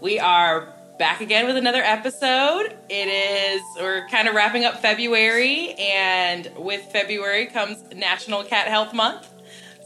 We 0.00 0.18
are 0.18 0.72
back 0.98 1.20
again 1.20 1.46
with 1.46 1.58
another 1.58 1.82
episode. 1.82 2.74
It 2.88 3.06
is, 3.06 3.60
we're 3.76 4.08
kind 4.08 4.28
of 4.28 4.34
wrapping 4.34 4.64
up 4.64 4.80
February, 4.80 5.74
and 5.74 6.50
with 6.56 6.80
February 6.90 7.44
comes 7.44 7.84
National 7.94 8.42
Cat 8.42 8.66
Health 8.68 8.94
Month. 8.94 9.28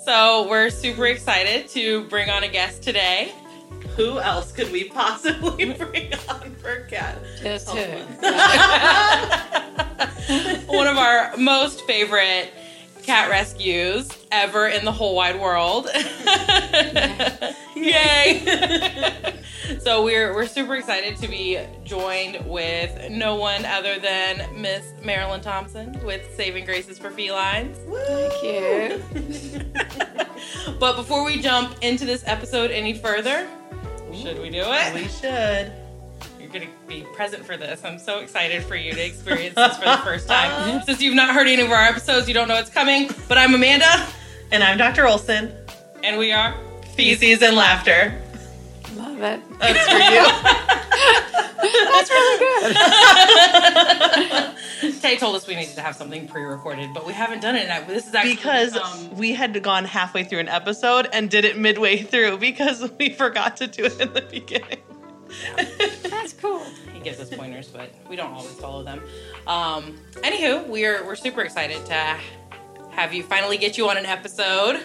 So 0.04 0.48
we're 0.48 0.70
super 0.70 1.06
excited 1.06 1.68
to 1.70 2.04
bring 2.04 2.30
on 2.30 2.44
a 2.44 2.48
guest 2.48 2.84
today. 2.84 3.32
Who 3.96 4.20
else 4.20 4.52
could 4.52 4.70
we 4.70 4.84
possibly 4.84 5.72
bring 5.72 6.14
on 6.28 6.54
for 6.56 6.82
cat? 6.82 7.18
Just 7.42 7.68
health 7.68 7.78
who? 7.80 7.98
month? 7.98 8.22
One 10.68 10.86
of 10.86 10.96
our 10.96 11.36
most 11.36 11.80
favorite 11.86 12.52
cat 13.04 13.30
rescues 13.30 14.08
ever 14.32 14.66
in 14.66 14.84
the 14.84 14.92
whole 14.92 15.14
wide 15.14 15.40
world. 15.40 15.88
Yay! 17.76 19.34
so 19.80 20.04
we're 20.04 20.34
we're 20.34 20.46
super 20.46 20.76
excited 20.76 21.16
to 21.16 21.28
be 21.28 21.58
joined 21.84 22.44
with 22.46 23.10
no 23.10 23.36
one 23.36 23.64
other 23.66 23.98
than 23.98 24.60
Miss 24.60 24.92
Marilyn 25.02 25.40
Thompson 25.40 25.98
with 26.04 26.34
Saving 26.34 26.64
Graces 26.64 26.98
for 26.98 27.10
Felines. 27.10 27.76
Thank 28.06 28.42
you. 28.42 29.02
But 30.78 30.96
before 30.96 31.24
we 31.24 31.40
jump 31.40 31.76
into 31.82 32.04
this 32.04 32.22
episode 32.26 32.70
any 32.70 32.94
further, 32.94 33.48
should 34.12 34.40
we 34.40 34.50
do 34.50 34.62
it? 34.66 34.94
We 34.94 35.08
should. 35.08 35.72
You're 36.54 36.62
going 36.62 36.72
to 36.72 36.86
be 36.86 37.02
present 37.16 37.44
for 37.44 37.56
this. 37.56 37.84
I'm 37.84 37.98
so 37.98 38.20
excited 38.20 38.62
for 38.62 38.76
you 38.76 38.92
to 38.92 39.04
experience 39.04 39.56
this 39.56 39.76
for 39.76 39.86
the 39.86 39.96
first 40.04 40.28
time. 40.28 40.82
Since 40.82 41.02
you've 41.02 41.16
not 41.16 41.34
heard 41.34 41.48
any 41.48 41.62
of 41.62 41.70
our 41.72 41.82
episodes, 41.82 42.28
you 42.28 42.34
don't 42.34 42.46
know 42.46 42.54
what's 42.54 42.70
coming. 42.70 43.10
But 43.26 43.38
I'm 43.38 43.52
Amanda, 43.54 44.06
And 44.52 44.62
I'm 44.62 44.78
Dr. 44.78 45.08
Olson. 45.08 45.52
and 46.04 46.16
we 46.16 46.30
are 46.30 46.54
Feces 46.94 47.42
and 47.42 47.56
laughter. 47.56 48.16
Love 48.94 49.20
it. 49.20 49.40
That's 49.58 49.88
for 49.88 49.98
you. 49.98 50.24
That's 51.90 52.10
really 52.10 52.38
good. 54.92 55.00
Tay 55.02 55.16
told 55.16 55.34
us 55.34 55.48
we 55.48 55.56
needed 55.56 55.74
to 55.74 55.80
have 55.80 55.96
something 55.96 56.28
pre-recorded, 56.28 56.94
but 56.94 57.04
we 57.04 57.14
haven't 57.14 57.40
done 57.40 57.56
it. 57.56 57.68
And 57.68 57.88
this 57.88 58.06
is 58.06 58.14
actually 58.14 58.36
because 58.36 58.76
um, 58.76 59.16
we 59.16 59.32
had 59.34 59.60
gone 59.60 59.84
halfway 59.86 60.22
through 60.22 60.38
an 60.38 60.48
episode 60.48 61.08
and 61.12 61.28
did 61.28 61.44
it 61.44 61.58
midway 61.58 61.96
through 61.96 62.38
because 62.38 62.88
we 63.00 63.10
forgot 63.10 63.56
to 63.56 63.66
do 63.66 63.86
it 63.86 64.00
in 64.00 64.12
the 64.12 64.22
beginning. 64.22 64.78
That's 66.02 66.32
cool. 66.34 66.64
he 66.92 67.00
gives 67.00 67.20
us 67.20 67.30
pointers, 67.30 67.68
but 67.68 67.94
we 68.08 68.16
don't 68.16 68.32
always 68.32 68.52
follow 68.54 68.82
them. 68.82 69.00
Um, 69.46 69.98
anywho, 70.16 70.66
we're 70.68 71.04
we're 71.04 71.16
super 71.16 71.42
excited 71.42 71.84
to 71.86 72.16
have 72.90 73.12
you 73.12 73.22
finally 73.22 73.56
get 73.58 73.76
you 73.78 73.88
on 73.88 73.96
an 73.96 74.06
episode. 74.06 74.80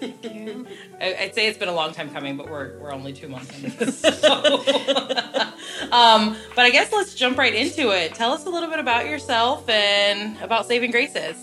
Thank 0.00 0.22
you. 0.32 0.66
I- 1.00 1.16
I'd 1.22 1.34
say 1.34 1.48
it's 1.48 1.58
been 1.58 1.68
a 1.68 1.74
long 1.74 1.92
time 1.92 2.10
coming, 2.10 2.36
but 2.36 2.48
we're 2.48 2.78
we're 2.78 2.92
only 2.92 3.12
two 3.12 3.28
months 3.28 3.56
into 3.62 3.76
this. 3.84 4.00
So. 4.20 5.92
um, 5.92 6.36
but 6.54 6.64
I 6.64 6.70
guess 6.70 6.92
let's 6.92 7.14
jump 7.14 7.38
right 7.38 7.54
into 7.54 7.90
it. 7.90 8.14
Tell 8.14 8.32
us 8.32 8.44
a 8.46 8.50
little 8.50 8.68
bit 8.68 8.78
about 8.78 9.06
yourself 9.06 9.68
and 9.68 10.40
about 10.42 10.66
Saving 10.66 10.90
Graces. 10.90 11.36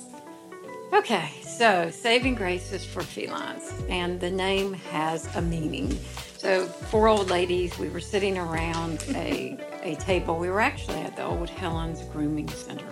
Okay, 0.93 1.31
so 1.41 1.89
Saving 1.89 2.35
Graces 2.35 2.85
for 2.85 3.01
Felines, 3.01 3.71
and 3.89 4.19
the 4.19 4.29
name 4.29 4.73
has 4.73 5.33
a 5.35 5.41
meaning. 5.41 5.97
So, 6.45 6.65
four 6.67 7.07
old 7.07 7.31
ladies, 7.31 7.75
we 7.79 7.89
were 7.89 7.99
sitting 7.99 8.37
around 8.37 9.03
a, 9.15 9.57
a 9.81 9.95
table. 9.95 10.37
We 10.37 10.51
were 10.51 10.61
actually 10.61 10.99
at 10.99 11.15
the 11.15 11.25
old 11.25 11.49
Helen's 11.49 12.03
Grooming 12.03 12.49
Center. 12.49 12.85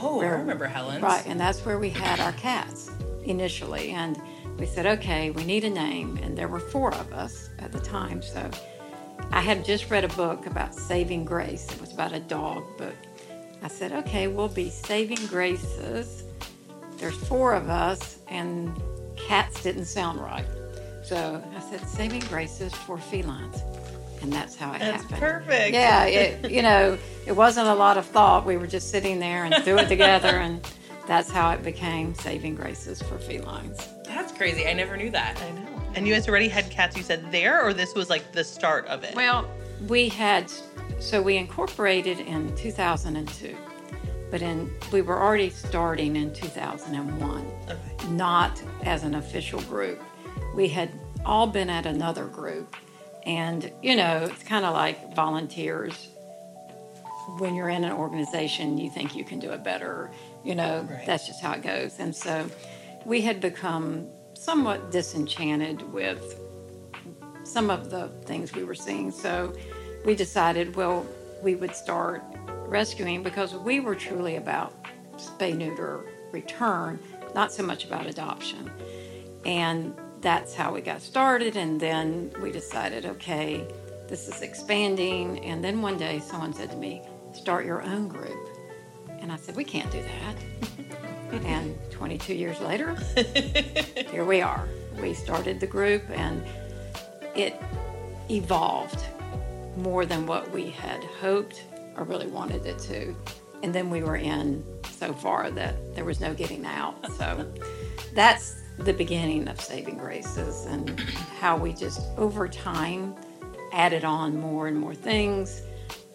Oh, 0.00 0.20
I 0.20 0.26
remember 0.26 0.66
Helen's. 0.66 1.02
Right, 1.02 1.26
and 1.26 1.40
that's 1.40 1.66
where 1.66 1.80
we 1.80 1.90
had 1.90 2.20
our 2.20 2.30
cats 2.34 2.92
initially. 3.24 3.90
And 3.90 4.22
we 4.56 4.66
said, 4.66 4.86
okay, 4.86 5.30
we 5.30 5.42
need 5.42 5.64
a 5.64 5.70
name. 5.70 6.16
And 6.22 6.38
there 6.38 6.46
were 6.46 6.60
four 6.60 6.94
of 6.94 7.12
us 7.12 7.50
at 7.58 7.72
the 7.72 7.80
time. 7.80 8.22
So 8.22 8.48
I 9.32 9.40
had 9.40 9.64
just 9.64 9.90
read 9.90 10.04
a 10.04 10.14
book 10.14 10.46
about 10.46 10.72
saving 10.72 11.24
grace. 11.24 11.66
It 11.72 11.80
was 11.80 11.92
about 11.92 12.12
a 12.12 12.20
dog 12.20 12.62
book. 12.78 12.94
I 13.64 13.66
said, 13.66 13.90
okay, 13.90 14.28
we'll 14.28 14.46
be 14.46 14.70
saving 14.70 15.26
graces. 15.26 16.22
There's 16.98 17.16
four 17.16 17.54
of 17.54 17.68
us, 17.68 18.18
and 18.28 18.80
cats 19.16 19.60
didn't 19.60 19.86
sound 19.86 20.20
right. 20.20 20.46
So 21.02 21.42
I 21.56 21.60
said, 21.60 21.86
saving 21.88 22.20
graces 22.22 22.74
for 22.74 22.96
felines. 22.98 23.62
And 24.22 24.32
that's 24.32 24.54
how 24.54 24.72
it 24.72 24.78
That's 24.78 25.02
happened. 25.02 25.20
perfect. 25.20 25.74
Yeah, 25.74 26.04
it, 26.04 26.50
you 26.50 26.62
know, 26.62 26.96
it 27.26 27.32
wasn't 27.32 27.66
a 27.66 27.74
lot 27.74 27.96
of 27.96 28.06
thought. 28.06 28.46
We 28.46 28.56
were 28.56 28.68
just 28.68 28.90
sitting 28.90 29.18
there 29.18 29.44
and 29.44 29.64
threw 29.64 29.78
it 29.78 29.88
together, 29.88 30.28
and 30.28 30.64
that's 31.08 31.28
how 31.28 31.50
it 31.50 31.64
became 31.64 32.14
Saving 32.14 32.54
Graces 32.54 33.02
for 33.02 33.18
Felines. 33.18 33.88
That's 34.04 34.30
crazy. 34.30 34.68
I 34.68 34.74
never 34.74 34.96
knew 34.96 35.10
that. 35.10 35.42
I 35.42 35.50
know. 35.50 35.66
And 35.96 36.06
you 36.06 36.14
guys 36.14 36.28
already 36.28 36.46
had 36.48 36.70
cats, 36.70 36.96
you 36.96 37.02
said 37.02 37.32
there, 37.32 37.60
or 37.66 37.74
this 37.74 37.96
was 37.96 38.08
like 38.08 38.30
the 38.30 38.44
start 38.44 38.86
of 38.86 39.02
it? 39.02 39.16
Well, 39.16 39.50
we 39.88 40.08
had, 40.08 40.50
so 41.00 41.20
we 41.20 41.36
incorporated 41.36 42.20
in 42.20 42.54
2002, 42.54 43.56
but 44.30 44.40
in 44.40 44.70
we 44.92 45.02
were 45.02 45.20
already 45.20 45.50
starting 45.50 46.14
in 46.14 46.32
2001, 46.32 47.44
Okay. 47.68 48.08
not 48.10 48.62
as 48.84 49.02
an 49.02 49.16
official 49.16 49.60
group. 49.62 50.00
We 50.54 50.68
had 50.68 50.90
all 51.24 51.46
been 51.46 51.70
at 51.70 51.86
another 51.86 52.26
group, 52.26 52.76
and 53.24 53.70
you 53.82 53.96
know, 53.96 54.28
it's 54.30 54.42
kind 54.42 54.64
of 54.64 54.74
like 54.74 55.14
volunteers. 55.14 56.08
When 57.38 57.54
you're 57.54 57.68
in 57.68 57.84
an 57.84 57.92
organization, 57.92 58.78
you 58.78 58.90
think 58.90 59.14
you 59.14 59.24
can 59.24 59.38
do 59.38 59.52
it 59.52 59.62
better. 59.62 60.10
You 60.44 60.56
know, 60.56 60.86
Right. 60.90 61.06
that's 61.06 61.26
just 61.26 61.40
how 61.40 61.52
it 61.52 61.62
goes. 61.62 62.00
And 62.00 62.14
so 62.14 62.46
we 63.06 63.20
had 63.20 63.40
become 63.40 64.08
somewhat 64.34 64.90
disenchanted 64.90 65.92
with 65.92 66.40
some 67.44 67.70
of 67.70 67.90
the 67.90 68.08
things 68.24 68.52
we 68.52 68.64
were 68.64 68.74
seeing. 68.74 69.12
So 69.12 69.52
we 70.04 70.16
decided, 70.16 70.74
well, 70.74 71.06
we 71.42 71.54
would 71.54 71.76
start 71.76 72.24
rescuing 72.66 73.22
because 73.22 73.54
we 73.54 73.78
were 73.78 73.94
truly 73.94 74.36
about 74.36 74.74
spay 75.16 75.56
neuter 75.56 76.00
return, 76.32 76.98
not 77.34 77.52
so 77.52 77.62
much 77.62 77.84
about 77.84 78.06
adoption. 78.06 78.70
And 79.44 79.94
that's 80.22 80.54
how 80.54 80.72
we 80.72 80.80
got 80.80 81.02
started. 81.02 81.56
And 81.56 81.78
then 81.78 82.32
we 82.40 82.50
decided, 82.50 83.04
okay, 83.04 83.66
this 84.08 84.28
is 84.28 84.40
expanding. 84.40 85.44
And 85.44 85.62
then 85.62 85.82
one 85.82 85.98
day 85.98 86.20
someone 86.20 86.54
said 86.54 86.70
to 86.70 86.76
me, 86.76 87.02
start 87.32 87.66
your 87.66 87.82
own 87.82 88.08
group. 88.08 88.48
And 89.08 89.30
I 89.30 89.36
said, 89.36 89.56
we 89.56 89.64
can't 89.64 89.90
do 89.90 90.02
that. 90.02 91.42
and 91.44 91.76
22 91.90 92.34
years 92.34 92.60
later, 92.60 92.94
here 94.10 94.24
we 94.24 94.40
are. 94.40 94.68
We 95.00 95.12
started 95.12 95.60
the 95.60 95.66
group 95.66 96.08
and 96.10 96.44
it 97.34 97.60
evolved 98.30 99.02
more 99.76 100.06
than 100.06 100.26
what 100.26 100.50
we 100.52 100.70
had 100.70 101.02
hoped 101.02 101.64
or 101.96 102.04
really 102.04 102.26
wanted 102.26 102.64
it 102.66 102.78
to. 102.80 103.14
And 103.62 103.74
then 103.74 103.90
we 103.90 104.02
were 104.02 104.16
in 104.16 104.64
so 104.90 105.12
far 105.12 105.50
that 105.50 105.94
there 105.94 106.04
was 106.04 106.20
no 106.20 106.34
getting 106.34 106.64
out. 106.66 106.94
So 107.12 107.52
that's 108.14 108.61
the 108.78 108.92
beginning 108.92 109.48
of 109.48 109.60
Saving 109.60 109.96
Graces 109.98 110.66
and 110.66 110.98
how 111.40 111.56
we 111.56 111.72
just 111.72 112.00
over 112.16 112.48
time 112.48 113.14
added 113.72 114.04
on 114.04 114.38
more 114.38 114.66
and 114.68 114.76
more 114.78 114.94
things. 114.94 115.62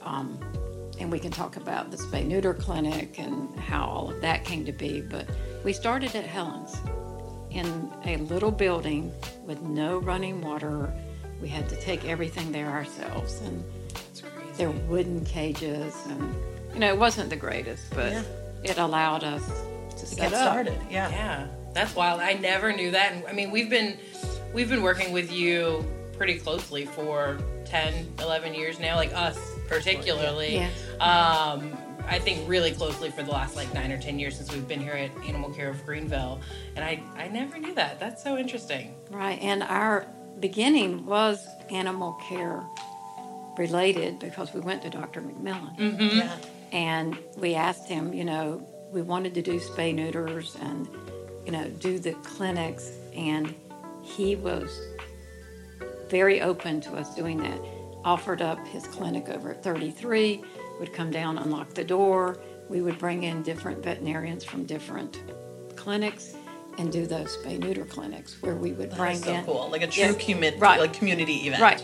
Um, 0.01 0.39
and 0.99 1.11
we 1.11 1.19
can 1.19 1.31
talk 1.31 1.57
about 1.57 1.91
the 1.91 1.97
spay 1.97 2.25
neuter 2.25 2.53
clinic 2.53 3.19
and 3.19 3.57
how 3.59 3.85
all 3.85 4.09
of 4.11 4.21
that 4.21 4.43
came 4.43 4.65
to 4.65 4.71
be. 4.71 5.01
But 5.01 5.27
we 5.63 5.71
started 5.73 6.15
at 6.15 6.25
Helen's 6.25 6.75
in 7.51 7.91
a 8.05 8.17
little 8.17 8.51
building 8.51 9.11
with 9.45 9.61
no 9.61 9.99
running 9.99 10.41
water. 10.41 10.91
We 11.41 11.47
had 11.47 11.69
to 11.69 11.75
take 11.79 12.05
everything 12.05 12.51
there 12.51 12.67
ourselves, 12.69 13.39
and 13.41 13.63
That's 13.93 14.21
crazy. 14.21 14.51
there 14.57 14.71
were 14.71 14.79
wooden 14.87 15.23
cages, 15.23 15.93
and 16.09 16.35
you 16.73 16.79
know 16.79 16.87
it 16.87 16.97
wasn't 16.97 17.29
the 17.29 17.35
greatest, 17.35 17.83
but 17.93 18.11
Yeah. 18.11 18.23
it 18.63 18.77
allowed 18.79 19.23
us 19.23 19.43
to, 19.91 19.97
To 19.99 20.05
set 20.07 20.17
get 20.17 20.33
up. 20.33 20.41
started. 20.41 20.79
Yeah. 20.89 21.09
Yeah, 21.11 21.47
that's 21.73 21.95
wild. 21.95 22.19
I 22.21 22.33
never 22.33 22.73
knew 22.73 22.91
that. 22.91 23.13
And 23.13 23.25
I 23.27 23.33
mean, 23.33 23.51
we've 23.51 23.69
been 23.69 23.97
we've 24.53 24.69
been 24.69 24.81
working 24.81 25.11
with 25.13 25.31
you 25.31 25.85
pretty 26.17 26.39
closely 26.39 26.85
for 26.85 27.37
10, 27.65 28.13
11 28.19 28.53
years 28.55 28.79
now, 28.79 28.95
like 28.95 29.13
us 29.13 29.37
particularly. 29.67 30.53
Yes. 30.55 30.71
Um, 30.99 31.77
I 32.09 32.19
think 32.19 32.47
really 32.47 32.71
closely 32.71 33.11
for 33.11 33.21
the 33.21 33.31
last 33.31 33.55
like 33.57 33.71
nine 33.73 33.91
or 33.91 33.97
ten 33.97 34.17
years 34.17 34.37
since 34.37 34.51
we've 34.53 34.67
been 34.67 34.79
here 34.79 34.93
at 34.93 35.11
Animal 35.27 35.49
Care 35.49 35.69
of 35.69 35.85
Greenville, 35.85 36.39
and 36.75 36.83
I 36.85 37.03
I 37.17 37.27
never 37.27 37.57
knew 37.57 37.75
that. 37.75 37.99
That's 37.99 38.23
so 38.23 38.37
interesting. 38.37 38.95
Right, 39.11 39.37
and 39.41 39.61
our 39.63 40.07
beginning 40.39 41.05
was 41.05 41.45
animal 41.69 42.13
care 42.29 42.63
related 43.57 44.19
because 44.19 44.53
we 44.53 44.61
went 44.61 44.83
to 44.83 44.89
Dr. 44.89 45.21
McMillan. 45.21 45.77
Mm-hmm. 45.77 46.17
Yeah. 46.17 46.37
and 46.71 47.17
we 47.37 47.55
asked 47.55 47.87
him, 47.89 48.13
you 48.13 48.23
know, 48.23 48.65
we 48.91 49.01
wanted 49.01 49.33
to 49.33 49.41
do 49.41 49.59
spay 49.59 49.93
neuters 49.93 50.55
and, 50.61 50.87
you 51.47 51.53
know, 51.53 51.65
do 51.79 51.97
the 51.97 52.11
clinics, 52.23 52.91
and 53.15 53.55
he 54.03 54.35
was 54.35 54.81
very 56.09 56.41
open 56.41 56.81
to 56.81 56.91
us 56.95 57.15
doing 57.15 57.37
that. 57.37 57.57
Offered 58.03 58.41
up 58.41 58.65
his 58.67 58.85
clinic 58.85 59.29
over 59.29 59.51
at 59.51 59.63
33, 59.63 60.41
would 60.81 60.91
come 60.91 61.09
down, 61.09 61.37
unlock 61.37 61.69
the 61.73 61.85
door. 61.85 62.37
We 62.67 62.81
would 62.81 62.99
bring 62.99 63.23
in 63.23 63.43
different 63.43 63.81
veterinarians 63.81 64.43
from 64.43 64.65
different 64.65 65.23
clinics 65.77 66.35
and 66.77 66.91
do 66.91 67.05
those 67.07 67.37
spay 67.37 67.57
neuter 67.57 67.85
clinics 67.85 68.41
where 68.41 68.55
we 68.55 68.73
would 68.73 68.91
That 68.91 68.97
bring 68.97 69.15
so 69.17 69.33
in 69.33 69.45
cool. 69.45 69.69
Like 69.71 69.83
a 69.83 69.87
true 69.87 70.03
Yeah. 70.03 70.11
commu- 70.11 70.59
Right. 70.59 70.79
like 70.81 70.91
community 70.93 71.47
event. 71.47 71.61
Right. 71.61 71.83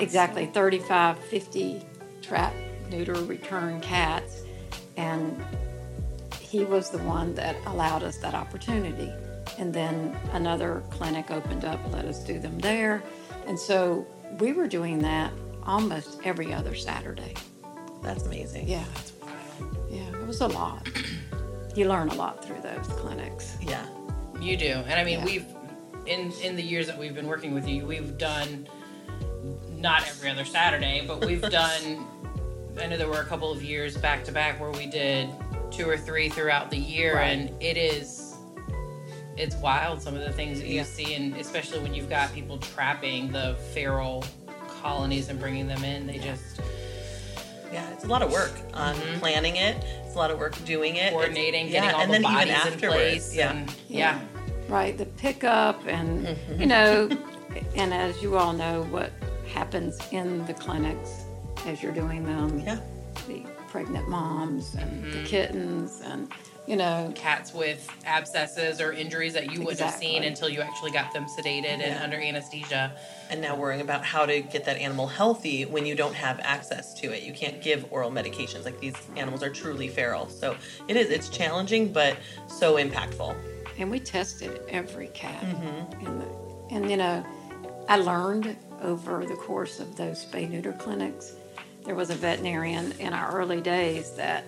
exactly 0.00 0.44
35, 0.46 1.18
50 1.30 1.80
trap, 2.20 2.52
neuter, 2.90 3.14
return 3.14 3.80
cats. 3.80 4.42
And 4.98 5.42
he 6.48 6.64
was 6.64 6.90
the 6.90 6.98
one 6.98 7.34
that 7.34 7.56
allowed 7.66 8.02
us 8.02 8.16
that 8.18 8.34
opportunity. 8.34 9.12
And 9.58 9.72
then 9.72 10.16
another 10.32 10.82
clinic 10.90 11.30
opened 11.30 11.64
up, 11.64 11.80
let 11.92 12.04
us 12.04 12.22
do 12.24 12.38
them 12.38 12.58
there. 12.58 13.02
And 13.46 13.58
so 13.58 14.06
we 14.38 14.52
were 14.52 14.66
doing 14.66 14.98
that 15.00 15.32
almost 15.66 16.20
every 16.24 16.52
other 16.54 16.74
Saturday. 16.74 17.34
That's 18.02 18.24
amazing. 18.24 18.68
Yeah. 18.68 18.84
Yeah, 19.90 20.00
it 20.20 20.26
was 20.26 20.40
a 20.40 20.48
lot. 20.48 20.88
You 21.76 21.86
learn 21.88 22.08
a 22.08 22.14
lot 22.14 22.44
through 22.44 22.60
those 22.60 22.88
clinics. 22.88 23.56
Yeah. 23.62 23.86
You 24.40 24.56
do, 24.56 24.66
and 24.88 24.94
I 24.94 25.04
mean 25.04 25.20
Yeah. 25.20 25.24
we've 25.24 25.46
in 26.06 26.32
in 26.42 26.56
the 26.56 26.62
years 26.62 26.88
that 26.88 26.98
we've 26.98 27.14
been 27.14 27.28
working 27.28 27.54
with 27.54 27.68
you, 27.68 27.86
we've 27.86 28.18
done 28.18 28.66
not 29.76 30.02
every 30.08 30.28
other 30.30 30.44
Saturday, 30.44 31.04
but 31.06 31.24
we've 31.24 31.42
done. 31.50 32.04
I 32.80 32.86
know 32.86 32.96
there 32.96 33.06
were 33.06 33.20
a 33.20 33.24
couple 33.26 33.52
of 33.52 33.62
years 33.62 33.96
back 33.96 34.24
to 34.24 34.32
back 34.32 34.58
where 34.58 34.72
we 34.72 34.86
did 34.86 35.28
two 35.70 35.88
or 35.88 35.96
three 35.96 36.28
throughout 36.28 36.70
the 36.70 36.76
year, 36.78 37.16
Right. 37.16 37.28
and 37.30 37.62
it 37.62 37.76
is 37.76 38.24
it's 39.36 39.54
wild 39.56 40.02
some 40.02 40.14
of 40.16 40.20
the 40.20 40.32
things 40.32 40.58
that 40.58 40.66
you 40.66 40.76
Yeah. 40.76 40.82
see, 40.82 41.14
and 41.14 41.36
especially 41.36 41.78
when 41.78 41.94
you've 41.94 42.08
got 42.10 42.34
people 42.34 42.58
trapping 42.58 43.30
the 43.30 43.56
feral 43.72 44.24
colonies 44.82 45.28
and 45.28 45.38
bringing 45.38 45.68
them 45.68 45.84
in, 45.84 46.06
they 46.08 46.18
just 46.18 46.60
Yeah, 47.72 47.88
it's 47.90 48.04
a 48.04 48.08
lot 48.08 48.22
of 48.22 48.32
work 48.32 48.52
on 48.72 48.94
mm-hmm. 48.96 49.20
planning 49.20 49.56
it. 49.56 49.76
It's 50.06 50.14
a 50.14 50.18
lot 50.18 50.30
of 50.30 50.38
work 50.38 50.54
doing 50.64 50.96
it. 50.96 50.98
It's- 50.98 51.12
coordinating, 51.12 51.66
yeah, 51.66 51.72
getting 51.82 51.90
all 51.94 52.00
and 52.00 52.10
the 52.10 52.12
then 52.14 52.22
bodies 52.22 52.42
even 52.42 52.48
in 52.48 52.72
afterwards. 52.72 52.96
place, 52.96 53.34
Yeah. 53.36 53.50
and 53.50 53.74
yeah. 53.88 54.18
Right, 54.68 54.96
the 54.98 55.04
pickup, 55.06 55.86
and 55.86 56.26
mm-hmm. 56.26 56.60
you 56.60 56.66
know, 56.66 57.08
and 57.76 57.92
as 57.94 58.20
you 58.22 58.36
all 58.38 58.52
know, 58.54 58.82
what 58.90 59.12
happens 59.52 59.98
in 60.12 60.44
the 60.46 60.54
clinics 60.54 61.10
as 61.66 61.82
you're 61.82 61.92
doing 61.92 62.24
them. 62.24 62.60
Yeah. 62.60 62.78
The 63.26 63.44
pregnant 63.68 64.08
moms 64.08 64.74
and 64.74 65.04
the 65.04 65.18
mm-hmm. 65.18 65.24
kittens, 65.26 66.00
and 66.04 66.28
you 66.66 66.76
know, 66.76 67.10
cats 67.14 67.54
with 67.54 67.88
abscesses 68.04 68.78
or 68.78 68.92
injuries 68.92 69.32
that 69.32 69.50
you 69.50 69.60
wouldn't 69.60 69.80
have 69.80 69.94
seen 69.94 70.22
until 70.24 70.50
you 70.50 70.60
actually 70.60 70.90
got 70.90 71.14
them 71.14 71.24
sedated 71.24 71.80
and 71.80 72.02
under 72.02 72.18
anesthesia. 72.18 72.94
And 73.30 73.40
now 73.40 73.56
worrying 73.56 73.80
about 73.80 74.04
how 74.04 74.26
to 74.26 74.42
get 74.42 74.66
that 74.66 74.76
animal 74.76 75.06
healthy 75.06 75.64
when 75.64 75.86
you 75.86 75.94
don't 75.94 76.14
have 76.14 76.38
access 76.40 76.92
to 77.00 77.10
it. 77.14 77.22
You 77.22 77.32
can't 77.32 77.62
give 77.62 77.90
oral 77.90 78.10
medications. 78.10 78.66
Like 78.66 78.78
these 78.80 78.94
animals 79.16 79.42
are 79.42 79.48
truly 79.48 79.88
feral. 79.88 80.28
So 80.28 80.56
it 80.88 80.96
is, 80.96 81.08
it's 81.08 81.30
challenging, 81.30 81.90
but 81.90 82.18
so 82.48 82.76
impactful. 82.76 83.34
and 83.78 83.90
we 83.90 84.00
tested 84.00 84.60
every 84.68 85.08
cat, 85.08 85.40
mm-hmm. 85.42 86.06
in 86.06 86.18
the, 86.18 86.26
and 86.70 86.90
you 86.90 86.96
know, 86.96 87.24
I 87.88 87.96
learned 87.96 88.56
over 88.82 89.24
the 89.24 89.34
course 89.34 89.80
of 89.80 89.96
those 89.96 90.24
spay 90.24 90.48
neuter 90.48 90.72
clinics. 90.72 91.34
There 91.84 91.94
was 91.94 92.10
a 92.10 92.14
veterinarian 92.14 92.92
in 92.98 93.12
our 93.12 93.32
early 93.36 93.60
days 93.60 94.12
that 94.12 94.44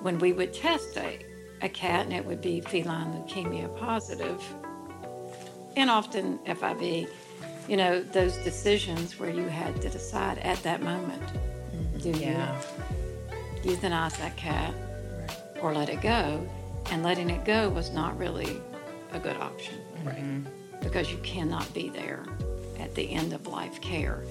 when 0.00 0.18
we 0.18 0.32
would 0.32 0.52
test 0.52 0.96
a, 0.96 1.18
a 1.62 1.68
cat 1.68 2.04
and 2.06 2.12
it 2.14 2.24
would 2.24 2.40
be 2.40 2.60
feline 2.60 3.12
leukemia 3.12 3.74
positive, 3.78 4.42
and 5.76 5.90
often 5.90 6.38
FIV, 6.46 7.08
you 7.68 7.76
know, 7.76 8.02
those 8.02 8.36
decisions 8.38 9.18
where 9.18 9.30
you 9.30 9.44
had 9.48 9.80
to 9.82 9.88
decide 9.88 10.38
at 10.38 10.62
that 10.62 10.82
moment 10.82 11.22
do 12.02 12.10
Yeah. 12.10 12.60
you 13.64 13.72
euthanize 13.72 14.16
that 14.18 14.36
cat 14.36 14.74
or 15.62 15.72
let 15.74 15.88
it 15.88 16.00
go? 16.02 16.46
And 16.90 17.02
letting 17.02 17.30
it 17.30 17.44
go 17.46 17.70
was 17.70 17.90
not 17.92 18.16
really 18.18 18.60
a 19.12 19.18
good 19.18 19.36
option 19.38 19.74
Right. 20.04 20.44
because 20.82 21.10
you 21.10 21.16
cannot 21.18 21.72
be 21.72 21.88
there 21.88 22.24
at 22.78 22.94
the 22.94 23.10
end 23.10 23.32
of 23.32 23.46
life 23.46 23.80
care 23.80 24.22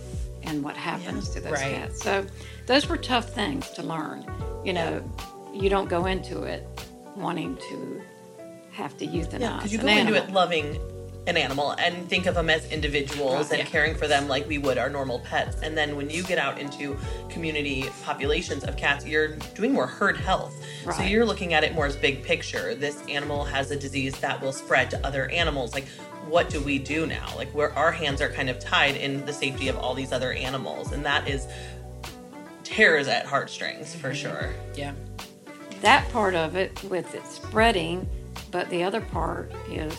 and 0.44 0.64
what 0.64 0.76
happens 0.78 1.30
to 1.30 1.40
those 1.40 1.54
Right. 1.54 1.76
cats. 1.76 2.02
So 2.04 2.26
those 2.66 2.88
were 2.88 2.98
tough 2.98 3.30
things 3.30 3.70
to 3.72 3.84
learn. 3.84 4.26
You 4.64 4.74
know, 4.74 5.02
you 5.54 5.70
don't 5.70 5.90
go 5.90 6.06
into 6.06 6.44
it 6.44 6.68
wanting 7.16 7.58
to 7.70 8.02
have 8.72 8.98
to 8.98 9.06
euthanize. 9.08 9.40
Yeah, 9.40 9.56
because 9.58 9.74
you 9.74 9.80
go 9.80 9.88
into 9.88 10.16
it 10.16 10.32
loving 10.32 10.80
an 11.26 11.38
animal 11.38 11.72
and 11.80 12.10
think 12.10 12.26
of 12.26 12.36
them 12.36 12.50
as 12.50 12.70
individuals 12.70 13.50
Right. 13.50 13.60
and 13.60 13.60
Yeah. 13.60 13.72
caring 13.72 13.96
for 13.96 14.08
them 14.10 14.28
like 14.28 14.46
we 14.46 14.58
would 14.58 14.78
our 14.78 14.90
normal 14.90 15.20
pets. 15.20 15.56
And 15.64 15.78
then 15.78 15.96
when 15.96 16.10
you 16.10 16.22
get 16.22 16.38
out 16.38 16.60
into 16.60 16.98
community 17.30 17.90
populations 18.04 18.66
of 18.66 18.76
cats, 18.76 19.06
you're 19.06 19.30
doing 19.56 19.72
more 19.72 19.88
herd 19.88 20.18
health. 20.18 20.54
So 20.98 21.04
you're 21.04 21.26
looking 21.26 21.54
at 21.54 21.64
it 21.64 21.74
more 21.74 21.86
as 21.86 21.96
big 21.96 22.24
picture. 22.24 22.76
This 22.76 22.98
animal 23.08 23.46
has 23.46 23.72
a 23.72 23.78
disease 23.78 24.16
that 24.18 24.42
will 24.42 24.52
spread 24.52 24.90
to 24.92 25.06
other 25.06 25.30
animals. 25.30 25.74
Like, 25.74 25.86
what 26.28 26.50
do 26.50 26.60
we 26.62 26.80
do 26.80 27.06
now? 27.06 27.28
Like, 27.36 27.54
where 27.54 27.74
our 27.74 27.92
hands 27.92 28.22
are 28.22 28.30
kind 28.30 28.50
of 28.50 28.60
tied 28.60 28.96
in 28.96 29.26
the 29.26 29.34
safety 29.34 29.68
of 29.68 29.78
all 29.78 29.94
these 29.94 30.12
other 30.12 30.34
animals. 30.34 30.92
And 30.92 31.06
that 31.06 31.28
is 31.28 31.48
tears 32.64 33.08
at 33.08 33.26
heartstrings 33.26 33.94
for 33.96 34.10
mm-hmm. 34.10 34.16
sure. 34.16 34.54
Yeah. 34.76 34.94
that 35.82 36.10
part 36.12 36.34
of 36.34 36.56
it 36.56 36.82
with 36.84 37.14
it 37.14 37.26
spreading, 37.28 38.08
but 38.52 38.70
the 38.70 38.84
other 38.84 39.02
part 39.02 39.52
is 39.70 39.94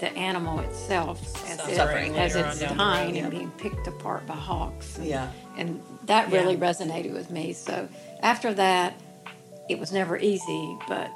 the 0.00 0.10
animal 0.16 0.58
itself 0.60 1.20
as, 1.48 1.68
it, 1.68 1.76
Suffering 1.76 2.16
as 2.16 2.34
it's 2.34 2.58
down 2.58 2.70
the 2.70 2.82
dying 2.82 3.18
and 3.18 3.30
being 3.30 3.50
picked 3.52 3.86
apart 3.86 4.26
by 4.26 4.34
hawks. 4.34 4.96
And, 4.96 5.06
Yeah. 5.06 5.30
and 5.56 5.80
that 6.06 6.32
really 6.32 6.54
Yeah. 6.54 6.60
resonated 6.60 7.12
with 7.12 7.30
me. 7.30 7.52
So 7.52 7.88
after 8.20 8.52
that, 8.54 8.94
it 9.68 9.78
was 9.78 9.92
never 9.92 10.16
easy, 10.16 10.78
but 10.88 11.10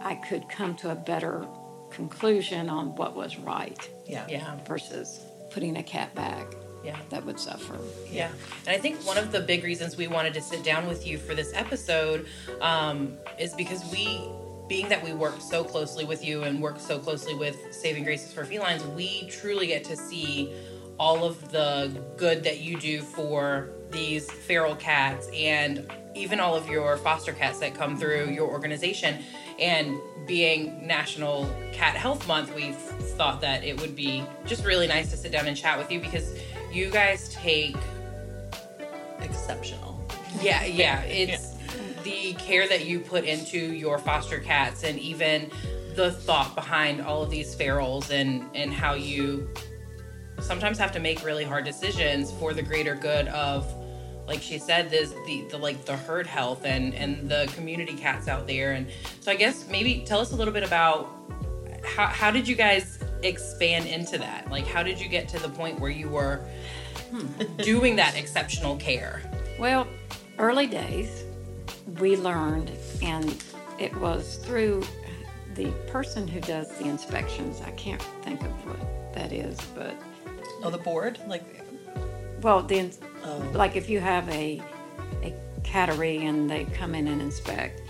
I 0.00 0.14
could 0.14 0.48
come 0.48 0.74
to 0.76 0.90
a 0.90 0.94
better 0.94 1.46
conclusion 1.92 2.68
on 2.68 2.94
what 2.96 3.14
was 3.14 3.36
right 3.38 3.78
Yeah. 4.06 4.26
Yeah. 4.28 4.56
versus 4.66 5.20
putting 5.50 5.76
a 5.76 5.82
cat 5.82 6.14
back 6.14 6.46
Yeah. 6.84 6.96
that 7.10 7.24
would 7.24 7.38
suffer. 7.38 7.78
Yeah. 8.10 8.30
And 8.66 8.74
I 8.74 8.78
think 8.78 9.06
one 9.06 9.18
of 9.18 9.30
the 9.32 9.40
big 9.40 9.62
reasons 9.64 9.96
we 9.96 10.08
wanted 10.08 10.34
to 10.34 10.40
sit 10.40 10.64
down 10.64 10.86
with 10.88 11.06
you 11.06 11.18
for 11.18 11.34
this 11.34 11.52
episode 11.54 12.26
um, 12.60 13.16
is 13.38 13.54
because 13.54 13.84
we, 13.92 14.20
being 14.68 14.88
that 14.88 15.02
we 15.04 15.12
work 15.12 15.40
so 15.40 15.62
closely 15.62 16.04
with 16.04 16.24
you 16.24 16.42
and 16.44 16.60
work 16.60 16.80
so 16.80 16.98
closely 16.98 17.34
with 17.34 17.56
Saving 17.70 18.04
Graces 18.04 18.32
for 18.32 18.44
Felines, 18.44 18.82
we 18.96 19.28
truly 19.28 19.66
get 19.66 19.84
to 19.84 19.96
see 19.96 20.52
all 20.98 21.24
of 21.24 21.50
the 21.52 21.90
good 22.16 22.42
that 22.44 22.60
you 22.60 22.78
do 22.78 23.00
for 23.02 23.68
these 23.90 24.30
feral 24.30 24.74
cats 24.76 25.28
and 25.34 25.90
even 26.14 26.40
all 26.40 26.54
of 26.54 26.68
your 26.68 26.96
foster 26.98 27.32
cats 27.32 27.58
that 27.58 27.74
come 27.74 27.96
through 27.98 28.26
your 28.30 28.48
organization. 28.48 29.22
And 29.62 29.96
being 30.26 30.84
National 30.86 31.48
Cat 31.72 31.94
Health 31.96 32.26
Month, 32.26 32.54
we've 32.54 32.76
thought 32.76 33.40
that 33.42 33.62
it 33.64 33.80
would 33.80 33.94
be 33.94 34.24
just 34.44 34.64
really 34.64 34.88
nice 34.88 35.10
to 35.12 35.16
sit 35.16 35.30
down 35.30 35.46
and 35.46 35.56
chat 35.56 35.78
with 35.78 35.90
you 35.90 36.00
because 36.00 36.36
you 36.72 36.90
guys 36.90 37.28
take 37.32 37.76
Exceptional. 39.20 40.04
yeah, 40.42 40.64
yeah. 40.64 41.02
It's 41.02 41.54
the 42.02 42.34
care 42.34 42.66
that 42.66 42.86
you 42.86 42.98
put 42.98 43.24
into 43.24 43.58
your 43.58 43.98
foster 43.98 44.40
cats 44.40 44.82
and 44.82 44.98
even 44.98 45.50
the 45.94 46.10
thought 46.10 46.54
behind 46.54 47.00
all 47.00 47.22
of 47.22 47.30
these 47.30 47.54
ferals 47.54 48.10
and 48.10 48.44
and 48.54 48.72
how 48.72 48.94
you 48.94 49.48
sometimes 50.40 50.78
have 50.78 50.90
to 50.92 50.98
make 50.98 51.24
really 51.24 51.44
hard 51.44 51.64
decisions 51.64 52.32
for 52.32 52.52
the 52.52 52.62
greater 52.62 52.94
good 52.96 53.28
of 53.28 53.72
like 54.26 54.40
she 54.40 54.58
said 54.58 54.88
this 54.90 55.12
the, 55.26 55.42
the 55.50 55.58
like 55.58 55.84
the 55.84 55.96
herd 55.96 56.26
health 56.26 56.64
and 56.64 56.94
and 56.94 57.28
the 57.28 57.50
community 57.54 57.94
cats 57.94 58.28
out 58.28 58.46
there 58.46 58.72
and 58.72 58.86
so 59.20 59.30
i 59.30 59.34
guess 59.34 59.68
maybe 59.68 60.04
tell 60.06 60.20
us 60.20 60.32
a 60.32 60.36
little 60.36 60.54
bit 60.54 60.62
about 60.62 61.08
how, 61.84 62.06
how 62.06 62.30
did 62.30 62.46
you 62.46 62.54
guys 62.54 62.98
expand 63.22 63.86
into 63.86 64.18
that 64.18 64.48
like 64.50 64.66
how 64.66 64.82
did 64.82 65.00
you 65.00 65.08
get 65.08 65.28
to 65.28 65.38
the 65.40 65.48
point 65.48 65.78
where 65.80 65.90
you 65.90 66.08
were 66.08 66.40
hmm. 67.10 67.26
doing 67.56 67.96
that 67.96 68.16
exceptional 68.16 68.76
care 68.76 69.22
Well, 69.58 69.86
early 70.38 70.66
days, 70.66 71.24
we 72.00 72.16
learned, 72.16 72.72
and 73.02 73.42
it 73.78 73.94
was 73.96 74.36
through 74.36 74.82
the 75.54 75.70
person 75.86 76.26
who 76.26 76.40
does 76.40 76.68
the 76.78 76.86
inspections. 76.86 77.60
I 77.60 77.70
can't 77.72 78.02
think 78.22 78.40
of 78.42 78.50
what 78.66 79.14
that 79.14 79.32
is, 79.32 79.60
but 79.74 79.94
Oh, 80.64 80.70
the 80.70 80.78
board? 80.78 81.18
Like, 81.26 81.44
well, 82.40 82.62
the 82.62 82.90
oh, 83.24 83.50
like 83.52 83.76
if 83.76 83.88
you 83.88 84.00
have 84.00 84.28
a 84.28 84.62
a 85.22 85.34
cattery 85.62 86.22
and 86.22 86.50
they 86.50 86.64
come 86.64 86.94
in 86.94 87.08
and 87.08 87.20
inspect, 87.20 87.82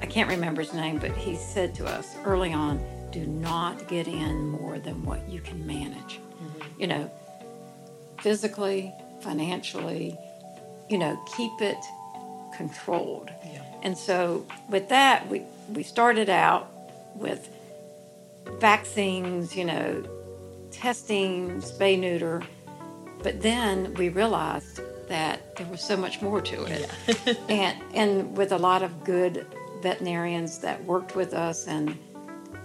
I 0.00 0.06
can't 0.06 0.28
remember 0.28 0.62
his 0.62 0.74
name, 0.74 0.98
but 0.98 1.12
he 1.12 1.36
said 1.36 1.74
to 1.76 1.86
us 1.86 2.14
early 2.24 2.52
on, 2.52 2.80
"Do 3.10 3.26
not 3.26 3.88
get 3.88 4.06
in 4.08 4.48
more 4.48 4.78
than 4.78 5.04
what 5.04 5.28
you 5.28 5.40
can 5.40 5.66
manage." 5.66 6.18
Mm-hmm. 6.18 6.80
You 6.80 6.86
know, 6.86 7.10
physically, 8.20 8.92
financially, 9.20 10.18
you 10.88 10.98
know, 10.98 11.18
keep 11.36 11.60
it 11.60 11.76
controlled. 12.56 13.30
yeah. 13.44 13.62
And 13.82 13.96
so 13.96 14.46
with 14.68 14.88
that, 14.88 15.28
we, 15.28 15.42
we 15.72 15.82
started 15.82 16.28
out 16.28 16.70
with 17.14 17.48
vaccines, 18.58 19.54
you 19.54 19.64
know, 19.64 20.04
testing, 20.70 21.60
spay 21.60 21.98
neuter, 21.98 22.42
but 23.26 23.42
then 23.42 23.92
we 23.94 24.08
realized 24.08 24.80
that 25.08 25.56
there 25.56 25.66
was 25.66 25.80
so 25.80 25.96
much 25.96 26.22
more 26.22 26.40
to 26.40 26.64
it. 26.66 27.36
and 27.48 27.76
and 27.92 28.36
with 28.36 28.52
a 28.52 28.56
lot 28.56 28.84
of 28.84 29.02
good 29.02 29.44
veterinarians 29.82 30.58
that 30.58 30.84
worked 30.84 31.16
with 31.16 31.34
us 31.34 31.66
and 31.66 31.98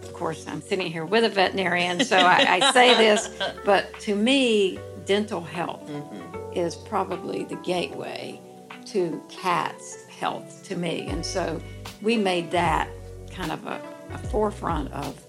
of 0.03 0.13
course 0.13 0.45
I'm 0.47 0.61
sitting 0.61 0.85
here 0.85 1.03
with 1.03 1.23
a 1.23 1.29
veterinarian, 1.29 2.05
so 2.05 2.15
I, 2.15 2.59
I 2.59 2.71
say 2.73 2.95
this, 2.95 3.27
but 3.65 3.99
to 4.01 4.13
me, 4.13 4.77
dental 5.07 5.41
health 5.41 5.89
mm-hmm. 5.89 6.53
is 6.53 6.75
probably 6.75 7.43
the 7.45 7.55
gateway 7.55 8.39
to 8.85 9.19
cats' 9.29 10.05
health 10.09 10.63
to 10.65 10.75
me. 10.75 11.07
And 11.07 11.25
so 11.25 11.59
we 12.03 12.17
made 12.17 12.51
that 12.51 12.87
kind 13.31 13.51
of 13.51 13.65
a, 13.65 13.81
a 14.13 14.19
forefront 14.29 14.93
of 14.93 15.19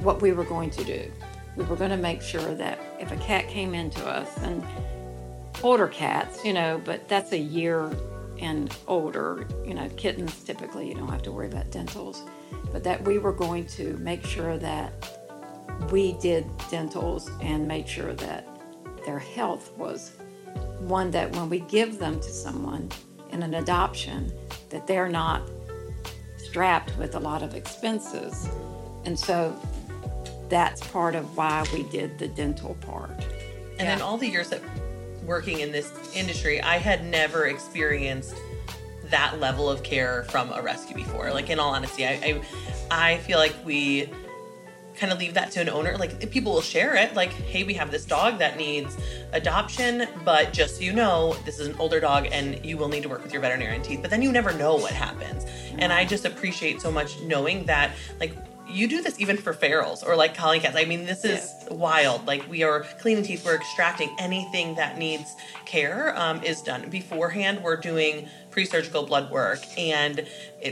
what 0.00 0.20
we 0.20 0.32
were 0.32 0.44
going 0.44 0.70
to 0.70 0.82
do. 0.82 1.08
We 1.56 1.64
were 1.64 1.76
going 1.76 1.90
to 1.90 1.96
make 1.96 2.22
sure 2.22 2.54
that 2.54 2.78
if 2.98 3.12
a 3.12 3.16
cat 3.16 3.48
came 3.48 3.74
into 3.74 4.04
us, 4.06 4.36
and 4.38 4.64
older 5.62 5.88
cats, 5.88 6.44
you 6.44 6.52
know, 6.52 6.80
but 6.84 7.08
that's 7.08 7.32
a 7.32 7.38
year 7.38 7.90
and 8.40 8.74
older, 8.88 9.46
you 9.64 9.74
know, 9.74 9.88
kittens 9.90 10.42
typically 10.42 10.88
you 10.88 10.94
don't 10.94 11.08
have 11.08 11.22
to 11.22 11.32
worry 11.32 11.46
about 11.46 11.70
dentals, 11.70 12.22
but 12.72 12.82
that 12.84 13.02
we 13.04 13.18
were 13.18 13.32
going 13.32 13.66
to 13.66 13.96
make 13.98 14.24
sure 14.24 14.58
that 14.58 14.92
we 15.90 16.14
did 16.14 16.44
dentals 16.70 17.30
and 17.40 17.66
made 17.66 17.88
sure 17.88 18.14
that 18.14 18.46
their 19.04 19.18
health 19.18 19.76
was 19.76 20.12
one 20.80 21.10
that 21.10 21.30
when 21.32 21.48
we 21.48 21.60
give 21.60 21.98
them 21.98 22.18
to 22.20 22.28
someone 22.28 22.90
in 23.30 23.42
an 23.42 23.54
adoption 23.54 24.32
that 24.70 24.86
they're 24.86 25.08
not 25.08 25.48
strapped 26.36 26.96
with 26.98 27.14
a 27.14 27.20
lot 27.20 27.42
of 27.42 27.54
expenses. 27.54 28.48
And 29.04 29.18
so 29.18 29.56
that's 30.52 30.86
part 30.88 31.14
of 31.14 31.34
why 31.34 31.64
we 31.72 31.82
did 31.84 32.18
the 32.18 32.28
dental 32.28 32.74
part 32.82 33.10
And 33.78 33.88
Yeah. 33.88 33.96
in 33.96 34.02
all 34.02 34.18
the 34.18 34.28
years 34.28 34.50
that 34.50 34.60
working 35.24 35.60
in 35.60 35.72
this 35.72 35.90
industry, 36.14 36.60
I 36.60 36.76
had 36.76 37.04
never 37.06 37.46
experienced 37.46 38.34
that 39.10 39.40
level 39.40 39.70
of 39.70 39.82
care 39.82 40.24
from 40.24 40.52
a 40.52 40.60
rescue 40.60 40.94
before. 40.94 41.32
Like 41.32 41.48
in 41.48 41.58
all 41.58 41.70
honesty, 41.74 42.04
I 42.06 42.12
I, 42.28 42.30
I 42.90 43.18
feel 43.18 43.38
like 43.38 43.54
we 43.64 44.10
kind 44.94 45.10
of 45.10 45.18
leave 45.18 45.32
that 45.34 45.50
to 45.52 45.60
an 45.60 45.70
owner. 45.70 45.96
Like 45.96 46.30
people 46.30 46.52
will 46.52 46.60
share 46.76 46.94
it, 46.96 47.14
like, 47.14 47.32
hey, 47.32 47.62
we 47.64 47.72
have 47.74 47.90
this 47.90 48.04
dog 48.04 48.38
that 48.40 48.58
needs 48.58 48.96
adoption, 49.32 50.06
but 50.22 50.52
just 50.52 50.76
so 50.76 50.82
you 50.82 50.92
know, 50.92 51.34
this 51.46 51.58
is 51.58 51.66
an 51.68 51.76
older 51.78 51.98
dog 51.98 52.28
and 52.30 52.62
you 52.64 52.76
will 52.76 52.88
need 52.88 53.02
to 53.04 53.08
work 53.08 53.22
with 53.22 53.32
your 53.32 53.40
veterinarian 53.40 53.82
teeth. 53.82 54.00
But 54.02 54.10
then 54.10 54.20
you 54.22 54.30
never 54.32 54.52
know 54.52 54.74
what 54.76 54.92
happens. 54.92 55.46
And 55.78 55.92
I 55.92 56.04
just 56.04 56.24
appreciate 56.26 56.82
so 56.82 56.90
much 56.92 57.18
knowing 57.22 57.64
that 57.72 57.92
like 58.20 58.34
you 58.72 58.88
do 58.88 59.02
this 59.02 59.20
even 59.20 59.36
for 59.36 59.52
ferals 59.52 60.06
or 60.06 60.16
like 60.16 60.34
collie 60.34 60.60
cats. 60.60 60.76
I 60.76 60.84
mean, 60.84 61.04
this 61.04 61.24
is 61.24 61.52
wild. 61.70 62.26
Like 62.26 62.48
we 62.48 62.62
are 62.62 62.80
cleaning 63.00 63.24
teeth, 63.24 63.44
we're 63.44 63.56
extracting 63.56 64.14
anything 64.18 64.74
that 64.76 64.98
needs 64.98 65.36
care 65.64 66.18
um, 66.18 66.42
is 66.42 66.62
done 66.62 66.88
beforehand. 66.88 67.62
We're 67.62 67.76
doing 67.76 68.28
pre-surgical 68.50 69.04
blood 69.04 69.30
work 69.30 69.60
and 69.78 70.26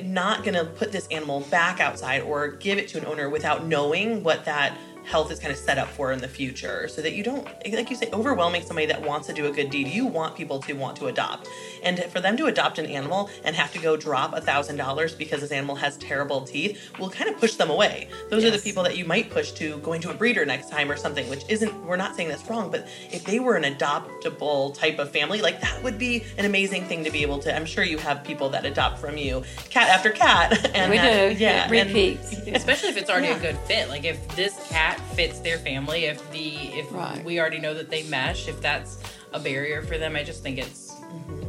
not 0.05 0.45
going 0.45 0.55
to 0.55 0.65
put 0.65 0.93
this 0.93 1.07
animal 1.09 1.41
back 1.41 1.81
outside 1.81 2.23
or 2.23 2.49
give 2.49 2.79
it 2.79 2.89
to 2.89 2.99
an 2.99 3.07
owner 3.07 3.29
without 3.29 3.67
knowing 3.67 4.23
what 4.23 4.45
that 4.45 4.77
health 5.11 5.31
is 5.33 5.39
kind 5.39 5.53
of 5.53 5.59
set 5.59 5.77
up 5.79 5.89
for 5.89 6.13
in 6.13 6.21
the 6.21 6.29
future 6.29 6.89
so 6.89 7.03
that 7.03 7.13
you 7.15 7.23
don't 7.25 7.45
like 7.73 7.91
you 7.91 7.97
say 7.97 8.09
overwhelming 8.13 8.63
somebody 8.63 8.87
that 8.87 9.03
wants 9.03 9.27
to 9.27 9.33
do 9.33 9.47
a 9.47 9.53
good 9.53 9.69
deed. 9.71 9.89
You 9.89 10.07
want 10.07 10.37
people 10.37 10.61
to 10.61 10.73
want 10.75 10.97
to 10.99 11.07
adopt. 11.09 11.49
And 11.83 11.99
for 12.05 12.21
them 12.21 12.37
to 12.37 12.47
adopt 12.47 12.79
an 12.79 12.87
animal 12.87 13.29
and 13.45 13.55
have 13.57 13.73
to 13.73 13.79
go 13.79 13.97
drop 13.97 14.33
a 14.35 14.41
thousand 14.41 14.77
dollars 14.77 15.15
because 15.15 15.41
this 15.41 15.51
animal 15.53 15.75
has 15.77 15.97
terrible 15.99 16.43
teeth 16.43 16.91
will 16.99 17.11
kind 17.11 17.29
of 17.29 17.39
push 17.39 17.55
them 17.57 17.71
away. 17.71 18.09
Those 18.31 18.45
are 18.45 18.51
the 18.51 18.59
people 18.59 18.83
that 18.85 18.97
you 18.97 19.05
might 19.05 19.31
push 19.31 19.53
to 19.53 19.79
going 19.79 20.01
to 20.03 20.11
a 20.11 20.15
breeder 20.15 20.45
next 20.47 20.71
time 20.71 20.91
or 20.91 20.97
something 20.97 21.29
which 21.29 21.43
isn't 21.49 21.75
we're 21.85 21.97
not 21.97 22.15
saying 22.17 22.29
that's 22.29 22.49
wrong 22.49 22.71
but 22.71 22.87
if 23.11 23.25
they 23.25 23.39
were 23.41 23.57
an 23.57 23.65
adoptable 23.65 24.75
type 24.75 24.99
of 24.99 25.11
family 25.11 25.41
like 25.41 25.61
that 25.61 25.83
would 25.83 25.99
be 25.99 26.25
an 26.39 26.45
amazing 26.45 26.85
thing 26.85 27.05
to 27.05 27.11
be 27.11 27.23
able 27.23 27.39
to 27.39 27.55
i'm 27.55 27.65
sure 27.67 27.85
you 27.85 27.99
have 27.99 28.23
people 28.25 28.49
that 28.49 28.65
adopt 28.65 28.99
from 28.99 29.17
you 29.17 29.43
cat 29.71 29.89
after 29.89 30.11
cat. 30.11 30.71
And 30.75 30.91
we 30.91 30.99
that- 30.99 31.31
do. 31.39 31.43
yeah 31.43 31.67
it 31.67 31.71
repeats 31.87 32.33
especially 32.49 32.91
if 32.91 32.97
it's 32.97 33.11
already 33.11 33.29
Yeah. 33.29 33.37
a 33.37 33.41
good 33.41 33.59
fit 33.61 33.89
like 33.89 34.05
if 34.05 34.27
this 34.37 34.55
cat 34.69 35.00
fits 35.15 35.41
their 35.41 35.59
family 35.59 36.05
if 36.07 36.19
the 36.33 36.55
if 36.79 36.91
Right. 36.93 37.25
we 37.25 37.39
already 37.41 37.59
know 37.59 37.75
that 37.75 37.91
they 37.91 38.03
mesh 38.05 38.49
if 38.49 38.61
that's 38.61 38.99
a 39.33 39.39
barrier 39.41 39.83
for 39.83 39.99
them 39.99 40.17
i 40.17 40.23
just 40.23 40.43
think 40.43 40.59
it's 40.59 40.93
Mm-hmm. 41.11 41.43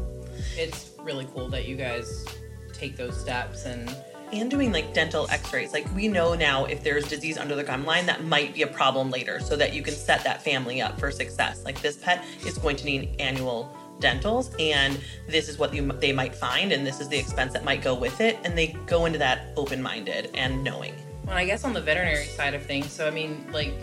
it's 0.58 0.92
really 1.02 1.28
cool 1.34 1.48
that 1.50 1.68
you 1.68 1.76
guys 1.76 2.26
take 2.74 2.96
those 2.98 3.20
steps 3.20 3.66
and 3.66 3.94
and 4.34 4.50
doing 4.50 4.72
like 4.72 4.94
dental 4.94 5.28
x-rays 5.30 5.74
like 5.74 5.86
we 5.94 6.08
know 6.08 6.34
now 6.34 6.66
if 6.66 6.84
there's 6.84 7.08
disease 7.08 7.38
under 7.38 7.54
the 7.56 7.64
gum 7.64 7.86
line 7.86 8.06
that 8.06 8.24
might 8.24 8.54
be 8.54 8.62
a 8.64 8.68
problem 8.68 9.10
later 9.12 9.40
so 9.40 9.56
that 9.56 9.74
you 9.74 9.82
can 9.84 9.94
set 9.94 10.24
that 10.24 10.42
family 10.42 10.82
up 10.82 11.00
for 11.00 11.12
success 11.12 11.64
like 11.66 11.80
this 11.82 11.98
pet 11.98 12.24
is 12.46 12.58
going 12.58 12.76
to 12.78 12.86
need 12.86 13.16
annual 13.20 13.76
dentals 14.00 14.50
and 14.60 15.00
this 15.28 15.48
is 15.50 15.58
what 15.60 15.74
you 15.74 15.86
they 16.00 16.12
might 16.14 16.34
find 16.34 16.72
and 16.72 16.88
this 16.88 17.00
is 17.02 17.08
the 17.10 17.18
expense 17.18 17.54
that 17.54 17.64
might 17.64 17.82
go 17.84 17.94
with 17.94 18.20
it 18.22 18.38
and 18.46 18.58
they 18.58 18.68
go 18.88 19.06
into 19.06 19.20
that 19.20 19.50
open-minded 19.58 20.30
and 20.34 20.64
knowing 20.64 20.96
Well, 21.26 21.36
I 21.36 21.46
guess 21.46 21.64
on 21.64 21.74
the 21.74 21.82
veterinary 21.82 22.26
side 22.26 22.54
of 22.54 22.66
things, 22.66 22.92
so 22.92 23.08
I 23.08 23.12
mean, 23.12 23.46
like, 23.52 23.74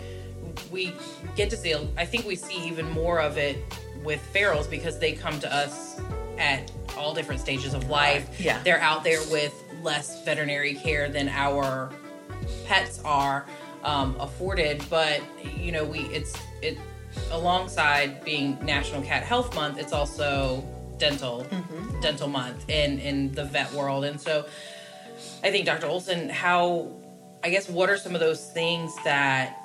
we 0.71 0.93
get 1.35 1.49
to 1.51 1.57
see, 1.57 1.75
I 1.97 2.05
think 2.05 2.25
we 2.25 2.35
see 2.35 2.67
even 2.67 2.89
more 2.89 3.19
of 3.19 3.37
it 3.37 3.57
with 4.03 4.21
ferals 4.33 4.69
because 4.69 4.99
they 4.99 5.13
come 5.13 5.39
to 5.39 5.53
us 5.53 5.99
at 6.37 6.71
all 6.97 7.13
different 7.13 7.41
stages 7.41 7.73
of 7.73 7.89
life. 7.89 8.39
Yeah. 8.39 8.61
They're 8.63 8.81
out 8.81 9.03
there 9.03 9.19
with 9.31 9.53
less 9.81 10.23
veterinary 10.25 10.75
care 10.75 11.09
than 11.09 11.29
our 11.29 11.91
pets 12.65 13.01
are 13.03 13.45
um, 13.83 14.15
afforded, 14.19 14.83
but, 14.89 15.21
you 15.57 15.71
know, 15.71 15.85
we, 15.85 15.99
it's, 16.01 16.35
it, 16.61 16.77
alongside 17.31 18.23
being 18.23 18.63
National 18.63 19.01
Cat 19.01 19.23
Health 19.23 19.55
Month, 19.55 19.77
it's 19.77 19.93
also 19.93 20.63
dental, 20.97 21.47
dental 22.01 22.27
month 22.27 22.69
in, 22.69 22.99
in 22.99 23.31
the 23.31 23.45
vet 23.45 23.71
world. 23.73 24.03
And 24.03 24.19
so, 24.19 24.45
I 25.43 25.51
think 25.51 25.65
Dr. 25.65 25.87
Olson, 25.87 26.29
how 26.29 26.91
I 27.43 27.49
guess 27.49 27.69
what 27.69 27.89
are 27.89 27.97
some 27.97 28.15
of 28.15 28.19
those 28.19 28.45
things 28.51 28.93
that 29.05 29.57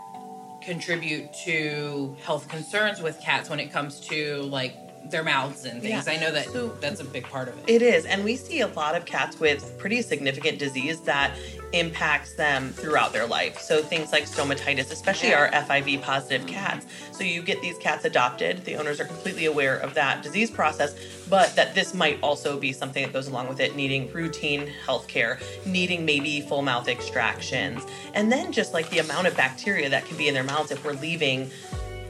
contribute 0.63 1.33
to 1.33 2.17
health 2.23 2.49
concerns 2.49 3.03
with 3.03 3.21
cats 3.21 3.51
when 3.51 3.59
it 3.59 3.73
comes 3.73 4.01
to 4.01 4.43
like 4.43 4.84
their 5.11 5.23
mouths 5.23 5.65
and 5.65 5.83
things? 5.83 6.07
Yeah. 6.07 6.13
I 6.13 6.17
know 6.17 6.31
that 6.33 6.47
So- 6.47 6.77
that's 6.81 7.01
a 7.01 7.05
big 7.05 7.25
part 7.25 7.49
of 7.49 7.59
it. 7.59 7.65
It 7.67 7.83
is, 7.83 8.05
and 8.05 8.25
we 8.25 8.37
see 8.37 8.61
a 8.61 8.67
lot 8.69 8.95
of 8.95 9.05
cats 9.05 9.39
with 9.39 9.77
pretty 9.79 10.03
significant 10.03 10.59
disease 10.59 11.01
that 11.03 11.33
impacts 11.73 12.35
them 12.35 12.73
throughout 12.73 13.13
their 13.13 13.27
life. 13.27 13.61
So 13.61 13.83
things 13.83 14.13
like 14.13 14.27
stomatitis, 14.29 14.93
especially 14.93 15.31
Yeah. 15.31 15.41
our 15.41 15.49
FIV 15.53 15.97
positive 15.99 16.47
cats. 16.47 16.87
So 17.13 17.25
you 17.25 17.43
get 17.43 17.61
these 17.63 17.77
cats 17.79 18.05
adopted, 18.05 18.65
the 18.65 18.77
owners 18.77 19.01
are 19.01 19.05
completely 19.05 19.47
aware 19.47 19.77
of 19.77 19.93
that 19.95 20.23
disease 20.23 20.51
process, 20.51 20.95
but 21.29 21.55
that 21.57 21.75
this 21.75 21.93
might 21.93 22.19
also 22.23 22.59
be 22.59 22.73
something 22.73 23.03
that 23.03 23.13
goes 23.13 23.27
along 23.27 23.49
with 23.49 23.59
it, 23.61 23.75
needing 23.75 24.11
routine 24.13 24.71
health 24.87 25.09
care, 25.09 25.41
needing 25.67 26.05
maybe 26.05 26.41
full 26.43 26.63
mouth 26.63 26.87
extractions, 26.89 27.83
and 28.15 28.31
then 28.31 28.53
just 28.53 28.73
like 28.73 28.89
the 28.91 29.01
amount 29.01 29.27
of 29.27 29.37
bacteria 29.37 29.89
that 29.89 30.07
can 30.07 30.17
be 30.17 30.29
in 30.29 30.35
their 30.35 30.45
mouths 30.45 30.71
if 30.71 30.85
we're 30.85 30.93
leaving 30.93 31.51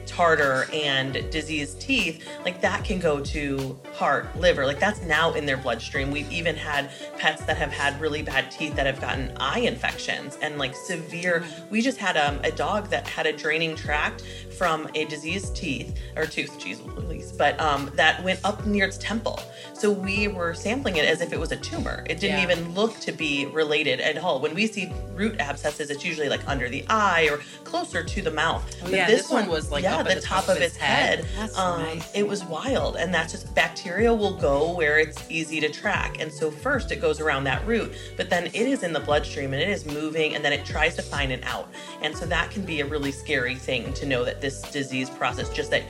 tartar 0.05 0.67
and 0.73 1.13
diseased 1.31 1.81
teeth, 1.81 2.27
like 2.43 2.61
that 2.61 2.83
can 2.83 2.99
go 2.99 3.19
to 3.21 3.79
heart, 3.93 4.35
liver, 4.37 4.65
like 4.65 4.79
that's 4.79 5.01
now 5.01 5.33
in 5.33 5.45
their 5.45 5.57
bloodstream. 5.57 6.11
We've 6.11 6.31
even 6.31 6.55
had 6.55 6.89
pets 7.17 7.43
that 7.45 7.57
have 7.57 7.71
had 7.71 7.99
really 7.99 8.21
bad 8.21 8.51
teeth 8.51 8.75
that 8.75 8.85
have 8.85 9.01
gotten 9.01 9.35
eye 9.37 9.59
infections 9.59 10.37
and 10.41 10.57
like 10.57 10.75
severe. 10.75 11.43
We 11.69 11.81
just 11.81 11.97
had 11.97 12.17
um, 12.17 12.39
a 12.43 12.51
dog 12.51 12.89
that 12.89 13.07
had 13.07 13.25
a 13.25 13.33
draining 13.33 13.75
tract 13.75 14.23
from 14.57 14.87
a 14.95 15.05
diseased 15.05 15.55
teeth 15.55 15.97
or 16.15 16.25
tooth, 16.25 16.57
geez, 16.59 16.81
Louise, 16.81 17.31
but 17.31 17.59
um, 17.59 17.91
that 17.95 18.23
went 18.23 18.39
up 18.43 18.65
near 18.65 18.85
its 18.85 18.97
temple. 18.97 19.39
So 19.73 19.91
we 19.91 20.27
were 20.27 20.53
sampling 20.53 20.95
it 20.97 21.05
as 21.05 21.21
if 21.21 21.33
it 21.33 21.39
was 21.39 21.51
a 21.51 21.57
tumor. 21.57 22.03
It 22.09 22.19
didn't 22.19 22.37
Yeah. 22.37 22.43
even 22.43 22.73
look 22.73 22.99
to 23.01 23.11
be 23.11 23.45
related 23.47 23.99
at 23.99 24.17
all. 24.17 24.39
When 24.39 24.53
we 24.53 24.67
see 24.67 24.91
root 25.13 25.39
abscesses, 25.39 25.89
it's 25.89 26.03
usually 26.05 26.29
like 26.29 26.47
under 26.47 26.69
the 26.69 26.85
eye 26.89 27.27
or 27.31 27.37
closer 27.63 28.03
to 28.03 28.21
the 28.21 28.31
mouth. 28.31 28.63
Oh, 28.83 28.89
yeah, 28.89 29.07
this 29.07 29.29
one 29.29 29.47
was, 29.47 29.71
like, 29.71 29.83
yeah, 29.83 29.95
up 29.97 30.01
at 30.07 30.07
the, 30.09 30.15
the 30.15 30.21
top, 30.21 30.45
top 30.45 30.55
of 30.55 30.61
its 30.61 30.75
head. 30.77 31.19
head. 31.19 31.27
That's 31.37 31.57
um, 31.57 31.81
nice. 31.81 32.15
It 32.15 32.27
was 32.27 32.43
wild, 32.45 32.95
and 32.95 33.13
that's 33.13 33.31
just 33.33 33.53
bacteria 33.55 34.13
will 34.13 34.35
go 34.35 34.71
where 34.73 34.99
it's 34.99 35.23
easy 35.29 35.59
to 35.59 35.69
track, 35.69 36.17
and 36.19 36.31
so 36.31 36.49
first 36.49 36.91
it 36.91 37.01
goes 37.01 37.19
around 37.19 37.43
that 37.45 37.65
root, 37.67 37.93
but 38.17 38.29
then 38.29 38.47
it 38.47 38.55
is 38.55 38.83
in 38.83 38.93
the 38.93 38.99
bloodstream 38.99 39.53
and 39.53 39.61
it 39.61 39.69
is 39.69 39.85
moving, 39.85 40.35
and 40.35 40.43
then 40.45 40.53
it 40.53 40.65
tries 40.65 40.95
to 40.95 41.01
find 41.01 41.31
an 41.31 41.43
out, 41.43 41.67
and 42.01 42.15
so 42.15 42.25
that 42.25 42.49
can 42.51 42.63
be 42.63 42.81
a 42.81 42.85
really 42.85 43.11
scary 43.11 43.55
thing 43.55 43.91
to 43.93 44.05
know 44.05 44.23
that 44.23 44.41
this 44.45 44.61
disease 44.71 45.09
process, 45.09 45.49
just 45.49 45.71
that, 45.71 45.81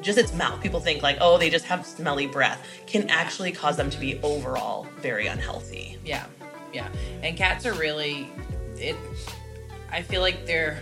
just 0.00 0.16
its 0.16 0.32
mouth, 0.32 0.60
people 0.62 0.78
think 0.78 1.02
like, 1.02 1.18
oh, 1.20 1.38
they 1.38 1.50
just 1.50 1.64
have 1.64 1.84
smelly 1.84 2.28
breath, 2.28 2.64
can 2.86 3.10
actually 3.10 3.50
cause 3.50 3.76
them 3.76 3.90
to 3.90 3.98
be 3.98 4.20
overall 4.22 4.86
very 4.98 5.26
unhealthy. 5.26 5.98
Yeah, 6.04 6.26
yeah. 6.72 6.88
And 7.24 7.36
cats 7.36 7.66
are 7.66 7.74
really 7.74 8.30
it. 8.76 8.96
I 9.90 10.02
feel 10.02 10.20
like 10.20 10.46
they're 10.46 10.80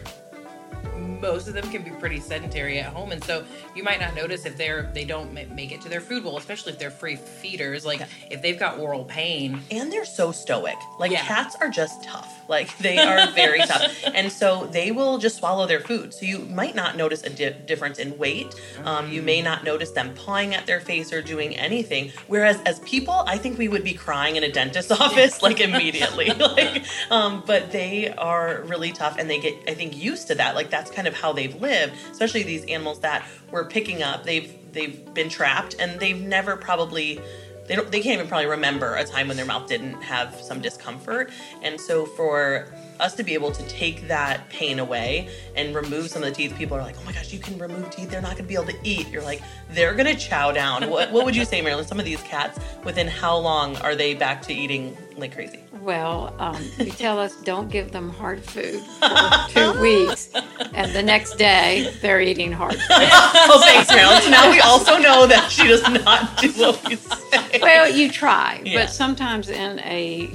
most 0.99 1.49
of 1.49 1.55
them 1.55 1.69
can 1.71 1.83
be 1.83 1.91
pretty 1.91 2.21
sedentary 2.21 2.79
at 2.79 2.93
home, 2.93 3.13
and 3.13 3.23
so 3.25 3.45
you 3.75 3.83
might 3.83 4.01
not 4.01 4.15
notice 4.15 4.45
if 4.47 4.57
they're 4.57 4.91
they 4.95 5.05
don't 5.05 5.33
make 5.33 5.73
it 5.73 5.81
to 5.83 5.89
their 5.89 6.01
food 6.01 6.23
bowl, 6.25 6.37
especially 6.39 6.73
if 6.73 6.79
they're 6.79 6.91
free 6.91 7.17
feeders. 7.17 7.85
Like 7.87 8.03
if 8.31 8.43
they've 8.43 8.59
got 8.59 8.79
oral 8.79 9.05
pain, 9.05 9.61
and 9.71 9.91
they're 9.93 10.05
so 10.05 10.33
stoic. 10.33 10.77
Like 10.99 11.11
Yeah. 11.11 11.25
cats 11.25 11.57
are 11.61 11.69
just 11.71 12.03
tough. 12.05 12.31
Like 12.49 12.77
they 12.87 12.99
are 12.99 13.31
very 13.33 13.61
tough, 13.61 13.93
and 14.15 14.31
so 14.31 14.67
they 14.67 14.93
will 14.93 15.19
just 15.19 15.37
swallow 15.39 15.67
their 15.67 15.81
food. 15.81 16.13
So 16.13 16.27
you 16.27 16.41
might 16.41 16.75
not 16.75 16.97
notice 16.97 17.23
a 17.23 17.31
di- 17.31 17.51
difference 17.67 17.99
in 17.99 18.17
weight. 18.19 18.55
Um, 18.85 19.11
you 19.11 19.23
may 19.23 19.41
not 19.43 19.65
notice 19.65 19.91
them 19.93 20.15
pawing 20.15 20.55
at 20.55 20.67
their 20.67 20.81
face 20.81 21.13
or 21.13 21.23
doing 21.23 21.57
anything. 21.57 22.13
Whereas 22.27 22.61
as 22.67 22.81
people, 22.81 23.25
I 23.27 23.39
think 23.39 23.59
we 23.59 23.69
would 23.69 23.85
be 23.85 23.95
crying 23.95 24.37
in 24.37 24.45
a 24.45 24.53
dentist's 24.53 24.91
office 25.01 25.43
like 25.43 25.61
immediately. 25.61 26.27
like, 26.39 26.85
um, 27.11 27.43
but 27.47 27.73
they 27.73 28.13
are 28.13 28.63
really 28.67 28.93
tough, 28.93 29.17
and 29.19 29.29
they 29.31 29.41
get 29.41 29.55
I 29.67 29.75
think 29.75 29.97
used 29.97 30.29
to 30.29 30.35
that. 30.37 30.55
Like 30.55 30.71
that's 30.71 30.84
that's 30.85 30.95
kind 30.95 31.09
of 31.09 31.15
how 31.15 31.33
they've 31.33 31.55
lived, 31.63 31.95
especially 32.11 32.43
these 32.43 32.65
animals 32.67 33.01
that 33.01 33.27
we're 33.51 33.65
picking 33.65 34.03
up. 34.03 34.25
They've 34.25 34.55
they've 34.73 35.15
been 35.15 35.31
trapped 35.31 35.77
and 35.79 35.99
they've 35.99 36.21
never 36.21 36.57
probably 36.57 37.21
they 37.67 37.75
don't 37.75 37.91
they 37.91 38.01
can't 38.01 38.19
even 38.19 38.29
probably 38.29 38.47
remember 38.47 38.95
a 38.97 39.05
time 39.05 39.29
when 39.29 39.39
their 39.39 39.47
mouth 39.47 39.67
didn't 39.67 40.03
have 40.03 40.35
some 40.35 40.61
discomfort. 40.61 41.31
And 41.63 41.81
so 41.81 42.05
for 42.05 42.69
us 43.01 43.15
to 43.17 43.23
be 43.23 43.35
able 43.35 43.51
to 43.53 43.63
take 43.69 44.09
that 44.09 44.49
pain 44.49 44.79
away 44.79 45.29
and 45.57 45.75
remove 45.75 46.09
some 46.11 46.23
of 46.23 46.29
the 46.29 46.35
teeth, 46.35 46.55
people 46.57 46.77
are 46.77 46.83
like, 46.83 46.97
"Oh 47.01 47.05
my 47.05 47.13
gosh, 47.13 47.33
you 47.33 47.39
can 47.39 47.59
remove 47.59 47.91
teeth; 47.91 48.11
they're 48.11 48.21
not 48.21 48.33
going 48.33 48.45
to 48.45 48.49
be 48.49 48.55
able 48.55 48.67
to 48.67 48.79
eat." 48.85 49.09
You're 49.09 49.23
like, 49.23 49.43
"They're 49.71 49.95
going 49.95 50.07
to 50.07 50.17
chow 50.17 50.53
down." 50.53 50.89
what, 50.91 51.11
what 51.13 51.25
would 51.25 51.37
you 51.37 51.45
say, 51.45 51.61
Marilyn? 51.63 51.87
Some 51.87 51.99
of 51.99 52.05
these 52.05 52.23
cats, 52.23 52.59
within 52.85 53.07
how 53.07 53.37
long 53.37 53.77
are 53.79 53.95
they 53.95 54.15
back 54.15 54.43
to 54.43 54.53
eating 54.55 54.97
like 55.17 55.35
crazy? 55.35 55.61
Well, 55.81 56.35
um, 56.39 56.63
you 56.79 56.91
tell 56.93 57.19
us 57.19 57.37
don't 57.43 57.71
give 57.71 57.93
them 57.93 58.09
hard 58.11 58.43
food 58.43 58.81
for 58.81 59.49
two 59.51 59.81
weeks, 59.81 60.31
and 60.73 60.93
the 60.93 61.03
next 61.03 61.35
day 61.37 61.93
they're 62.01 62.21
eating 62.21 62.53
hard 62.53 62.75
food. 62.75 62.81
oh, 62.91 63.61
thanks, 63.65 63.91
Marilyn. 63.91 64.23
So 64.23 64.31
now 64.31 64.51
we 64.51 64.61
also 64.61 64.97
know 64.99 65.27
that 65.27 65.51
she 65.51 65.67
does 65.69 65.83
not 65.83 66.39
do 66.39 66.51
what 66.53 66.89
we 66.89 66.97
say. 66.97 67.59
Well, 67.61 67.91
you 67.91 68.11
try, 68.11 68.63
Yeah. 68.65 68.83
but 68.85 68.91
sometimes 68.91 69.49
in 69.51 69.79
a 69.81 70.31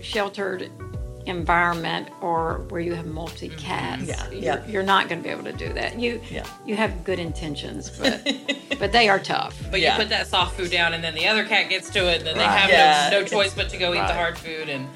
sheltered 0.00 0.70
environment 1.26 2.08
or 2.20 2.64
where 2.68 2.80
you 2.80 2.94
have 2.94 3.06
multi 3.06 3.48
mm-hmm. 3.48 3.58
cats, 3.58 4.04
Yeah, 4.04 4.30
you're, 4.30 4.40
yeah. 4.42 4.66
you're 4.66 4.82
not 4.82 5.08
going 5.08 5.20
to 5.20 5.24
be 5.24 5.30
able 5.30 5.44
to 5.44 5.52
do 5.52 5.72
that. 5.74 5.98
You 5.98 6.20
Yeah. 6.30 6.46
you 6.64 6.76
have 6.76 7.04
good 7.04 7.18
intentions, 7.18 7.90
but 7.90 8.26
but 8.78 8.92
they 8.92 9.08
are 9.08 9.18
tough. 9.18 9.60
But 9.70 9.80
Yeah. 9.80 9.92
you 9.96 10.00
put 10.02 10.08
that 10.10 10.26
soft 10.26 10.56
food 10.56 10.70
down, 10.70 10.94
and 10.94 11.02
then 11.02 11.14
the 11.14 11.26
other 11.26 11.44
cat 11.44 11.68
gets 11.68 11.90
to 11.90 12.08
it, 12.08 12.18
and 12.18 12.26
then 12.26 12.38
they 12.38 12.44
have 12.44 12.70
Yeah. 12.70 13.08
no, 13.10 13.20
no 13.20 13.26
choice 13.26 13.54
but 13.54 13.68
to 13.70 13.76
go 13.76 13.92
eat 13.92 14.06
the 14.06 14.14
hard 14.14 14.38
food. 14.38 14.68
And 14.68 14.88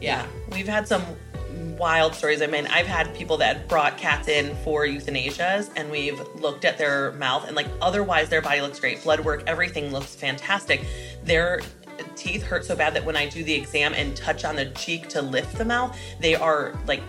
yeah, 0.00 0.26
We've 0.50 0.68
had 0.68 0.88
some 0.88 1.02
wild 1.78 2.14
stories. 2.14 2.42
I 2.42 2.46
mean, 2.46 2.66
I've 2.66 2.86
had 2.86 3.14
people 3.14 3.36
that 3.38 3.68
brought 3.68 3.96
cats 3.96 4.28
in 4.28 4.54
for 4.64 4.84
euthanasias 4.84 5.70
and 5.76 5.90
we've 5.90 6.20
looked 6.36 6.64
at 6.64 6.76
their 6.78 7.12
mouth 7.12 7.46
and 7.46 7.54
like 7.54 7.68
otherwise 7.80 8.28
their 8.28 8.42
body 8.42 8.60
looks 8.60 8.80
great. 8.80 9.02
Blood 9.02 9.20
work, 9.20 9.44
everything 9.46 9.92
looks 9.92 10.14
fantastic. 10.14 10.84
Their 11.24 11.60
teeth 12.14 12.42
hurt 12.42 12.64
so 12.64 12.76
bad 12.76 12.94
that 12.94 13.04
when 13.04 13.16
I 13.16 13.28
do 13.28 13.42
the 13.44 13.54
exam 13.54 13.94
and 13.94 14.16
touch 14.16 14.44
on 14.44 14.56
the 14.56 14.66
cheek 14.66 15.08
to 15.10 15.22
lift 15.22 15.56
the 15.56 15.64
mouth, 15.64 15.96
they 16.20 16.34
are 16.34 16.78
like 16.86 17.02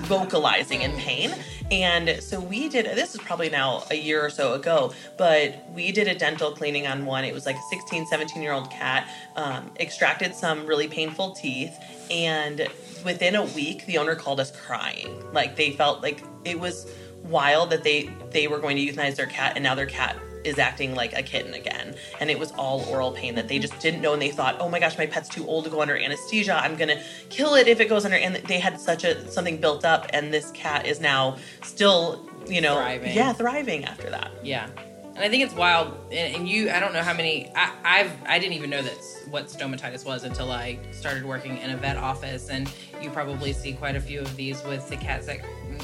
vocalizing 0.00 0.82
in 0.82 0.92
pain. 0.92 1.34
And 1.70 2.22
so 2.22 2.40
we 2.40 2.68
did 2.68 2.86
this 2.86 3.14
is 3.14 3.20
probably 3.20 3.50
now 3.50 3.84
a 3.90 3.94
year 3.94 4.24
or 4.24 4.30
so 4.30 4.54
ago, 4.54 4.92
but 5.16 5.68
we 5.72 5.92
did 5.92 6.08
a 6.08 6.14
dental 6.14 6.52
cleaning 6.52 6.86
on 6.86 7.04
one. 7.04 7.24
It 7.24 7.34
was 7.34 7.46
like 7.46 7.56
a 7.56 7.62
16, 7.70 8.06
17 8.06 8.42
year 8.42 8.52
old 8.52 8.70
cat, 8.70 9.08
um, 9.36 9.70
extracted 9.78 10.34
some 10.34 10.66
really 10.66 10.88
painful 10.88 11.32
teeth. 11.32 11.76
And 12.10 12.68
within 13.04 13.36
a 13.36 13.44
week, 13.44 13.86
the 13.86 13.98
owner 13.98 14.14
called 14.14 14.40
us 14.40 14.50
crying. 14.50 15.22
Like 15.32 15.56
they 15.56 15.72
felt 15.72 16.02
like 16.02 16.24
it 16.44 16.58
was 16.58 16.90
wild 17.22 17.70
that 17.70 17.84
they 17.84 18.10
they 18.30 18.48
were 18.48 18.58
going 18.58 18.76
to 18.76 18.82
euthanize 18.82 19.14
their 19.14 19.26
cat 19.26 19.52
and 19.54 19.62
now 19.62 19.74
their 19.74 19.86
cat 19.86 20.16
is 20.44 20.58
acting 20.58 20.94
like 20.94 21.12
a 21.12 21.22
kitten 21.22 21.54
again 21.54 21.94
and 22.20 22.30
it 22.30 22.38
was 22.38 22.52
all 22.52 22.84
oral 22.88 23.12
pain 23.12 23.34
that 23.34 23.48
they 23.48 23.58
just 23.58 23.78
didn't 23.80 24.00
know 24.00 24.12
and 24.12 24.22
they 24.22 24.30
thought 24.30 24.56
oh 24.60 24.68
my 24.68 24.78
gosh 24.78 24.96
my 24.96 25.06
pet's 25.06 25.28
too 25.28 25.46
old 25.46 25.64
to 25.64 25.70
go 25.70 25.82
under 25.82 25.96
anesthesia 25.96 26.54
i'm 26.62 26.76
gonna 26.76 27.00
kill 27.28 27.54
it 27.54 27.68
if 27.68 27.80
it 27.80 27.88
goes 27.88 28.04
under 28.04 28.16
and 28.16 28.36
they 28.36 28.58
had 28.58 28.80
such 28.80 29.04
a 29.04 29.30
something 29.30 29.58
built 29.58 29.84
up 29.84 30.06
and 30.12 30.32
this 30.32 30.50
cat 30.52 30.86
is 30.86 31.00
now 31.00 31.36
still 31.62 32.28
you 32.46 32.60
know 32.60 32.76
Thriving. 32.76 33.14
yeah 33.14 33.32
thriving 33.32 33.84
after 33.84 34.10
that 34.10 34.30
yeah. 34.42 34.68
And 35.16 35.24
I 35.24 35.28
think 35.28 35.44
it's 35.44 35.54
wild. 35.54 35.98
And, 36.10 36.36
and 36.36 36.48
you, 36.48 36.70
I 36.70 36.80
don't 36.80 36.92
know 36.92 37.02
how 37.02 37.12
many. 37.12 37.52
I, 37.54 37.72
I've 37.84 38.12
I 38.26 38.38
didn't 38.38 38.54
even 38.54 38.70
know 38.70 38.80
that's 38.80 39.26
what 39.28 39.48
stomatitis 39.48 40.06
was 40.06 40.24
until 40.24 40.50
I 40.50 40.78
started 40.92 41.24
working 41.24 41.58
in 41.58 41.70
a 41.70 41.76
vet 41.76 41.96
office. 41.96 42.48
And 42.48 42.72
you 43.02 43.10
probably 43.10 43.52
see 43.52 43.72
quite 43.74 43.96
a 43.96 44.00
few 44.00 44.20
of 44.20 44.34
these 44.36 44.62
with 44.64 44.88
the 44.88 44.96
cats 44.96 45.26
that 45.26 45.40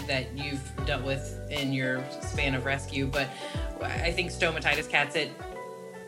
that 0.07 0.26
you've 0.37 0.61
dealt 0.87 1.03
with 1.05 1.38
in 1.50 1.73
your 1.73 2.03
span 2.23 2.55
of 2.55 2.65
rescue. 2.65 3.07
But 3.07 3.29
I 3.83 4.11
think 4.12 4.31
stomatitis 4.31 4.88
cats 4.88 5.17
it 5.17 5.31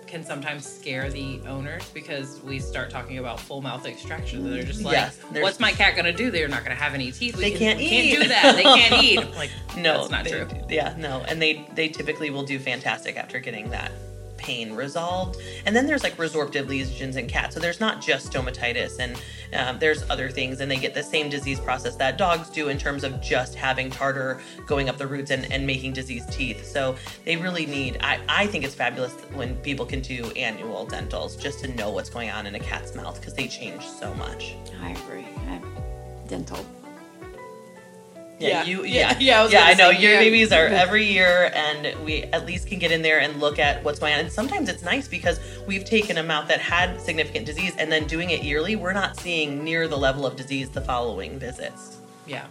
can 0.06 0.24
sometimes 0.24 0.66
scare 0.66 1.10
the 1.10 1.38
owners 1.46 1.86
because 1.92 2.40
we 2.42 2.58
start 2.58 2.88
talking 2.88 3.18
about 3.18 3.38
full 3.38 3.60
mouth 3.60 3.84
extraction. 3.84 4.38
And 4.46 4.54
they're 4.54 4.62
just 4.62 4.80
like, 4.82 4.92
Yes, 4.94 5.18
"What's 5.32 5.60
my 5.60 5.70
cat 5.72 5.96
gonna 5.96 6.14
do? 6.14 6.30
They're 6.30 6.48
not 6.48 6.62
gonna 6.64 6.76
have 6.76 6.94
any 6.94 7.12
teeth. 7.12 7.36
We 7.36 7.42
They 7.44 7.50
can- 7.50 7.58
can't 7.58 7.78
we 7.78 7.84
eat." 7.84 8.10
Can't 8.16 8.22
do 8.22 8.28
that. 8.30 8.54
They 8.56 8.62
can't 8.62 9.02
eat." 9.04 9.18
I'm 9.18 9.34
like, 9.34 9.50
no 9.76 9.98
that's 9.98 10.10
not 10.10 10.24
they- 10.24 10.30
true. 10.30 10.48
yeah 10.70 10.94
no 10.98 11.22
and 11.28 11.40
they 11.42 11.68
they 11.74 11.88
typically 11.88 12.30
will 12.30 12.42
do 12.42 12.58
fantastic 12.58 13.16
after 13.18 13.38
getting 13.38 13.68
that 13.70 13.92
pain 14.48 14.72
resolved 14.72 15.38
and 15.66 15.76
then 15.76 15.86
there's 15.86 16.02
like 16.02 16.16
resorptive 16.16 16.68
lesions 16.68 17.16
in 17.16 17.26
cats 17.26 17.54
so 17.54 17.60
there's 17.60 17.80
not 17.80 18.00
just 18.00 18.32
stomatitis 18.32 18.98
and 18.98 19.20
um, 19.54 19.78
there's 19.78 20.08
other 20.08 20.30
things 20.30 20.60
and 20.60 20.70
they 20.70 20.78
get 20.78 20.94
the 20.94 21.02
same 21.02 21.28
disease 21.28 21.60
process 21.60 21.96
that 21.96 22.16
dogs 22.16 22.48
do 22.48 22.70
in 22.70 22.78
terms 22.78 23.04
of 23.04 23.20
just 23.20 23.54
having 23.54 23.90
tartar 23.90 24.40
going 24.66 24.88
up 24.88 24.96
the 24.96 25.06
roots 25.06 25.30
and, 25.30 25.52
and 25.52 25.66
making 25.66 25.92
diseased 25.92 26.32
teeth 26.32 26.64
so 26.66 26.96
they 27.26 27.36
really 27.36 27.66
need 27.66 27.98
I, 28.00 28.20
I 28.26 28.46
think 28.46 28.64
it's 28.64 28.74
fabulous 28.74 29.12
when 29.34 29.54
people 29.56 29.84
can 29.84 30.00
do 30.00 30.30
annual 30.30 30.86
dentals 30.86 31.36
just 31.36 31.60
to 31.60 31.68
know 31.74 31.90
what's 31.90 32.08
going 32.08 32.30
on 32.30 32.46
in 32.46 32.54
a 32.54 32.60
cat's 32.60 32.94
mouth 32.94 33.20
because 33.20 33.34
they 33.34 33.48
change 33.48 33.86
so 33.86 34.14
much 34.14 34.54
I 34.80 34.92
agree. 34.92 35.26
I, 35.48 35.60
dental. 36.28 36.64
Yeah, 38.38 38.48
Yeah. 38.48 38.64
you. 38.64 38.84
Yeah, 38.84 39.10
Yeah, 39.12 39.18
yeah, 39.18 39.40
I 39.40 39.42
was 39.42 39.52
yeah. 39.52 39.64
I 39.64 39.74
know 39.74 39.90
your 39.90 40.12
yeah. 40.12 40.18
babies 40.20 40.52
are 40.52 40.66
every 40.84 41.04
year, 41.04 41.50
and 41.54 42.04
we 42.04 42.22
at 42.24 42.46
least 42.46 42.68
can 42.68 42.78
get 42.78 42.92
in 42.92 43.02
there 43.02 43.20
and 43.20 43.40
look 43.40 43.58
at 43.58 43.82
what's 43.84 43.98
going 43.98 44.14
on. 44.14 44.20
And 44.20 44.32
sometimes 44.32 44.68
it's 44.68 44.82
nice 44.82 45.08
because 45.08 45.40
we've 45.66 45.84
taken 45.84 46.18
a 46.18 46.22
mouth 46.22 46.48
that 46.48 46.60
had 46.60 47.00
significant 47.00 47.46
disease, 47.46 47.74
and 47.78 47.90
then 47.90 48.06
doing 48.06 48.30
it 48.30 48.42
yearly, 48.42 48.76
we're 48.76 48.92
not 48.92 49.18
seeing 49.18 49.64
near 49.64 49.88
the 49.88 49.96
level 49.98 50.24
of 50.26 50.36
disease 50.36 50.70
the 50.70 50.80
following 50.80 51.38
visits. 51.38 51.98
Yeah. 52.26 52.46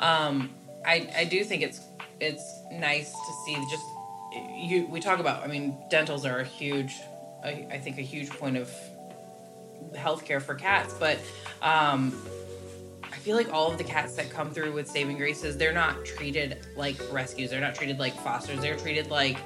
Um, 0.00 0.50
I 0.86 1.10
I 1.16 1.24
do 1.24 1.44
think 1.44 1.62
it's 1.62 1.80
it's 2.20 2.60
nice 2.72 3.10
to 3.12 3.32
see 3.44 3.54
just 3.70 3.84
you. 4.56 4.86
We 4.90 5.00
talk 5.00 5.18
about. 5.20 5.42
I 5.42 5.46
mean, 5.48 5.76
dentals 5.90 6.24
are 6.24 6.38
a 6.40 6.44
huge. 6.44 6.94
I, 7.44 7.66
I 7.70 7.78
think 7.78 7.98
a 7.98 8.02
huge 8.02 8.30
point 8.30 8.56
of 8.56 8.70
healthcare 9.94 10.42
for 10.42 10.54
cats, 10.54 10.94
but 10.94 11.18
um, 11.62 12.12
feel 13.28 13.36
like 13.36 13.52
all 13.52 13.70
of 13.70 13.76
the 13.76 13.84
cats 13.84 14.14
that 14.14 14.30
come 14.30 14.50
through 14.50 14.72
with 14.72 14.88
saving 14.88 15.18
graces, 15.18 15.54
they're 15.58 15.70
not 15.70 16.02
treated 16.02 16.66
like 16.76 16.96
rescues. 17.12 17.50
They're 17.50 17.60
not 17.60 17.74
treated 17.74 17.98
like 17.98 18.14
fosters. 18.14 18.58
They're 18.58 18.78
treated 18.78 19.10
like 19.10 19.36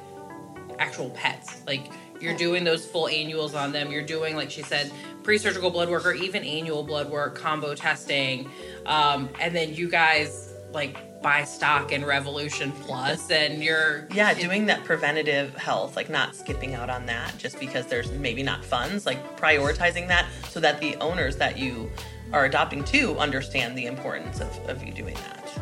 actual 0.78 1.10
pets. 1.10 1.62
Like 1.66 1.90
you're 2.20 2.36
doing 2.36 2.62
those 2.62 2.86
full 2.86 3.08
annuals 3.08 3.56
on 3.56 3.72
them. 3.72 3.90
You're 3.90 4.06
doing, 4.06 4.36
like 4.36 4.52
she 4.52 4.62
said, 4.62 4.92
pre-surgical 5.24 5.68
blood 5.68 5.88
work 5.88 6.06
or 6.06 6.12
even 6.12 6.44
annual 6.44 6.84
blood 6.84 7.10
work, 7.10 7.34
combo 7.34 7.74
testing, 7.74 8.48
um, 8.86 9.28
and 9.40 9.52
then 9.52 9.74
you 9.74 9.88
guys 9.90 10.54
like 10.72 11.20
buy 11.20 11.42
stock 11.42 11.90
in 11.90 12.04
Revolution 12.04 12.70
Plus, 12.82 13.32
and 13.32 13.64
you're 13.64 14.06
Yeah, 14.12 14.32
doing 14.34 14.66
that 14.66 14.84
preventative 14.84 15.56
health, 15.56 15.96
like 15.96 16.08
not 16.08 16.36
skipping 16.36 16.74
out 16.74 16.88
on 16.88 17.06
that 17.06 17.36
just 17.36 17.58
because 17.58 17.86
there's 17.86 18.12
maybe 18.12 18.44
not 18.44 18.64
funds, 18.64 19.06
like 19.06 19.36
prioritizing 19.36 20.06
that 20.06 20.28
so 20.50 20.60
that 20.60 20.80
the 20.80 20.94
owners 20.96 21.36
that 21.36 21.58
you 21.58 21.90
are 22.32 22.44
adopting 22.44 22.84
to 22.84 23.18
understand 23.18 23.76
the 23.76 23.86
importance 23.86 24.40
of, 24.40 24.56
of 24.68 24.82
you 24.82 24.92
doing 24.92 25.14
that. 25.14 25.60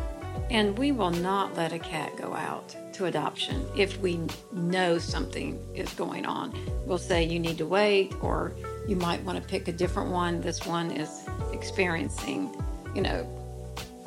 And 0.49 0.77
we 0.77 0.91
will 0.91 1.11
not 1.11 1.55
let 1.55 1.71
a 1.71 1.79
cat 1.79 2.17
go 2.17 2.33
out 2.33 2.75
to 2.93 3.05
adoption 3.05 3.65
if 3.75 3.97
we 3.99 4.19
know 4.51 4.97
something 4.97 5.57
is 5.73 5.91
going 5.93 6.25
on. 6.25 6.53
We'll 6.85 6.97
say 6.97 7.23
you 7.23 7.39
need 7.39 7.57
to 7.59 7.65
wait, 7.65 8.13
or 8.21 8.53
you 8.85 8.97
might 8.97 9.23
want 9.23 9.41
to 9.41 9.47
pick 9.47 9.69
a 9.69 9.71
different 9.71 10.11
one. 10.11 10.41
This 10.41 10.65
one 10.65 10.91
is 10.91 11.25
experiencing, 11.53 12.53
you 12.93 13.01
know, 13.01 13.25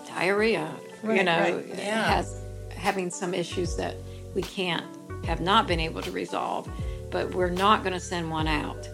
diarrhea. 0.07 0.71
you 1.03 1.25
know, 1.25 1.57
right. 1.57 1.67
Yeah. 1.79 2.17
has 2.17 2.41
having 2.71 3.11
some 3.11 3.33
issues 3.33 3.77
that 3.77 3.97
we 4.35 4.43
can't 4.43 4.85
have 5.25 5.41
not 5.41 5.67
been 5.67 5.81
able 5.81 6.03
to 6.03 6.11
resolve. 6.11 6.71
But 7.11 7.35
we're 7.35 7.49
not 7.49 7.83
going 7.83 7.95
to 7.95 8.01
send 8.01 8.31
one 8.31 8.49
out 8.49 8.89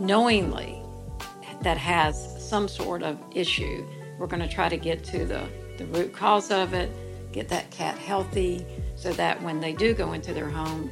knowingly 0.00 0.82
that 1.62 1.76
has 1.76 2.39
some 2.50 2.66
sort 2.66 3.04
of 3.04 3.16
issue. 3.32 3.86
We're 4.18 4.26
going 4.26 4.42
to 4.42 4.48
try 4.48 4.68
to 4.68 4.76
get 4.76 5.04
to 5.04 5.24
the, 5.24 5.46
the 5.78 5.86
root 5.86 6.12
cause 6.12 6.50
of 6.50 6.74
it, 6.74 6.90
get 7.32 7.48
that 7.48 7.70
cat 7.70 7.96
healthy 7.96 8.66
so 8.96 9.12
that 9.12 9.40
when 9.42 9.60
they 9.60 9.72
do 9.72 9.94
go 9.94 10.12
into 10.12 10.34
their 10.34 10.50
home, 10.50 10.90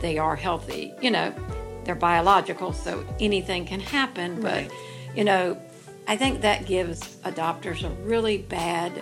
they 0.00 0.18
are 0.18 0.36
healthy. 0.36 0.94
You 1.02 1.10
know, 1.10 1.34
they're 1.84 1.96
biological, 1.96 2.72
so 2.72 3.04
anything 3.18 3.66
can 3.66 3.80
happen. 3.80 4.40
But, 4.40 4.70
you 5.16 5.24
know, 5.24 5.60
I 6.06 6.16
think 6.16 6.42
that 6.42 6.64
gives 6.64 7.16
adopters 7.24 7.82
a 7.82 7.90
really 8.04 8.38
bad 8.38 8.92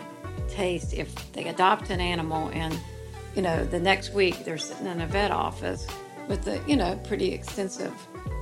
taste 0.49 0.95
if 0.95 1.33
they 1.33 1.45
adopt 1.45 1.91
an 1.91 2.01
animal 2.01 2.51
and, 2.55 2.79
you 3.37 3.43
know, 3.43 3.65
the 3.67 3.79
next 3.79 4.15
week 4.15 4.45
they're 4.45 4.59
sitting 4.59 4.87
in 4.87 5.03
a 5.03 5.07
vet 5.07 5.31
office 5.31 5.87
with 6.27 6.47
a, 6.49 6.63
you 6.67 6.77
know, 6.77 6.99
pretty 7.05 7.33
extensive 7.33 7.93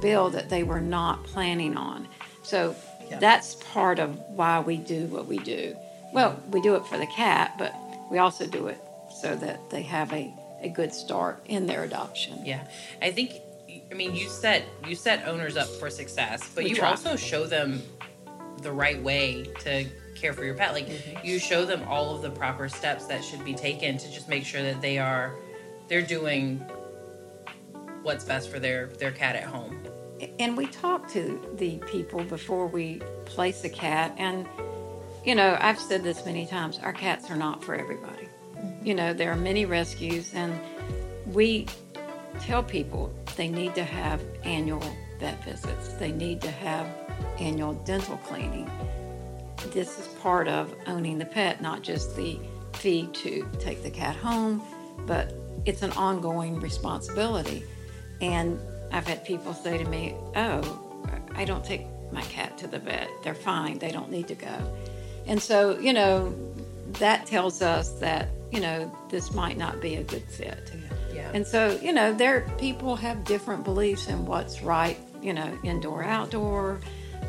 bill 0.01 0.31
that 0.31 0.49
they 0.49 0.63
were 0.63 0.81
not 0.81 1.25
planning 1.25 1.77
on. 1.77 2.07
So 2.43 2.75
Yeah. 3.11 3.19
that's 3.19 3.57
part 3.57 3.99
of 3.99 4.17
why 4.31 4.61
we 4.61 4.77
do 4.77 5.07
what 5.07 5.27
we 5.27 5.39
do. 5.39 5.77
Well, 6.13 6.41
we 6.51 6.61
do 6.61 6.75
it 6.77 6.87
for 6.87 6.97
the 6.97 7.07
cat, 7.07 7.55
but 7.59 7.75
we 8.11 8.19
also 8.19 8.47
do 8.47 8.69
it 8.69 8.79
so 9.21 9.37
that 9.37 9.71
they 9.71 9.83
have 9.83 10.13
a, 10.13 10.33
a 10.63 10.69
good 10.69 10.93
start 10.93 11.43
in 11.47 11.67
their 11.67 11.85
adoption. 11.85 12.45
Yeah, 12.45 12.67
I 13.03 13.11
think. 13.11 13.33
I 13.91 13.95
mean, 13.95 14.15
you 14.15 14.29
set 14.29 14.65
you 14.87 14.95
set 14.95 15.27
owners 15.27 15.57
up 15.57 15.69
for 15.69 15.91
success, 15.91 16.49
but 16.55 16.65
We 16.65 16.71
you 16.71 16.77
try. 16.77 16.91
also 16.91 17.17
show 17.17 17.47
them 17.47 17.83
the 18.63 18.73
right 18.73 19.01
way 19.03 19.45
to 19.61 19.87
care 20.15 20.33
for 20.33 20.45
your 20.45 20.55
pet. 20.55 20.73
Like 20.73 20.89
mm-hmm. 20.89 21.27
you 21.27 21.39
show 21.39 21.65
them 21.65 21.83
all 21.89 22.15
of 22.15 22.23
the 22.23 22.31
proper 22.31 22.69
steps 22.69 23.07
that 23.07 23.25
should 23.25 23.45
be 23.45 23.55
taken 23.55 23.99
to 23.99 24.13
just 24.13 24.29
make 24.29 24.45
sure 24.45 24.63
that 24.63 24.81
they 24.81 24.99
are 24.99 25.35
they're 25.89 26.03
doing 26.03 26.59
what's 28.03 28.25
best 28.25 28.51
for 28.51 28.59
their 28.59 28.87
their 28.87 29.13
cat 29.13 29.37
at 29.37 29.45
home. 29.45 29.83
And 30.39 30.57
we 30.57 30.67
talk 30.67 31.09
to 31.13 31.41
the 31.55 31.79
people 31.87 32.23
before 32.25 32.67
we 32.67 33.01
place 33.25 33.65
a 33.65 33.69
cat. 33.69 34.15
And, 34.19 34.47
you 35.25 35.35
know, 35.35 35.57
I've 35.61 35.79
said 35.79 36.03
this 36.03 36.25
many 36.27 36.47
times 36.47 36.79
our 36.79 36.93
cats 36.93 37.31
are 37.31 37.37
not 37.37 37.65
for 37.65 37.75
everybody. 37.75 38.29
Mm-hmm. 38.57 38.87
You 38.87 38.95
know, 38.95 39.13
there 39.13 39.31
are 39.31 39.37
many 39.37 39.65
rescues, 39.65 40.33
and 40.35 40.59
we 41.27 41.67
tell 42.41 42.63
people 42.63 43.15
they 43.37 43.49
need 43.49 43.75
to 43.75 43.85
have 43.85 44.21
annual 44.45 44.83
vet 45.19 45.43
visits, 45.45 45.89
they 45.95 46.13
need 46.13 46.41
to 46.41 46.51
have 46.51 46.87
annual 47.39 47.75
dental 47.85 48.17
cleaning. 48.19 48.71
This 49.69 49.99
is 49.99 50.07
part 50.21 50.49
of 50.49 50.75
owning 50.87 51.19
the 51.19 51.27
pet, 51.27 51.61
not 51.61 51.83
just 51.83 52.17
the 52.17 52.39
fee 52.75 53.09
to 53.13 53.47
take 53.59 53.83
the 53.83 53.91
cat 53.91 54.17
home, 54.17 54.63
but 55.07 55.35
it's 55.67 55.83
an 55.83 55.93
ongoing 55.93 56.61
responsibility. 56.61 57.65
And 58.23 58.59
I've 58.93 59.07
had 59.07 59.25
people 59.25 59.55
say 59.55 59.79
to 59.79 59.85
me, 59.85 60.15
Oh, 60.37 60.81
I 61.35 61.45
don't 61.45 61.65
take 61.65 61.87
my 62.13 62.23
cat 62.23 62.59
to 62.59 62.67
the 62.67 62.79
vet. 62.79 63.09
They're 63.23 63.35
fine. 63.35 63.79
They 63.79 63.91
don't 63.91 64.11
need 64.11 64.29
to 64.29 64.35
go. 64.35 64.77
And 65.27 65.41
so, 65.41 65.79
you 65.79 65.93
know, 65.93 66.35
that 66.95 67.27
tells 67.27 67.63
us 67.63 67.93
that, 68.01 68.29
you 68.51 68.61
know, 68.61 68.93
this 69.11 69.33
might 69.33 69.57
not 69.57 69.81
be 69.81 69.97
a 69.97 70.03
good 70.03 70.25
fit. 70.25 70.73
Yeah. 71.15 71.31
And 71.33 71.47
so, 71.47 71.79
you 71.81 71.93
know, 71.93 72.13
there 72.13 72.49
people 72.59 72.97
have 72.97 73.25
different 73.25 73.65
beliefs 73.65 74.09
in 74.09 74.27
what's 74.27 74.63
right, 74.63 74.99
you 75.23 75.33
know, 75.33 75.57
indoor, 75.63 76.03
outdoor. 76.03 76.81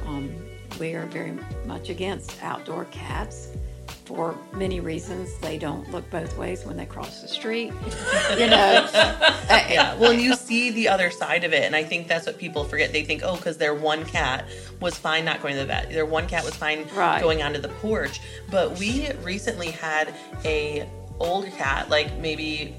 Um, 0.06 0.36
we 0.80 0.94
are 0.94 1.06
very 1.08 1.38
much 1.66 1.90
against 1.90 2.42
outdoor 2.42 2.86
cats 2.86 3.50
for 4.16 4.38
many 4.54 4.80
reasons. 4.80 5.34
They 5.38 5.58
don't 5.58 5.90
look 5.92 6.10
both 6.10 6.38
ways 6.38 6.66
when 6.66 6.76
they 6.78 6.86
cross 6.86 7.22
the 7.22 7.28
street. 7.28 7.68
you 8.38 8.48
know, 8.48 8.88
yeah. 9.50 9.96
Well, 9.96 10.14
you 10.14 10.36
see 10.36 10.72
the 10.72 10.90
other 10.90 11.10
side 11.10 11.44
of 11.44 11.54
it, 11.54 11.64
and 11.64 11.76
I 11.76 11.84
think 11.84 12.08
that's 12.08 12.26
what 12.26 12.38
people 12.38 12.64
forget. 12.66 12.92
They 12.92 13.04
think, 13.04 13.22
oh, 13.24 13.36
because 13.38 13.58
their 13.58 13.74
one 13.74 14.06
cat 14.06 14.48
was 14.80 14.98
fine 14.98 15.26
not 15.26 15.42
going 15.42 15.54
to 15.56 15.62
the 15.62 15.66
vet. 15.66 15.90
Their 15.92 16.06
one 16.06 16.28
cat 16.28 16.44
was 16.44 16.56
fine 16.56 16.86
Right. 16.94 17.22
going 17.22 17.42
onto 17.42 17.60
the 17.60 17.70
porch. 17.70 18.20
But 18.50 18.78
we 18.78 19.12
recently 19.24 19.72
had 19.72 20.14
a 20.44 20.90
old 21.20 21.46
cat, 21.52 21.90
like 21.90 22.18
maybe 22.18 22.76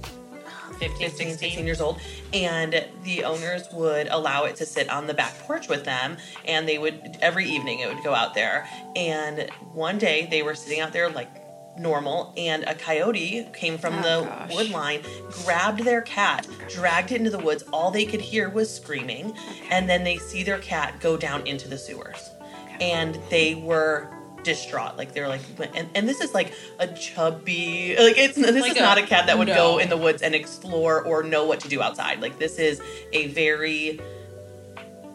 15, 0.72 1.10
15, 1.10 1.10
16. 1.10 1.38
16 1.38 1.66
years 1.66 1.80
old, 1.80 2.00
and 2.32 2.84
the 3.04 3.24
owners 3.24 3.64
would 3.72 4.08
allow 4.08 4.44
it 4.44 4.56
to 4.56 4.66
sit 4.66 4.88
on 4.88 5.06
the 5.06 5.14
back 5.14 5.38
porch 5.40 5.68
with 5.68 5.84
them, 5.84 6.16
and 6.44 6.68
they 6.68 6.78
would 6.78 7.18
every 7.20 7.46
evening 7.48 7.80
it 7.80 7.92
would 7.92 8.02
go 8.04 8.14
out 8.14 8.34
there. 8.34 8.68
And 8.96 9.48
one 9.72 9.98
day 9.98 10.26
they 10.30 10.42
were 10.42 10.54
sitting 10.54 10.80
out 10.80 10.92
there 10.92 11.10
like 11.10 11.28
normal, 11.78 12.34
and 12.36 12.64
a 12.64 12.74
coyote 12.74 13.46
came 13.54 13.78
from 13.78 13.94
Oh, 13.94 14.02
the 14.02 14.26
gosh. 14.28 14.54
wood 14.54 14.70
line, 14.70 15.02
grabbed 15.44 15.80
their 15.84 16.02
cat, 16.02 16.46
dragged 16.68 17.12
it 17.12 17.16
into 17.16 17.30
the 17.30 17.38
woods. 17.38 17.64
All 17.72 17.90
they 17.90 18.04
could 18.04 18.20
hear 18.20 18.50
was 18.50 18.74
screaming, 18.74 19.34
and 19.70 19.88
then 19.88 20.04
they 20.04 20.18
see 20.18 20.42
their 20.42 20.58
cat 20.58 21.00
go 21.00 21.16
down 21.16 21.46
into 21.46 21.68
the 21.68 21.78
sewers, 21.78 22.30
and 22.80 23.18
they 23.30 23.54
were 23.54 24.14
distraught 24.44 24.96
like 24.96 25.12
they're 25.14 25.28
like 25.28 25.40
and, 25.74 25.88
and 25.94 26.08
this 26.08 26.20
is 26.20 26.34
like 26.34 26.52
a 26.78 26.86
chubby 26.88 27.94
like 27.98 28.18
it's 28.18 28.34
this 28.36 28.60
Like 28.60 28.72
is 28.72 28.76
a- 28.76 28.80
not 28.80 28.98
a 28.98 29.02
cat 29.06 29.26
that 29.26 29.38
would 29.38 29.48
go 29.48 29.78
in 29.78 29.88
the 29.88 29.96
woods 29.96 30.22
and 30.22 30.34
explore 30.34 31.02
or 31.04 31.22
know 31.22 31.44
what 31.46 31.60
to 31.60 31.68
do 31.68 31.80
outside. 31.80 32.20
Like 32.20 32.38
this 32.38 32.58
is 32.58 32.80
a 33.12 33.28
very 33.28 34.00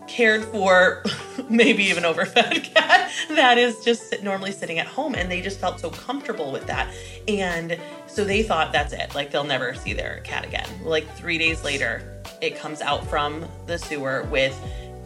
cared 0.08 0.46
for, 0.46 1.04
maybe 1.50 1.84
even 1.84 2.06
overfed 2.06 2.63
cat 2.74 3.12
that 3.32 3.58
is 3.58 3.84
just 3.84 4.10
sit- 4.10 4.24
normally 4.24 4.54
sitting 4.54 4.80
at 4.80 4.88
home, 4.88 5.13
and 5.16 5.30
they 5.30 5.42
just 5.42 5.60
felt 5.60 5.80
so 5.82 5.90
comfortable 5.90 6.52
with 6.52 6.66
that, 6.68 6.90
and 7.28 7.78
so 8.08 8.24
they 8.24 8.42
thought 8.42 8.72
that's 8.72 8.94
it. 8.94 9.13
Like 9.13 9.32
they'll 9.32 9.44
never 9.44 9.74
see 9.74 9.92
their 9.94 10.22
cat 10.24 10.46
again. 10.46 10.68
Like 10.84 11.13
three 11.18 11.38
days 11.38 11.63
later, 11.63 12.22
it 12.42 12.58
comes 12.58 12.80
out 12.82 13.06
from 13.10 13.46
the 13.66 13.78
sewer 13.78 14.24
with 14.32 14.58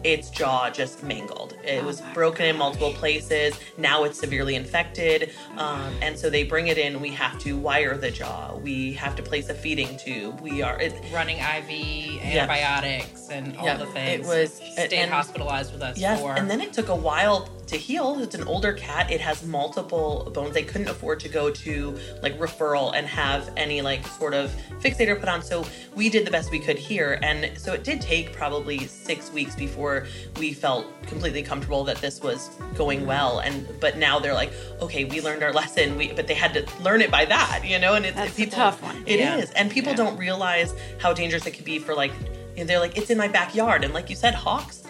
its 0.04 0.30
jaw 0.30 0.70
just 0.70 1.02
mangled. 1.02 1.56
It 1.64 1.82
Oh 1.82 1.86
was 1.86 2.00
broken 2.14 2.46
in 2.46 2.56
multiple 2.56 2.92
places. 2.92 3.54
Now 3.78 4.04
it's 4.04 4.18
severely 4.18 4.54
infected. 4.56 5.30
Um, 5.56 5.94
and 6.02 6.18
so 6.18 6.28
they 6.30 6.44
bring 6.44 6.68
it 6.68 6.78
in. 6.78 7.00
We 7.00 7.10
have 7.10 7.38
to 7.40 7.56
wire 7.56 7.96
the 7.96 8.10
jaw. 8.10 8.54
We 8.56 8.92
have 8.94 9.16
to 9.16 9.22
place 9.22 9.48
a 9.48 9.54
feeding 9.54 9.96
tube. 9.96 10.40
We 10.40 10.62
are, 10.62 10.80
it, 10.80 10.94
running 11.12 11.38
IV 11.38 12.22
antibiotics 12.22 13.28
and 13.30 13.56
all 13.56 13.64
Yeah, 13.64 13.76
the 13.76 13.86
things. 13.86 14.26
it 14.26 14.28
was- 14.28 14.52
stayed 14.72 15.08
hospitalized 15.08 15.72
with 15.72 15.82
us 15.82 15.98
yes. 15.98 16.20
for 16.20 16.34
And 16.34 16.50
then 16.50 16.60
it 16.60 16.72
took 16.72 16.88
a 16.88 16.96
while 16.96 17.48
to 17.72 17.78
heal. 17.78 18.18
It's 18.20 18.34
an 18.34 18.44
older 18.44 18.72
cat. 18.72 19.10
It 19.10 19.20
has 19.20 19.44
multiple 19.44 20.30
bones. 20.34 20.54
They 20.54 20.62
couldn't 20.62 20.88
afford 20.88 21.20
to 21.20 21.28
go 21.28 21.50
to 21.50 21.98
like 22.22 22.38
referral 22.38 22.92
and 22.94 23.06
have 23.06 23.50
any 23.56 23.82
like 23.82 24.06
sort 24.06 24.34
of 24.34 24.52
fixator 24.80 25.18
put 25.18 25.28
on. 25.28 25.42
So 25.42 25.66
we 25.94 26.08
did 26.08 26.26
the 26.26 26.30
best 26.30 26.50
we 26.50 26.58
could 26.58 26.78
here. 26.78 27.18
And 27.22 27.56
so 27.58 27.72
it 27.72 27.84
did 27.84 28.00
take 28.00 28.32
probably 28.32 28.86
six 28.86 29.32
weeks 29.32 29.54
before 29.54 30.06
we 30.38 30.52
felt 30.52 30.86
completely 31.06 31.42
comfortable 31.42 31.84
that 31.84 31.96
this 31.98 32.20
was 32.22 32.48
going 32.74 33.06
well. 33.06 33.40
And 33.40 33.66
but 33.80 33.96
now 33.98 34.18
they're 34.18 34.34
like, 34.34 34.52
okay, 34.80 35.04
we 35.04 35.20
learned 35.20 35.42
our 35.42 35.52
lesson. 35.52 35.96
We 35.96 36.12
but 36.12 36.26
they 36.26 36.34
had 36.34 36.54
to 36.54 36.66
learn 36.82 37.00
it 37.00 37.10
by 37.10 37.24
that, 37.24 37.62
you 37.64 37.78
know. 37.78 37.94
And 37.94 38.04
it's 38.06 38.16
That's 38.16 38.32
a 38.32 38.36
people, 38.36 38.56
tough 38.56 38.82
one. 38.82 39.02
It 39.06 39.18
is, 39.20 39.50
Yeah. 39.50 39.52
and 39.56 39.70
people 39.70 39.90
Yeah. 39.92 39.96
don't 39.96 40.16
realize 40.18 40.74
how 40.98 41.12
dangerous 41.12 41.46
it 41.46 41.52
could 41.52 41.64
be 41.64 41.78
for 41.78 41.94
like. 41.94 42.12
You 42.54 42.64
know, 42.64 42.66
they're 42.66 42.80
like, 42.80 42.98
it's 42.98 43.08
in 43.08 43.16
my 43.16 43.28
backyard, 43.28 43.82
and 43.82 43.94
like 43.94 44.10
you 44.10 44.14
said, 44.16 44.34
hawks 44.34 44.82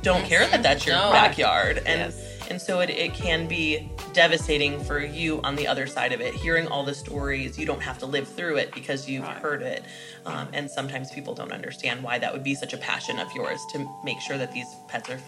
don't 0.00 0.24
care 0.24 0.46
that 0.48 0.62
that's 0.62 0.86
your 0.86 0.96
No. 0.96 1.12
backyard, 1.12 1.76
and 1.84 2.00
Yes. 2.14 2.18
And 2.50 2.60
so 2.60 2.80
it, 2.80 2.90
it 2.90 3.14
can 3.14 3.46
be 3.46 3.88
devastating 4.12 4.78
for 4.84 4.98
you 4.98 5.40
on 5.42 5.56
the 5.56 5.66
other 5.66 5.86
side 5.86 6.12
of 6.12 6.20
it. 6.20 6.34
Hearing 6.34 6.66
all 6.68 6.84
the 6.84 6.94
stories, 6.94 7.58
you 7.58 7.64
don't 7.64 7.80
have 7.82 7.98
to 7.98 8.06
live 8.06 8.28
through 8.28 8.56
it 8.56 8.72
because 8.74 9.08
you've 9.08 9.22
Right. 9.24 9.36
heard 9.38 9.62
it, 9.62 9.84
um, 10.26 10.48
and 10.52 10.70
sometimes 10.70 11.10
people 11.10 11.34
don't 11.34 11.52
understand 11.52 12.02
why 12.02 12.18
that 12.18 12.32
would 12.32 12.44
be 12.44 12.54
such 12.54 12.72
a 12.72 12.76
passion 12.78 13.18
of 13.18 13.32
yours 13.34 13.60
to 13.72 13.88
make 14.04 14.20
sure 14.20 14.36
that 14.36 14.52
these 14.52 14.66
pets 14.88 15.08
are 15.08 15.20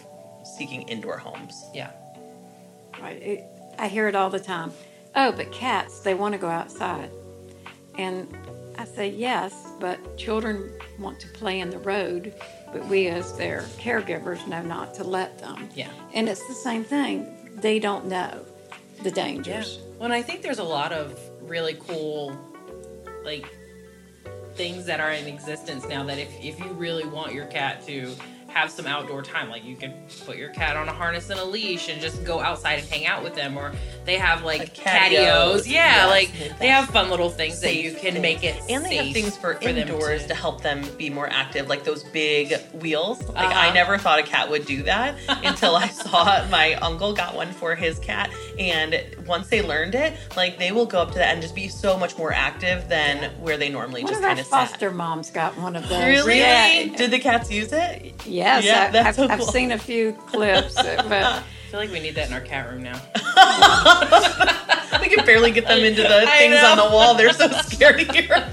seeking 0.43 0.83
indoor 0.83 1.17
homes. 1.17 1.65
yeah. 1.73 1.91
Right. 3.01 3.21
It, 3.21 3.43
I 3.79 3.87
hear 3.87 4.07
it 4.07 4.15
all 4.15 4.29
the 4.29 4.39
time. 4.39 4.71
Oh, 5.15 5.31
but 5.31 5.51
cats, 5.51 6.01
they 6.01 6.13
want 6.13 6.33
to 6.33 6.37
go 6.37 6.47
outside. 6.47 7.09
And 7.97 8.27
I 8.77 8.85
say, 8.85 9.09
yes, 9.09 9.53
but 9.79 10.17
children 10.17 10.71
want 10.99 11.19
to 11.21 11.27
play 11.29 11.59
in 11.59 11.69
the 11.69 11.79
road, 11.79 12.33
but 12.73 12.85
we 12.87 13.07
as 13.07 13.37
their 13.37 13.61
caregivers 13.77 14.45
know 14.47 14.61
not 14.61 14.93
to 14.95 15.03
let 15.03 15.37
them. 15.39 15.69
Yeah. 15.75 15.89
And 16.13 16.27
it's 16.27 16.45
the 16.47 16.53
same 16.53 16.83
thing. 16.83 17.27
They 17.55 17.79
don't 17.79 18.05
know 18.07 18.43
the 19.03 19.09
Yeah. 19.09 19.15
dangers. 19.15 19.79
Well, 19.97 20.05
and 20.05 20.13
I 20.13 20.21
think 20.21 20.41
there's 20.41 20.59
a 20.59 20.63
lot 20.63 20.91
of 20.91 21.17
really 21.41 21.75
cool, 21.87 22.35
like, 23.23 23.45
things 24.55 24.85
that 24.85 24.99
are 24.99 25.11
in 25.11 25.27
existence 25.27 25.85
now 25.87 26.03
that 26.03 26.17
if, 26.19 26.29
if 26.43 26.59
you 26.59 26.67
really 26.73 27.05
want 27.05 27.33
your 27.33 27.45
cat 27.45 27.85
to 27.87 28.15
have 28.53 28.69
some 28.71 28.85
outdoor 28.85 29.21
time, 29.23 29.49
like 29.49 29.63
you 29.63 29.75
could 29.75 29.93
put 30.25 30.37
your 30.37 30.49
cat 30.49 30.77
on 30.77 30.87
a 30.87 30.93
harness 30.93 31.29
and 31.29 31.39
a 31.39 31.43
leash 31.45 31.89
and 31.89 31.99
just 32.01 32.23
go 32.23 32.39
outside 32.39 32.73
and 32.79 32.87
hang 32.87 33.05
out 33.05 33.23
with 33.23 33.33
them, 33.35 33.57
or 33.57 33.73
they 34.05 34.17
have 34.17 34.43
like, 34.43 34.59
Like 34.59 34.73
patios. 34.75 35.63
patios. 35.63 35.67
Yeah, 35.67 35.83
Yes. 36.07 36.09
like 36.09 36.59
they 36.59 36.67
have 36.67 36.87
fun 36.89 37.09
little 37.09 37.29
things 37.29 37.59
that 37.61 37.75
you 37.75 37.91
can 37.91 38.13
things. 38.13 38.19
make 38.21 38.43
it 38.43 38.61
and 38.69 38.85
they 38.85 38.95
have 38.97 39.13
things 39.13 39.35
for, 39.37 39.55
them 39.55 39.77
indoors 39.77 40.21
to... 40.23 40.27
to- 40.29 40.33
help 40.35 40.61
them 40.61 40.83
be 40.97 41.09
more 41.09 41.29
active 41.29 41.67
like 41.69 41.83
those 41.85 42.03
big 42.05 42.59
wheels 42.73 43.21
like 43.29 43.37
Uh-huh. 43.47 43.59
i 43.69 43.71
never 43.73 43.97
thought 43.97 44.19
a 44.19 44.23
cat 44.23 44.49
would 44.49 44.65
do 44.65 44.83
that 44.83 45.15
until 45.45 45.75
i 45.75 45.87
saw 45.87 46.45
my 46.49 46.73
uncle 46.75 47.13
got 47.13 47.33
one 47.35 47.51
for 47.53 47.75
his 47.75 47.97
cat 47.99 48.29
and 48.59 49.03
once 49.25 49.47
they 49.49 49.61
learned 49.61 49.95
it 49.95 50.13
like 50.37 50.57
they 50.59 50.71
will 50.71 50.85
go 50.85 51.01
up 51.01 51.09
to 51.11 51.17
that 51.17 51.33
and 51.33 51.41
just 51.41 51.55
be 51.55 51.67
so 51.67 51.97
much 51.97 52.17
more 52.17 52.31
active 52.33 52.87
than 52.89 53.31
where 53.39 53.57
they 53.57 53.69
normally 53.69 54.03
One 54.03 54.11
just 54.11 54.21
kind 54.23 54.39
of 54.39 54.45
sit. 54.45 54.51
foster 54.51 54.89
sat 54.89 54.95
moms 54.95 55.31
got 55.31 55.57
one 55.57 55.75
of 55.75 55.87
those. 55.89 56.25
really 56.25 56.39
Yeah. 56.39 56.95
did 56.95 57.11
the 57.11 57.19
cats 57.19 57.49
use 57.51 57.71
it 57.73 58.13
Yes, 58.25 58.63
Yeah, 58.65 58.85
I, 58.87 58.91
that's 58.91 59.07
I've, 59.19 59.27
so 59.27 59.27
I've 59.33 59.43
seen 59.43 59.71
a 59.71 59.77
few 59.77 60.13
clips, 60.27 60.75
but 60.75 61.11
I 61.11 61.41
feel 61.71 61.79
like 61.79 61.91
we 61.91 61.99
need 61.99 62.15
that 62.15 62.27
in 62.27 62.33
our 62.33 62.41
cat 62.41 62.69
room 62.69 62.83
now. 62.83 63.01
we 65.01 65.09
can 65.09 65.25
barely 65.25 65.51
get 65.51 65.65
them 65.67 65.79
into 65.79 66.01
the 66.03 66.07
I 66.27 66.37
things 66.37 66.63
on 66.63 66.77
the 66.77 66.83
wall 66.95 67.15
they're 67.15 67.33
so 67.33 67.47
scared 67.49 67.99
to 67.99 68.13
hear 68.13 68.47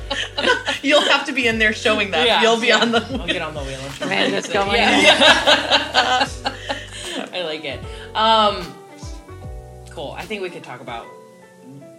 you'll 0.82 1.02
have 1.02 1.26
to 1.26 1.32
be 1.32 1.46
in 1.46 1.58
there 1.58 1.72
showing 1.74 2.10
them 2.10 2.26
Yeah, 2.26 2.40
you'll 2.42 2.58
be 2.60 2.68
yeah. 2.68 2.78
on 2.80 2.92
the 2.92 3.00
I'll 3.20 3.26
get 3.26 3.42
on 3.42 3.52
the 3.54 3.60
wheel. 3.62 3.78
and 3.80 3.94
show 3.94 4.06
Man, 4.06 4.30
you. 4.30 4.36
it's 4.36 4.48
going 4.50 4.74
yeah. 4.74 6.26
I 7.32 7.42
like 7.42 7.64
it. 7.64 7.80
Um, 8.14 8.74
cool. 10.00 10.12
I 10.12 10.24
think 10.24 10.42
we 10.42 10.50
could 10.50 10.64
talk 10.64 10.80
about 10.80 11.06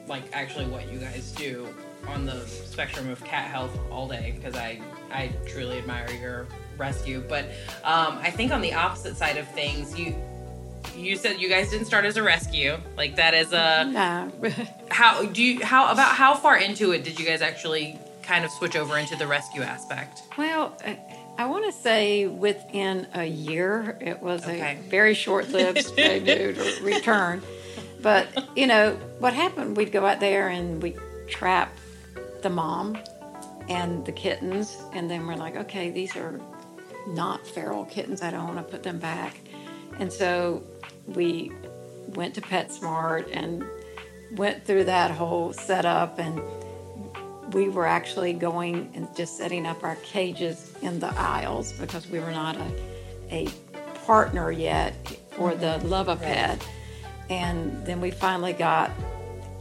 like 0.08 0.24
actually 0.34 0.66
what 0.66 0.92
you 0.92 0.98
guys 1.00 1.32
do 1.34 1.68
on 2.08 2.26
the 2.26 2.46
spectrum 2.48 3.10
of 3.10 3.24
cat 3.24 3.46
health 3.50 3.78
all 3.92 4.08
day 4.08 4.34
because 4.36 4.56
I 4.56 4.82
I 5.12 5.32
truly 5.48 5.78
admire 5.78 6.10
your 6.12 6.48
rescue. 6.78 7.24
But 7.28 7.46
um, 7.84 8.18
I 8.22 8.32
think 8.32 8.52
on 8.52 8.62
the 8.62 8.74
opposite 8.74 9.16
side 9.18 9.38
of 9.38 9.48
things, 9.50 9.98
you 9.98 10.16
you 10.96 11.16
said 11.16 11.40
you 11.40 11.48
guys 11.48 11.70
didn't 11.70 11.86
start 11.86 12.06
as 12.06 12.18
a 12.18 12.24
rescue. 12.24 12.78
Like 12.98 13.16
that 13.18 13.34
is 13.34 13.54
a 13.54 13.86
no. 13.86 14.32
how 14.90 15.24
do 15.26 15.44
you 15.44 15.64
how 15.64 15.92
about 15.92 16.16
how 16.16 16.34
far 16.36 16.58
into 16.58 16.92
it 16.92 17.04
did 17.04 17.20
you 17.20 17.26
guys 17.26 17.42
actually 17.42 18.00
kind 18.24 18.44
of 18.46 18.52
switch 18.52 18.76
over 18.76 18.98
into 18.98 19.16
the 19.16 19.28
rescue 19.28 19.62
aspect? 19.62 20.24
Well, 20.38 20.76
I- 20.86 21.00
I 21.38 21.46
want 21.46 21.66
to 21.66 21.72
say 21.72 22.28
within 22.28 23.08
a 23.16 23.24
year, 23.26 23.98
it 24.02 24.22
was 24.22 24.44
Okay. 24.44 24.78
a 24.78 24.90
very 24.90 25.14
short 25.16 25.50
lived 25.50 25.98
return. 26.84 27.42
But 28.02 28.50
you 28.56 28.68
know 28.68 28.96
what 29.20 29.34
happened? 29.34 29.78
We'd 29.78 29.92
go 29.92 30.06
out 30.06 30.20
there 30.20 30.50
and 30.50 30.82
we 30.82 30.96
trap 31.28 31.78
the 32.42 32.50
mom 32.50 32.98
and 33.70 34.06
the 34.06 34.12
kittens, 34.12 34.78
and 34.94 35.10
then 35.10 35.26
we're 35.28 35.36
like, 35.36 35.56
okay, 35.56 35.92
these 35.92 36.16
are 36.16 36.40
not 37.08 37.46
feral 37.46 37.86
kittens. 37.86 38.22
I 38.22 38.32
don't 38.32 38.46
want 38.46 38.58
to 38.58 38.64
put 38.64 38.84
them 38.84 39.00
back. 39.00 39.38
And 40.00 40.12
so 40.12 40.64
we 41.08 41.52
went 42.16 42.36
to 42.36 42.42
PetSmart 42.42 43.30
and 43.32 43.64
went 44.38 44.66
through 44.66 44.86
that 44.86 45.12
whole 45.12 45.54
setup 45.54 46.20
and 46.20 46.42
we 47.54 47.68
were 47.68 47.86
actually 47.86 48.34
going 48.34 48.90
and 48.94 49.14
just 49.16 49.38
setting 49.38 49.66
up 49.66 49.84
our 49.84 49.96
cages 49.98 50.74
in 50.82 51.00
the 51.00 51.14
aisles 51.20 51.74
because 51.74 52.08
we 52.08 52.20
were 52.20 52.32
not 52.32 52.56
a, 52.56 52.72
a 53.30 53.48
partner 54.06 54.52
yet 54.52 54.96
for 55.32 55.54
the 55.54 55.78
Love 55.80 56.08
a 56.08 56.16
Pet. 56.16 56.66
And 57.32 57.86
then 57.86 58.02
we 58.02 58.12
finally 58.12 58.52
got 58.52 58.92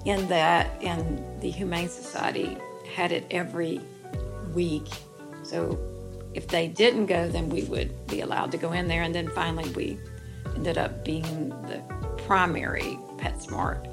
in 0.04 0.26
that, 0.26 0.70
and 0.82 1.40
the 1.40 1.50
Humane 1.50 1.88
Society 1.88 2.58
had 2.96 3.12
it 3.12 3.24
every 3.30 3.80
week. 4.52 4.88
So 5.44 5.78
if 6.34 6.48
they 6.48 6.66
didn't 6.66 7.06
go, 7.06 7.28
then 7.28 7.48
we 7.48 7.62
would 7.64 8.08
be 8.08 8.22
allowed 8.22 8.50
to 8.52 8.58
go 8.58 8.72
in 8.72 8.88
there. 8.88 9.02
And 9.02 9.14
then 9.14 9.28
finally, 9.28 9.70
we 9.70 9.98
ended 10.56 10.78
up 10.78 11.04
being 11.04 11.50
the 11.68 11.80
primary 12.26 12.98
PetSmart 13.18 13.86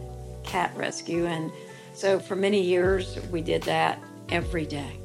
cat 0.43 0.75
rescue. 0.75 1.27
And 1.27 1.51
so 1.93 2.19
for 2.19 2.35
many 2.35 2.61
years, 2.61 3.19
we 3.31 3.41
did 3.41 3.61
that 3.63 4.01
every 4.29 4.65
day, 4.65 4.99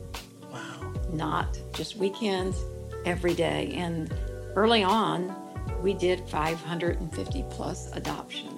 Wow. 0.51 0.95
not 1.13 1.59
just 1.75 1.97
weekends, 1.97 2.59
every 3.05 3.35
day. 3.35 3.75
And 3.75 4.15
early 4.55 4.83
on, 4.83 5.37
we 5.83 5.93
did 5.93 6.27
550 6.29 7.45
plus 7.51 7.93
adoptions 7.93 8.52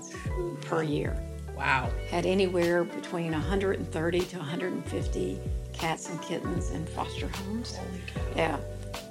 per 0.63 0.83
year. 0.83 1.17
Wow. 1.57 1.91
Had 2.11 2.27
anywhere 2.27 2.85
between 2.85 3.33
130 3.33 4.21
to 4.21 4.37
150 4.37 5.41
cats 5.73 6.09
and 6.09 6.21
kittens 6.23 6.71
in 6.71 6.87
foster 6.87 7.29
homes. 7.29 7.77
Holy 7.77 8.01
cow. 8.07 8.21
Yeah, 8.37 8.57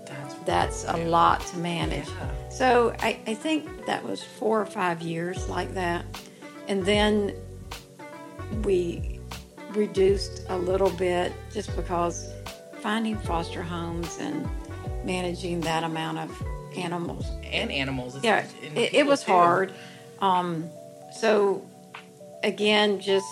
That's 0.05 0.33
that's 0.45 0.85
a 0.87 0.97
lot 1.07 1.41
to 1.47 1.57
manage. 1.57 2.07
Yeah. 2.07 2.49
So 2.49 2.95
I, 2.99 3.19
I 3.27 3.33
think 3.33 3.85
that 3.85 4.03
was 4.03 4.21
four 4.23 4.61
or 4.61 4.65
five 4.65 5.01
years 5.01 5.47
like 5.49 5.73
that. 5.73 6.05
And 6.67 6.85
then 6.85 7.33
we 8.63 9.19
reduced 9.71 10.43
a 10.49 10.57
little 10.57 10.89
bit 10.91 11.33
just 11.51 11.75
because 11.75 12.29
finding 12.81 13.17
foster 13.19 13.63
homes 13.63 14.17
and 14.19 14.47
managing 15.05 15.61
that 15.61 15.83
amount 15.83 16.19
of 16.19 16.43
animals 16.75 17.25
and 17.43 17.71
animals. 17.71 18.21
yeah, 18.23 18.45
it, 18.75 18.93
it 18.93 19.05
was 19.05 19.23
hard. 19.23 19.73
Um, 20.19 20.69
so 21.13 21.65
again, 22.43 22.99
just 22.99 23.27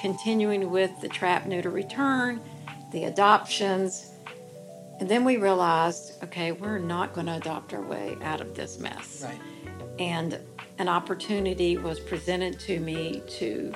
continuing 0.00 0.70
with 0.70 1.00
the 1.00 1.08
trap, 1.08 1.46
neuter, 1.46 1.70
return, 1.70 2.40
the 2.92 3.04
adoptions, 3.04 4.10
and 5.00 5.08
then 5.08 5.24
we 5.24 5.36
realized, 5.36 6.22
okay, 6.22 6.52
we're 6.52 6.78
not 6.78 7.14
going 7.14 7.26
to 7.26 7.34
adopt 7.34 7.74
our 7.74 7.82
way 7.82 8.16
out 8.22 8.40
of 8.40 8.54
this 8.54 8.78
mess. 8.78 9.24
Right. 9.26 9.40
And 9.98 10.38
an 10.78 10.88
opportunity 10.88 11.76
was 11.76 11.98
presented 11.98 12.60
to 12.60 12.78
me 12.78 13.22
to 13.38 13.74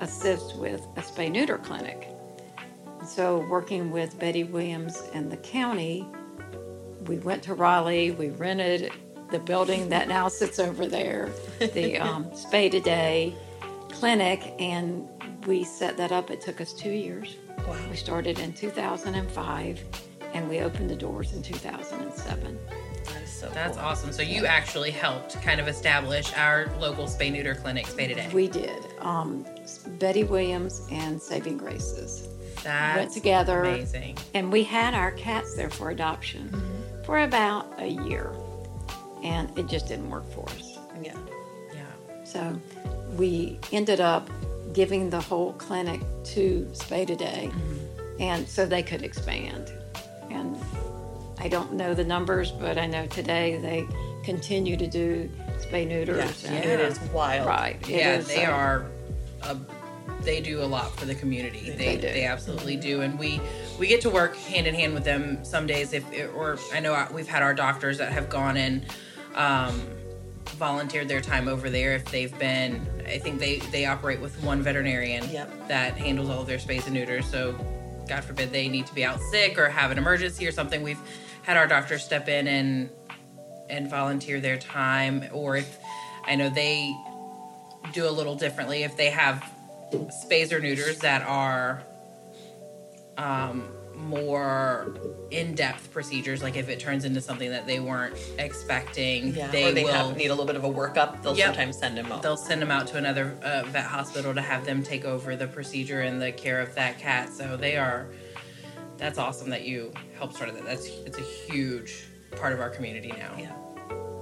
assist 0.00 0.56
with 0.56 0.80
a 0.96 1.00
spay 1.00 1.30
neuter 1.30 1.58
clinic. 1.58 2.08
So, 3.06 3.44
working 3.48 3.90
with 3.90 4.16
Betty 4.18 4.44
Williams 4.44 5.02
and 5.12 5.30
the 5.30 5.36
county, 5.38 6.06
we 7.06 7.18
went 7.18 7.42
to 7.44 7.54
Raleigh. 7.54 8.12
We 8.12 8.30
rented 8.30 8.92
the 9.32 9.38
building 9.38 9.88
that 9.88 10.06
now 10.08 10.28
sits 10.28 10.58
over 10.58 10.86
there, 10.86 11.30
the 11.58 11.98
um, 11.98 12.26
Spay 12.26 12.70
Today 12.70 13.34
clinic, 13.90 14.54
and 14.58 15.08
we 15.46 15.64
set 15.64 15.96
that 15.96 16.12
up. 16.12 16.30
It 16.30 16.40
took 16.40 16.60
us 16.60 16.72
two 16.72 16.90
years. 16.90 17.36
Wow. 17.66 17.76
We 17.90 17.96
started 17.96 18.38
in 18.38 18.52
2005, 18.52 19.84
and 20.34 20.48
we 20.48 20.60
opened 20.60 20.90
the 20.90 20.96
doors 20.96 21.32
in 21.32 21.42
2007. 21.42 22.58
That 23.04 23.22
is 23.22 23.32
so 23.32 23.48
That's 23.48 23.76
cool. 23.76 23.86
awesome. 23.86 24.12
So 24.12 24.22
you 24.22 24.46
actually 24.46 24.90
helped 24.90 25.40
kind 25.42 25.60
of 25.60 25.66
establish 25.66 26.32
our 26.34 26.72
local 26.78 27.06
spay 27.06 27.32
neuter 27.32 27.54
clinic, 27.54 27.86
Spay 27.86 28.08
Today. 28.08 28.28
We 28.32 28.48
did. 28.48 28.84
Um, 29.00 29.44
Betty 29.98 30.24
Williams 30.24 30.86
and 30.90 31.20
Saving 31.20 31.56
Graces. 31.56 32.28
That's 32.62 32.98
went 32.98 33.12
together. 33.12 33.64
Amazing. 33.64 34.18
And 34.34 34.52
we 34.52 34.62
had 34.62 34.94
our 34.94 35.10
cats 35.12 35.56
there 35.56 35.70
for 35.70 35.90
adoption 35.90 36.50
for 37.04 37.20
about 37.20 37.72
a 37.80 37.88
year. 37.88 38.32
And 39.22 39.56
it 39.58 39.66
just 39.68 39.86
didn't 39.88 40.10
work 40.10 40.28
for 40.32 40.48
us. 40.50 40.78
Yeah. 41.02 41.16
Yeah. 41.72 41.84
So 42.24 42.60
we 43.16 43.58
ended 43.72 44.00
up 44.00 44.28
giving 44.72 45.10
the 45.10 45.20
whole 45.20 45.52
clinic 45.54 46.00
to 46.24 46.68
Spay 46.72 47.06
Today, 47.06 47.50
and 48.18 48.48
so 48.48 48.64
they 48.66 48.82
could 48.82 49.02
expand. 49.02 49.72
And 50.30 50.56
I 51.38 51.48
don't 51.48 51.74
know 51.74 51.94
the 51.94 52.04
numbers, 52.04 52.50
but 52.50 52.78
I 52.78 52.86
know 52.86 53.06
today 53.06 53.58
they 53.58 53.86
continue 54.24 54.76
to 54.76 54.86
do 54.86 55.28
spay 55.58 55.86
neuters. 55.86 56.42
Yeah. 56.44 56.50
and- 56.52 56.64
It 56.64 56.80
is 56.80 56.98
wild. 57.12 57.46
Right. 57.46 57.76
it 57.82 57.88
yeah, 57.88 58.16
is, 58.16 58.28
they 58.28 58.44
uh, 58.44 58.52
are. 58.52 58.86
A, 59.42 59.56
they 60.22 60.40
do 60.40 60.62
a 60.62 60.64
lot 60.64 60.96
for 60.96 61.04
the 61.04 61.16
community. 61.16 61.70
They 61.70 61.96
They 61.96 62.12
they, 62.12 62.24
absolutely 62.26 62.76
do, 62.76 63.00
and 63.00 63.18
we 63.18 63.40
we 63.78 63.88
get 63.88 64.00
to 64.02 64.10
work 64.10 64.36
hand 64.36 64.68
in 64.68 64.74
hand 64.74 64.94
with 64.94 65.02
them 65.04 65.44
some 65.44 65.66
days. 65.66 65.92
If 65.92 66.04
or 66.36 66.58
I 66.72 66.78
know 66.80 67.06
we've 67.12 67.26
had 67.28 67.42
our 67.42 67.54
doctors 67.54 67.98
that 67.98 68.12
have 68.12 68.28
gone 68.28 68.56
and 68.56 68.86
um, 69.34 69.80
volunteered 70.56 71.08
their 71.08 71.20
time 71.20 71.48
over 71.48 71.70
there. 71.70 71.94
If 71.94 72.04
they've 72.06 72.36
been, 72.38 72.86
I 73.06 73.18
think 73.18 73.38
they 73.40 73.58
they 73.58 73.86
operate 73.86 74.20
with 74.20 74.42
one 74.42 74.62
veterinarian 74.62 75.28
Yep. 75.30 75.68
that 75.68 75.96
handles 75.96 76.28
all 76.30 76.42
of 76.42 76.46
their 76.46 76.58
spays 76.58 76.86
and 76.86 76.94
neuters. 76.94 77.26
So, 77.26 77.52
God 78.08 78.24
forbid 78.24 78.52
they 78.52 78.68
need 78.68 78.86
to 78.86 78.94
be 78.94 79.04
out 79.04 79.20
sick 79.30 79.58
or 79.58 79.68
have 79.68 79.90
an 79.90 79.98
emergency 79.98 80.46
or 80.46 80.52
something. 80.52 80.82
We've 80.82 81.00
had 81.42 81.56
our 81.56 81.66
doctors 81.66 82.04
step 82.04 82.28
in 82.28 82.46
and 82.46 82.90
and 83.70 83.88
volunteer 83.88 84.40
their 84.40 84.58
time, 84.58 85.24
or 85.32 85.56
if 85.56 85.78
I 86.24 86.34
know 86.34 86.50
they 86.50 86.94
do 87.92 88.08
a 88.08 88.10
little 88.10 88.34
differently 88.36 88.82
if 88.84 88.96
they 88.96 89.10
have 89.10 89.42
spays 90.24 90.52
or 90.52 90.60
neuters 90.60 90.98
that 91.00 91.22
are 91.22 91.82
um, 93.18 93.68
more 94.02 94.94
in-depth 95.30 95.92
procedures 95.92 96.42
like 96.42 96.56
if 96.56 96.68
it 96.68 96.78
turns 96.80 97.04
into 97.04 97.20
something 97.20 97.50
that 97.50 97.66
they 97.66 97.80
weren't 97.80 98.14
expecting 98.38 99.34
Yeah. 99.34 99.48
they, 99.50 99.72
they 99.72 99.84
will 99.84 99.92
have, 99.92 100.16
need 100.16 100.26
a 100.26 100.30
little 100.34 100.44
bit 100.46 100.56
of 100.56 100.64
a 100.64 100.68
workup. 100.70 101.22
They'll 101.22 101.36
Yep. 101.36 101.46
sometimes 101.46 101.78
send 101.78 101.96
them 101.96 102.10
out. 102.12 102.22
they'll 102.22 102.36
send 102.36 102.60
them 102.60 102.70
out 102.70 102.86
to 102.88 102.98
another 102.98 103.36
uh, 103.42 103.62
vet 103.68 103.84
hospital 103.84 104.34
to 104.34 104.40
have 104.42 104.64
them 104.64 104.82
take 104.82 105.04
over 105.04 105.36
the 105.36 105.46
procedure 105.46 106.00
and 106.02 106.20
the 106.20 106.32
care 106.32 106.60
of 106.60 106.74
that 106.74 106.98
cat 106.98 107.32
so 107.32 107.56
they 107.56 107.76
are 107.76 108.06
that's 108.98 109.18
awesome 109.18 109.50
that 109.50 109.64
you 109.64 109.92
helped 110.18 110.34
start 110.34 110.52
that 110.52 110.64
that's 110.64 110.86
it's 111.06 111.18
a 111.18 111.22
huge 111.22 112.04
part 112.36 112.52
of 112.52 112.60
our 112.60 112.70
community 112.70 113.08
now 113.16 113.32
Yeah. 113.38 113.52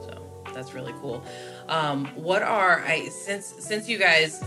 so 0.01 0.45
that's 0.55 0.75
really 0.75 0.93
cool. 1.01 1.25
Um, 1.69 2.07
what 2.17 2.43
are 2.43 2.81
I 2.87 3.09
since 3.09 3.55
since 3.59 3.89
you 3.89 3.99
guys 3.99 4.43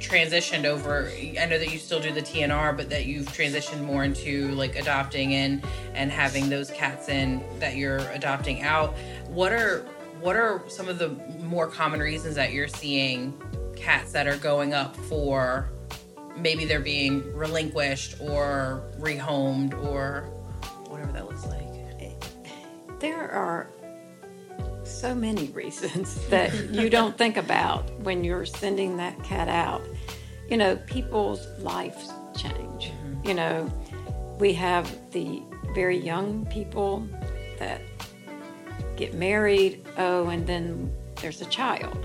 transitioned 0.00 0.64
over? 0.64 1.10
I 1.40 1.46
know 1.46 1.58
that 1.58 1.70
you 1.72 1.78
still 1.78 2.00
do 2.00 2.12
the 2.12 2.22
TNR, 2.22 2.76
but 2.76 2.90
that 2.90 3.06
you've 3.06 3.26
transitioned 3.28 3.82
more 3.82 4.04
into 4.04 4.48
like 4.52 4.76
adopting 4.76 5.32
in 5.32 5.62
and 5.94 6.10
having 6.10 6.48
those 6.48 6.70
cats 6.70 7.08
in 7.08 7.44
that 7.58 7.76
you're 7.76 7.98
adopting 8.10 8.62
out. 8.62 8.94
What 9.28 9.52
are 9.52 9.86
what 10.20 10.36
are 10.36 10.62
some 10.68 10.88
of 10.88 10.98
the 10.98 11.10
more 11.38 11.66
common 11.66 12.00
reasons 12.00 12.34
that 12.34 12.52
you're 12.52 12.68
seeing 12.68 13.40
cats 13.76 14.12
that 14.12 14.26
are 14.26 14.36
going 14.36 14.74
up 14.74 14.94
for 14.96 15.70
maybe 16.36 16.64
they're 16.64 16.80
being 16.80 17.34
relinquished 17.34 18.20
or 18.20 18.82
rehomed 18.98 19.72
or 19.82 20.22
whatever 20.86 21.12
that 21.12 21.26
looks 21.26 21.46
like? 21.46 21.60
There 23.00 23.30
are 23.30 23.70
so 24.90 25.14
many 25.14 25.48
reasons 25.48 26.14
that 26.28 26.52
you 26.70 26.90
don't 26.90 27.16
think 27.16 27.36
about 27.36 27.90
when 28.00 28.24
you're 28.24 28.46
sending 28.46 28.96
that 28.98 29.22
cat 29.24 29.48
out. 29.48 29.82
You 30.48 30.56
know, 30.56 30.76
people's 30.86 31.46
lives 31.60 32.12
change. 32.36 32.92
You 33.24 33.34
know, 33.34 33.72
we 34.38 34.52
have 34.54 34.90
the 35.12 35.42
very 35.74 35.98
young 35.98 36.46
people 36.46 37.06
that 37.58 37.80
get 38.96 39.14
married, 39.14 39.86
oh, 39.98 40.28
and 40.28 40.46
then 40.46 40.92
there's 41.20 41.40
a 41.40 41.46
child. 41.46 42.04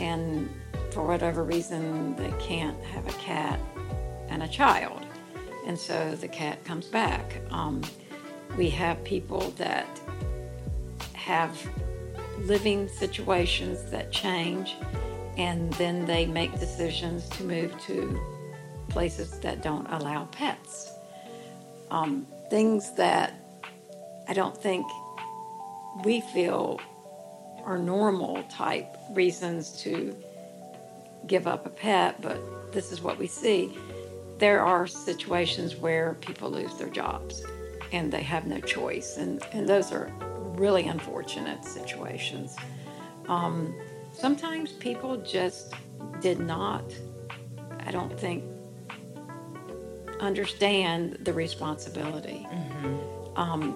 And 0.00 0.50
for 0.90 1.06
whatever 1.06 1.44
reason, 1.44 2.16
they 2.16 2.32
can't 2.38 2.82
have 2.84 3.06
a 3.06 3.12
cat 3.18 3.60
and 4.28 4.42
a 4.42 4.48
child. 4.48 5.06
And 5.66 5.78
so 5.78 6.14
the 6.16 6.28
cat 6.28 6.64
comes 6.64 6.86
back. 6.86 7.40
Um, 7.50 7.82
we 8.56 8.70
have 8.70 9.02
people 9.04 9.52
that 9.56 9.86
have 11.12 11.56
living 12.40 12.88
situations 12.88 13.90
that 13.90 14.10
change 14.10 14.76
and 15.36 15.72
then 15.74 16.04
they 16.06 16.26
make 16.26 16.58
decisions 16.58 17.28
to 17.30 17.44
move 17.44 17.78
to 17.82 18.20
places 18.88 19.38
that 19.40 19.62
don't 19.62 19.86
allow 19.86 20.24
pets. 20.26 20.92
Um, 21.90 22.26
things 22.50 22.94
that 22.96 23.34
I 24.28 24.32
don't 24.32 24.56
think 24.56 24.86
we 26.04 26.20
feel 26.20 26.80
are 27.64 27.78
normal 27.78 28.42
type 28.44 28.88
reasons 29.12 29.80
to 29.82 30.16
give 31.26 31.46
up 31.46 31.66
a 31.66 31.70
pet, 31.70 32.20
but 32.20 32.72
this 32.72 32.92
is 32.92 33.00
what 33.00 33.18
we 33.18 33.26
see. 33.26 33.76
There 34.38 34.64
are 34.64 34.86
situations 34.86 35.76
where 35.76 36.14
people 36.20 36.50
lose 36.50 36.74
their 36.76 36.88
jobs 36.88 37.44
and 37.92 38.12
they 38.12 38.22
have 38.22 38.46
no 38.46 38.60
choice, 38.60 39.16
and, 39.16 39.42
and 39.52 39.68
those 39.68 39.92
are 39.92 40.10
really 40.60 40.86
unfortunate 40.86 41.64
situations. 41.64 42.54
Um, 43.28 43.74
sometimes 44.12 44.72
people 44.72 45.16
just 45.16 45.74
did 46.20 46.38
not, 46.38 46.84
I 47.80 47.90
don't 47.90 48.20
think, 48.20 48.44
understand 50.20 51.16
the 51.22 51.32
responsibility. 51.32 52.46
Um, 53.36 53.74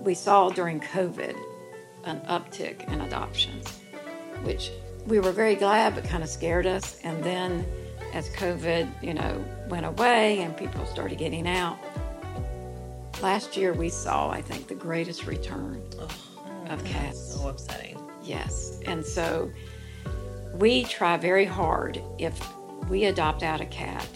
we 0.00 0.14
saw 0.14 0.48
during 0.48 0.78
COVID 0.80 1.36
an 2.04 2.20
uptick 2.20 2.90
in 2.90 3.00
adoptions, 3.00 3.80
which 4.44 4.70
we 5.06 5.18
were 5.18 5.32
very 5.32 5.56
glad 5.56 5.96
but 5.96 6.04
kind 6.04 6.22
of 6.22 6.28
scared 6.28 6.66
us. 6.66 7.00
And 7.02 7.22
then 7.24 7.66
as 8.12 8.28
COVID, 8.30 9.02
you 9.02 9.14
know, 9.14 9.44
went 9.68 9.86
away 9.86 10.40
and 10.40 10.56
people 10.56 10.86
started 10.86 11.18
getting 11.18 11.48
out, 11.48 11.78
last 13.22 13.56
year 13.56 13.72
we 13.72 13.88
saw, 13.88 14.30
I 14.30 14.40
think, 14.42 14.66
the 14.68 14.74
greatest 14.74 15.26
return 15.26 15.82
of 16.68 16.84
cats. 16.84 17.34
So 17.34 17.48
upsetting. 17.48 17.98
Yes. 18.22 18.80
And 18.86 19.04
so 19.04 19.50
we 20.54 20.84
try 20.84 21.16
very 21.16 21.44
hard 21.44 22.02
if 22.18 22.38
we 22.88 23.04
adopt 23.04 23.42
out 23.42 23.60
a 23.60 23.66
cat 23.66 24.06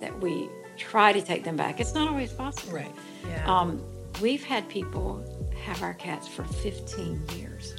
that 0.00 0.18
we 0.20 0.48
try 0.76 1.12
to 1.12 1.20
take 1.20 1.44
them 1.44 1.56
back. 1.56 1.80
It's 1.80 1.94
not 1.94 2.08
always 2.08 2.32
possible. 2.32 2.74
Right. 2.76 2.94
Yeah. 3.28 3.44
Um, 3.46 3.82
we've 4.20 4.42
had 4.44 4.68
people 4.68 5.24
have 5.64 5.82
our 5.82 5.94
cats 5.94 6.26
for 6.26 6.44
15 6.44 7.22
years 7.36 7.74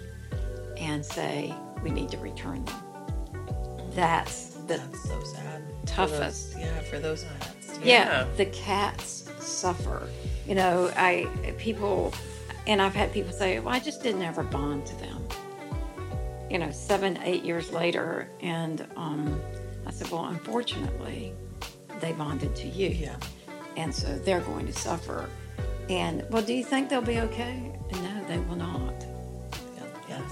and 0.78 1.06
say 1.06 1.54
we 1.84 1.90
need 1.90 2.10
to 2.10 2.18
return 2.18 2.64
them. 2.66 2.84
That's 3.92 4.52
the 4.68 4.78
That's 4.78 5.04
so 5.04 5.24
sad. 5.24 5.64
Toughest. 5.86 6.54
those- 6.54 6.62
yeah, 6.64 6.80
for 6.82 7.00
those 7.00 7.26
pets. 7.40 7.80
yeah, 7.84 8.24
Yeah. 8.24 8.28
the 8.38 8.46
cats 8.48 9.30
suffer. 9.40 10.08
You 10.48 10.56
know, 10.56 10.92
I 10.96 11.28
people, 11.58 12.14
and 12.68 12.82
I've 12.82 12.94
had 12.96 13.14
people 13.14 13.32
say, 13.32 13.60
"Well, 13.60 13.74
I 13.74 13.80
just 13.80 14.04
didn't 14.04 14.24
ever 14.24 14.44
bond 14.44 14.86
to 14.88 14.96
them." 14.98 15.28
You 16.50 16.60
know, 16.60 16.72
seven, 16.72 17.18
eight 17.24 17.44
years 17.44 17.72
later, 17.72 18.28
and 18.42 18.86
um, 18.96 19.40
I 19.88 19.92
said, 19.92 20.12
"Well, 20.12 20.26
unfortunately, 20.26 21.34
they 22.02 22.12
bonded 22.12 22.56
to 22.58 22.68
you, 22.68 22.90
Yeah. 22.90 23.16
and 23.78 23.94
so 23.96 24.08
they're 24.20 24.42
going 24.42 24.66
to 24.68 24.74
suffer." 24.74 25.30
And 25.90 26.26
well, 26.30 26.42
do 26.44 26.54
you 26.54 26.64
think 26.64 26.90
they'll 26.90 27.02
be 27.02 27.20
okay? 27.22 27.72
No, 27.94 28.26
they 28.28 28.40
will 28.40 28.56
not. 28.56 28.83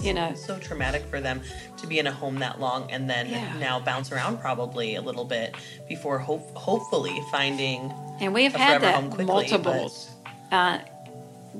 yeah. 0.00 0.06
You 0.06 0.14
know. 0.14 0.34
so 0.34 0.58
traumatic 0.58 1.02
for 1.06 1.20
them 1.20 1.40
to 1.78 1.86
be 1.86 1.98
in 1.98 2.06
a 2.06 2.12
home 2.12 2.38
that 2.40 2.60
long 2.60 2.90
and 2.90 3.08
then 3.08 3.28
Yeah. 3.28 3.58
now 3.58 3.80
bounce 3.80 4.12
around 4.12 4.38
probably 4.40 4.96
a 4.96 5.02
little 5.02 5.24
bit 5.24 5.54
before 5.88 6.18
hope, 6.18 6.54
hopefully 6.56 7.20
finding 7.30 7.92
And 8.20 8.32
we 8.34 8.44
have 8.44 8.54
a 8.54 8.58
had 8.58 8.82
that 8.82 8.94
home 8.94 9.08
quickly, 9.10 9.24
multiples. 9.26 10.10
Uh, 10.50 10.78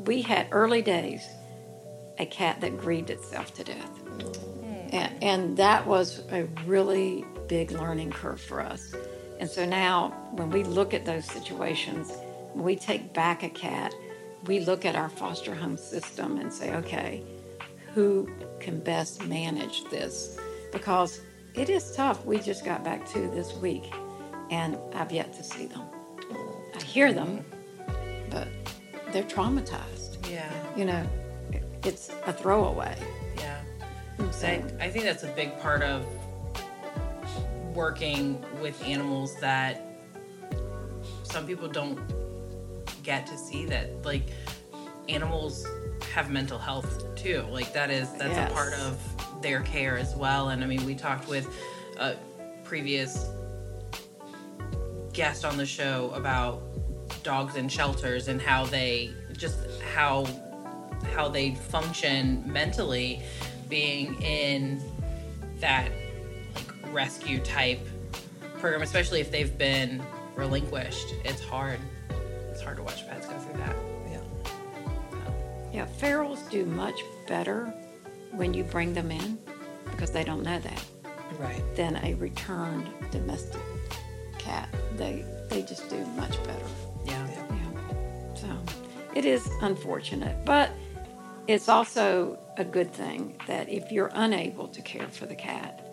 we 0.05 0.23
had 0.23 0.47
early 0.53 0.83
days 0.83 1.27
a 2.19 2.27
cat 2.27 2.61
that 2.61 2.79
grieved 2.79 3.11
itself 3.11 3.53
to 3.55 3.65
death, 3.65 3.91
and, 4.93 5.13
and 5.23 5.57
that 5.57 5.87
was 5.87 6.23
a 6.31 6.45
really 6.67 7.25
big 7.49 7.73
learning 7.73 8.11
curve 8.11 8.41
for 8.41 8.61
us. 8.61 8.95
And 9.41 9.51
so 9.51 9.65
now, 9.65 10.11
when 10.33 10.51
we 10.51 10.63
look 10.63 10.95
at 10.95 11.05
those 11.05 11.25
situations, 11.25 12.13
when 12.53 12.65
we 12.65 12.77
take 12.77 13.13
back 13.13 13.43
a 13.43 13.49
cat, 13.49 13.93
we 14.47 14.61
look 14.61 14.85
at 14.85 14.95
our 14.95 15.09
foster 15.09 15.55
home 15.55 15.77
system 15.77 16.39
and 16.39 16.53
say, 16.53 16.75
okay, 16.77 17.23
who 17.95 18.29
can 18.61 18.81
best 18.81 19.25
manage 19.27 19.85
this? 19.91 20.39
Because 20.73 21.21
it 21.55 21.69
is 21.69 21.95
tough. 21.95 22.25
We 22.25 22.39
just 22.39 22.65
got 22.65 22.83
back 22.83 23.07
to 23.11 23.29
this 23.29 23.53
week, 23.55 23.93
and 24.51 24.79
I've 24.95 25.13
yet 25.13 25.33
to 25.35 25.43
see 25.43 25.67
them. 25.67 25.83
I 26.75 26.83
hear 26.83 27.13
them, 27.13 27.45
mm-hmm. 27.79 28.31
but 28.31 28.49
they're 29.13 29.23
traumatized. 29.25 30.31
yeah. 30.31 30.51
You 30.77 30.87
know, 30.87 31.07
it's 31.85 32.11
a 32.27 32.33
throwaway. 32.33 32.97
Yeah. 33.37 33.61
Hmm, 34.17 34.31
so, 34.31 34.47
I, 34.47 34.65
I 34.81 34.91
think 34.91 35.05
that's 35.05 35.25
a 35.25 35.33
big 35.33 35.59
part 35.61 35.83
of 35.83 36.07
working 37.75 38.43
with 38.61 38.83
animals 38.85 39.37
that 39.41 39.83
some 41.25 41.47
people 41.47 41.69
don't 41.69 41.99
get 43.03 43.27
to 43.27 43.37
see 43.37 43.65
that 43.67 44.05
like 44.05 44.25
animals 45.09 45.67
have 46.13 46.31
mental 46.31 46.59
health 46.59 47.15
too. 47.17 47.45
Like 47.51 47.73
that 47.73 47.91
is 47.91 48.11
that's 48.13 48.37
Yes. 48.37 48.51
a 48.51 48.55
part 48.55 48.75
of 48.75 49.43
their 49.43 49.61
care 49.63 49.97
as 49.99 50.15
well. 50.15 50.51
And 50.51 50.63
i 50.63 50.67
mean 50.67 50.85
we 50.85 50.95
talked 50.95 51.29
with 51.29 51.49
a 51.99 52.15
previous 52.65 53.27
guest 55.13 55.45
on 55.45 55.57
the 55.57 55.67
show 55.67 56.11
about 56.15 56.63
dogs 57.23 57.57
in 57.57 57.69
shelters 57.69 58.29
and 58.29 58.41
how 58.41 58.65
they 58.67 59.11
just 59.37 59.59
how 59.95 60.27
how 61.15 61.29
they 61.29 61.55
function 61.55 62.43
mentally 62.51 63.23
being 63.69 64.21
in 64.23 64.81
that 65.61 65.91
like 66.55 66.93
rescue 66.95 67.39
type 67.41 67.81
program 68.59 68.83
especially 68.83 69.21
if 69.21 69.31
they've 69.31 69.57
been 69.59 70.03
relinquished. 70.35 71.15
It's 71.25 71.43
hard. 71.43 71.79
It's 72.51 72.63
hard 72.63 72.77
to 72.79 72.83
watch 72.83 73.07
pets 73.07 73.22
yeah, 75.73 75.87
ferals 75.99 76.49
do 76.51 76.65
much 76.65 77.03
better 77.27 77.73
when 78.33 78.55
you 78.55 78.65
bring 78.65 78.95
them 78.95 79.11
in 79.11 79.39
because 79.91 80.11
they 80.11 80.25
don't 80.25 80.43
know 80.43 80.59
that 80.59 80.85
right. 81.39 81.63
than 81.77 81.97
a 82.05 82.15
returned 82.15 82.89
domestic 83.11 83.61
cat. 84.39 84.69
They 84.97 85.25
they 85.49 85.63
just 85.63 85.89
do 85.89 86.05
much 86.17 86.43
better. 86.45 86.67
yeah 87.05 87.27
Yeah. 87.27 88.35
So 88.35 88.59
it 89.15 89.25
is 89.25 89.49
unfortunate, 89.61 90.45
but 90.45 90.71
it's 91.47 91.69
also 91.69 92.39
a 92.57 92.65
good 92.65 92.93
thing 92.93 93.37
that 93.47 93.69
if 93.69 93.91
you're 93.91 94.11
unable 94.15 94.69
to 94.69 94.83
care 94.83 95.09
for 95.09 95.27
the 95.27 95.35
cat, 95.35 95.87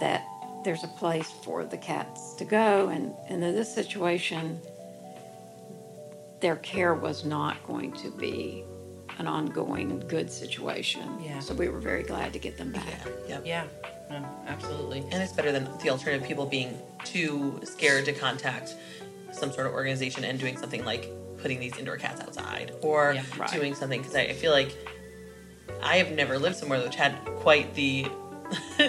that 0.00 0.26
there's 0.64 0.84
a 0.84 0.88
place 0.88 1.30
for 1.42 1.64
the 1.64 1.76
cats 1.76 2.34
to 2.34 2.44
go. 2.44 2.88
And, 2.88 3.14
and 3.28 3.42
in 3.44 3.54
this 3.54 3.72
situation, 3.72 4.60
their 6.40 6.56
care 6.56 6.94
was 6.94 7.24
not 7.24 7.62
going 7.66 7.92
to 7.92 8.10
be 8.10 8.64
an 9.18 9.26
ongoing 9.26 9.98
good 10.08 10.30
situation. 10.30 11.02
Yeah. 11.20 11.40
So 11.40 11.52
we 11.54 11.68
were 11.68 11.80
very 11.80 12.02
glad 12.04 12.32
to 12.34 12.38
get 12.38 12.56
them 12.56 12.70
back. 12.72 12.84
Yeah. 13.26 13.28
Yep. 13.28 13.42
yeah 13.46 13.64
no, 14.10 14.24
absolutely 14.46 15.00
And 15.12 15.22
it's 15.22 15.32
better 15.32 15.52
than 15.52 15.68
the 15.82 15.90
alternative 15.90 16.26
people 16.26 16.46
being 16.46 16.78
too 17.04 17.60
scared 17.64 18.04
to 18.06 18.12
contact 18.12 18.74
some 19.32 19.52
sort 19.52 19.66
of 19.66 19.72
organization 19.74 20.24
and 20.24 20.38
doing 20.38 20.56
something 20.56 20.84
like 20.84 21.10
putting 21.38 21.60
these 21.60 21.76
indoor 21.76 21.96
cats 21.96 22.20
outside 22.20 22.72
or 22.80 23.12
Yeah, 23.14 23.22
right. 23.36 23.50
doing 23.50 23.74
something 23.74 24.00
because 24.00 24.16
I, 24.16 24.22
I 24.22 24.32
feel 24.32 24.52
like 24.52 24.74
I 25.82 25.96
have 25.98 26.12
never 26.12 26.38
lived 26.38 26.56
somewhere 26.56 26.80
which 26.80 26.96
had 26.96 27.14
quite 27.36 27.74
the 27.74 28.06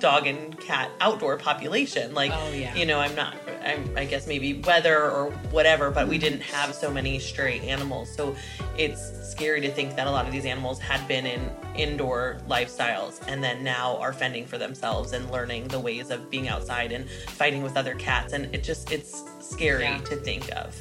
dog 0.00 0.26
and 0.26 0.58
cat 0.60 0.90
outdoor 1.00 1.36
population. 1.38 2.12
Like, 2.14 2.32
Oh, 2.34 2.52
yeah. 2.52 2.74
you 2.74 2.84
know, 2.86 2.98
I'm 3.00 3.14
not, 3.14 3.34
I'm, 3.66 3.90
I 3.96 4.04
guess 4.04 4.26
maybe 4.26 4.54
weather 4.60 5.10
or 5.10 5.30
whatever, 5.50 5.90
but 5.90 6.06
we 6.08 6.18
didn't 6.18 6.40
have 6.42 6.74
so 6.74 6.90
many 6.90 7.18
stray 7.18 7.58
animals. 7.60 8.10
So 8.14 8.36
it's 8.78 9.00
scary 9.30 9.60
to 9.62 9.70
think 9.70 9.96
that 9.96 10.06
a 10.06 10.10
lot 10.10 10.26
of 10.26 10.32
these 10.32 10.44
animals 10.46 10.78
had 10.78 11.06
been 11.08 11.26
in 11.26 11.50
indoor 11.74 12.38
lifestyles 12.48 13.20
and 13.28 13.42
then 13.42 13.62
now 13.64 13.96
are 13.98 14.12
fending 14.12 14.46
for 14.46 14.56
themselves 14.58 15.12
and 15.12 15.30
learning 15.30 15.68
the 15.68 15.80
ways 15.80 16.10
of 16.10 16.30
being 16.30 16.48
outside 16.48 16.92
and 16.92 17.08
fighting 17.10 17.62
with 17.62 17.76
other 17.76 17.94
cats. 17.96 18.32
And 18.32 18.54
it 18.54 18.62
just, 18.62 18.92
it's 18.92 19.22
scary 19.40 19.82
Yeah. 19.84 19.98
to 19.98 20.16
think 20.16 20.50
of 20.56 20.74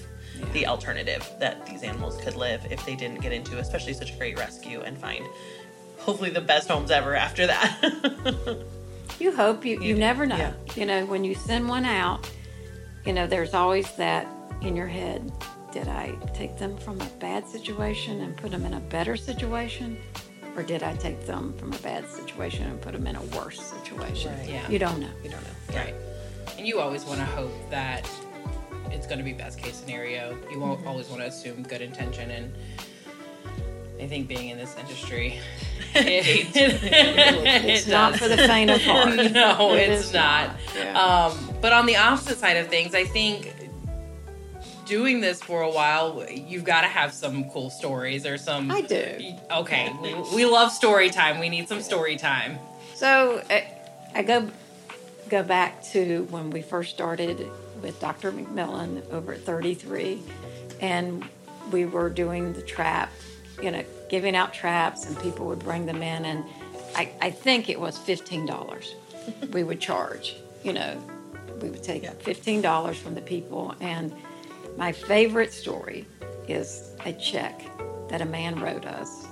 the 0.54 0.67
alternative 0.67 1.28
that 1.39 1.65
these 1.65 1.82
animals 1.84 2.17
could 2.21 2.36
live 2.36 2.65
if 2.69 2.86
they 2.86 2.95
didn't 2.95 3.21
get 3.21 3.32
into 3.32 3.58
especially 3.60 3.93
such 3.93 4.12
a 4.13 4.17
great 4.17 4.38
rescue 4.38 4.82
and 4.82 4.98
find 4.98 5.26
hopefully 6.00 6.30
the 6.30 6.41
best 6.41 6.67
homes 6.67 6.91
ever 6.91 7.15
after 7.15 7.48
that 7.48 8.58
You 9.19 9.34
hope 9.34 9.63
you, 9.63 9.80
you 9.80 9.89
You- 9.89 9.95
never 9.95 10.26
know. 10.26 10.36
yeah. 10.36 10.54
You 10.76 10.86
know, 10.86 11.06
when 11.06 11.23
you 11.23 11.36
send 11.36 11.69
one 11.69 11.86
out, 11.86 12.29
you 13.06 13.13
know, 13.13 13.27
there's 13.27 13.53
always 13.53 13.91
that 13.93 14.27
in 14.62 14.75
your 14.75 14.87
head. 14.87 15.31
Did 15.71 15.87
I 15.87 16.13
take 16.33 16.58
them 16.58 16.77
from 16.77 17.01
a 17.01 17.06
bad 17.19 17.45
situation 17.47 18.21
and 18.21 18.35
put 18.37 18.51
them 18.51 18.65
in 18.65 18.73
a 18.75 18.79
better 18.79 19.15
situation? 19.17 19.97
Or 20.56 20.63
did 20.63 20.83
I 20.83 20.95
take 20.95 21.25
them 21.25 21.53
from 21.58 21.73
a 21.73 21.77
bad 21.79 22.10
situation 22.10 22.65
and 22.67 22.81
put 22.81 22.93
them 22.93 23.06
in 23.08 23.15
a 23.17 23.21
worse 23.37 23.60
situation? 23.62 24.31
Right. 24.39 24.49
Yeah. 24.49 24.69
You 24.69 24.79
don't 24.79 24.99
know. 25.01 25.10
you 25.23 25.29
don't 25.29 25.43
know 25.43 25.75
Right. 25.77 25.93
And 26.58 26.65
you 26.65 26.79
always 26.79 27.03
want 27.03 27.19
to 27.19 27.25
hope 27.25 27.51
that 27.69 28.10
it's 28.91 29.06
going 29.06 29.17
to 29.17 29.23
be 29.25 29.33
best 29.33 29.60
case 29.60 29.75
scenario. 29.75 30.37
You 30.49 30.60
won't 30.60 30.79
Mm-hmm. 30.79 30.87
always 30.87 31.10
want 31.10 31.21
to 31.21 31.27
assume 31.27 31.63
good 31.63 31.81
intention. 31.81 32.31
And 32.31 32.53
I 34.02 34.08
think 34.08 34.27
being 34.27 34.50
in 34.50 34.58
this 34.58 34.75
industry, 34.77 35.39
It's- 35.93 36.52
It's 36.56 37.87
not 37.87 38.15
for 38.17 38.27
the 38.27 38.37
faint 38.37 38.69
of 38.71 38.81
heart. 38.83 39.15
no, 39.31 39.73
It 39.73 39.89
it's 39.89 40.08
is 40.08 40.13
not. 40.13 40.56
Yeah. 40.75 41.00
Um, 41.00 41.50
but 41.62 41.71
on 41.73 41.85
the 41.85 41.96
opposite 41.96 42.37
side 42.37 42.58
of 42.58 42.67
things, 42.67 42.93
I 42.93 43.06
think 43.06 43.54
doing 44.85 45.21
this 45.21 45.41
for 45.41 45.62
a 45.62 45.69
while, 45.71 46.25
you've 46.29 46.63
got 46.65 46.81
to 46.81 46.87
have 46.87 47.13
some 47.13 47.50
cool 47.50 47.69
stories 47.69 48.25
or 48.25 48.37
some. 48.37 48.69
I 48.69 48.81
do. 48.81 49.33
Okay, 49.52 49.91
we, 50.02 50.13
we 50.35 50.46
love 50.46 50.71
story 50.71 51.10
time. 51.10 51.39
We 51.39 51.50
need 51.50 51.67
some 51.67 51.81
story 51.81 52.17
time. 52.17 52.60
So 52.96 53.41
I, 53.50 53.67
I 54.13 54.21
go 54.23 54.50
go 55.29 55.41
back 55.41 55.81
to 55.83 56.27
when 56.29 56.52
we 56.52 56.62
first 56.62 56.91
started 56.93 57.50
with 57.81 58.00
Dr. 58.00 58.31
McMillan 58.31 59.10
over 59.12 59.33
at 59.33 59.41
33, 59.41 60.21
and 60.81 61.25
we 61.71 61.85
were 61.85 62.10
doing 62.10 62.54
the 62.54 62.62
trap, 62.62 63.12
you 63.62 63.71
know, 63.71 63.83
giving 64.10 64.35
out 64.35 64.53
traps, 64.53 65.06
and 65.06 65.17
people 65.21 65.45
would 65.47 65.60
bring 65.60 65.85
them 65.85 66.01
in, 66.03 66.25
and 66.25 66.43
I, 66.95 67.12
I 67.21 67.31
think 67.31 67.69
it 67.69 67.79
was 67.79 67.97
$15 67.97 68.93
we 69.53 69.63
would 69.63 69.79
charge, 69.79 70.35
you 70.63 70.71
know, 70.73 70.97
we 71.62 71.69
would 71.69 71.81
take 71.83 72.03
Yeah. 72.03 72.13
$15 72.13 72.95
from 72.95 73.15
the 73.15 73.21
people, 73.21 73.73
and 73.81 74.13
my 74.77 74.91
favorite 74.91 75.51
story 75.51 76.06
is 76.47 76.91
a 77.06 77.13
check 77.13 77.60
that 78.10 78.21
a 78.21 78.25
man 78.25 78.60
wrote 78.60 78.85
us 78.85 79.25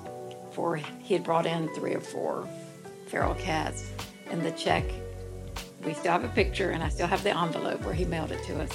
for 0.51 0.76
he 0.78 1.13
had 1.13 1.24
brought 1.24 1.45
in 1.45 1.67
three 1.76 1.93
or 1.93 1.99
four 1.99 2.47
feral 3.07 3.36
cats 3.36 3.86
and 4.32 4.41
the 4.41 4.51
check 4.51 4.84
we 5.86 5.93
still 5.93 6.11
have 6.11 6.24
a 6.24 6.28
picture 6.30 6.71
and 6.71 6.82
i 6.84 6.89
still 6.89 7.05
have 7.07 7.21
the 7.24 7.30
envelope 7.38 7.84
where 7.84 7.93
he 7.93 8.05
mailed 8.05 8.32
it 8.32 8.43
to 8.45 8.59
us. 8.61 8.71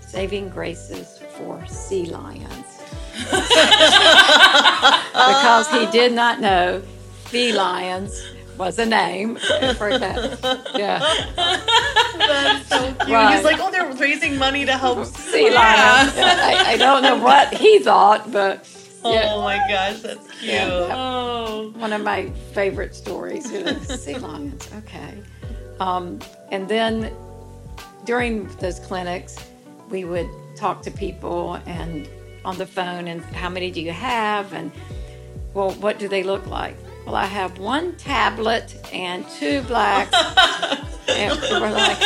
Saving 0.00 0.48
graces 0.48 1.18
for 1.36 1.66
sea 1.66 2.06
lions 2.06 2.80
because 5.16 5.68
he 5.70 5.86
did 5.86 6.12
not 6.12 6.40
know 6.40 6.82
felines 7.24 8.22
was 8.58 8.78
a 8.78 8.86
name 8.86 9.36
for 9.76 9.98
that 9.98 10.40
yeah 10.76 10.98
That's 12.16 12.68
so 12.68 12.92
cute. 12.94 13.08
Right. 13.10 13.36
He's 13.36 13.44
like, 13.44 13.58
oh, 13.60 13.70
they're 13.70 13.92
raising 13.94 14.38
money 14.38 14.64
to 14.64 14.76
help. 14.76 15.04
sea 15.32 15.50
lions 15.50 16.12
I, 16.16 16.72
I 16.72 16.76
don't 16.76 17.02
know 17.02 17.18
what 17.18 17.52
he 17.52 17.78
thought 17.80 18.32
but 18.32 18.66
yeah. 19.12 19.32
Oh 19.34 19.42
my 19.42 19.58
gosh, 19.68 20.00
that's 20.00 20.26
cute. 20.40 20.52
Yeah. 20.52 20.88
Oh. 20.92 21.72
one 21.76 21.92
of 21.92 22.02
my 22.02 22.30
favorite 22.52 22.94
stories. 22.94 23.50
You 23.52 23.64
know, 23.64 23.78
sea 23.80 24.18
lions. 24.18 24.68
Okay. 24.78 25.22
Um, 25.80 26.18
and 26.50 26.68
then 26.68 27.12
during 28.04 28.46
those 28.56 28.78
clinics, 28.80 29.36
we 29.90 30.04
would 30.04 30.28
talk 30.56 30.82
to 30.82 30.90
people 30.90 31.54
and 31.66 32.08
on 32.44 32.56
the 32.58 32.66
phone 32.66 33.08
and 33.08 33.20
how 33.22 33.48
many 33.48 33.70
do 33.70 33.80
you 33.80 33.92
have 33.92 34.52
and 34.52 34.70
well, 35.56 35.70
what 35.72 35.98
do 35.98 36.06
they 36.06 36.22
look 36.22 36.46
like? 36.46 36.76
Well, 37.06 37.14
I 37.14 37.24
have 37.24 37.58
one 37.58 37.96
tablet 37.96 38.76
and 38.92 39.26
two 39.30 39.62
blacks. 39.62 40.14
and 41.08 41.40
we're 41.50 41.70
like, 41.70 41.98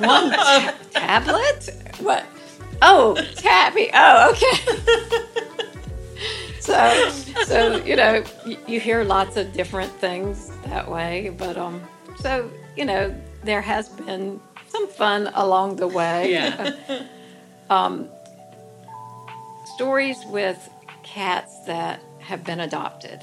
one 0.00 0.30
ta- 0.32 0.74
tablet? 0.90 1.70
What? 2.00 2.26
Oh, 2.82 3.14
tabby. 3.36 3.88
Oh, 3.94 4.32
okay. 4.32 4.74
so 6.58 7.08
so 7.44 7.76
you 7.84 7.94
know 7.94 8.24
you, 8.44 8.56
you 8.66 8.80
hear 8.80 9.04
lots 9.04 9.36
of 9.36 9.52
different 9.52 9.92
things 9.92 10.50
that 10.64 10.90
way 10.90 11.28
but 11.36 11.58
um 11.58 11.78
so 12.16 12.50
you 12.74 12.86
know 12.86 13.14
there 13.42 13.60
has 13.60 13.90
been 13.90 14.40
some 14.68 14.88
fun 14.88 15.30
along 15.34 15.76
the 15.76 15.86
way 15.86 16.32
Yeah. 16.32 16.72
um, 17.70 18.08
stories 19.76 20.16
with 20.26 20.70
cats 21.02 21.60
that 21.66 22.00
have 22.24 22.44
been 22.44 22.60
adopted. 22.60 23.20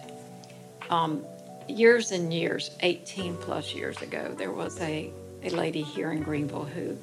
Um, 0.89 1.23
years 1.67 2.11
and 2.11 2.33
years 2.33 2.71
18 2.81 3.37
plus 3.37 3.73
years 3.73 4.01
ago 4.01 4.33
there 4.37 4.51
was 4.51 4.79
a, 4.81 5.11
a 5.43 5.49
lady 5.51 5.81
here 5.81 6.11
in 6.11 6.21
greenville 6.21 6.65
who 6.65 6.97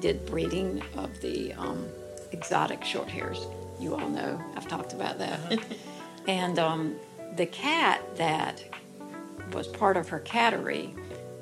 did 0.00 0.24
breeding 0.26 0.82
of 0.96 1.20
the 1.20 1.52
um, 1.54 1.86
exotic 2.32 2.84
short 2.84 3.08
hairs. 3.08 3.46
You 3.80 3.94
all 3.94 4.08
know 4.08 4.40
i've 4.56 4.68
talked 4.68 4.92
about 4.92 5.18
that. 5.18 5.58
And 6.26 6.58
um, 6.58 6.96
the 7.36 7.46
cat 7.46 8.00
that 8.16 8.64
was 9.52 9.66
part 9.66 9.96
of 9.96 10.08
her 10.08 10.20
cattery 10.20 10.94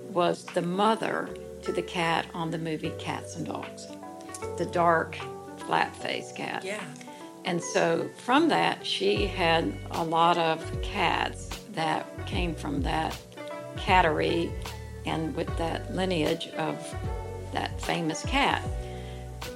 was 0.08 0.44
the 0.46 0.62
mother 0.62 1.28
to 1.62 1.72
the 1.72 1.82
cat 1.82 2.26
on 2.34 2.50
the 2.50 2.58
movie 2.58 2.92
cats 2.98 3.36
and 3.36 3.46
dogs. 3.46 3.86
The 4.58 4.66
dark 4.66 5.16
flat 5.58 5.94
faced 5.96 6.36
cat. 6.36 6.64
Yeah. 6.64 6.82
And 7.45 7.62
so 7.62 8.09
from 8.16 8.49
that, 8.49 8.86
she 8.86 9.26
had 9.26 9.72
a 9.90 10.05
lot 10.05 10.38
of 10.38 10.82
cats 10.82 11.49
that 11.72 12.07
came 12.26 12.55
from 12.55 12.82
that 12.82 13.18
cattery 13.76 14.53
and 15.05 15.34
with 15.34 15.55
that 15.59 15.95
lineage 15.95 16.49
of 16.57 16.95
that 17.53 17.80
famous 17.80 18.24
cat. 18.24 18.62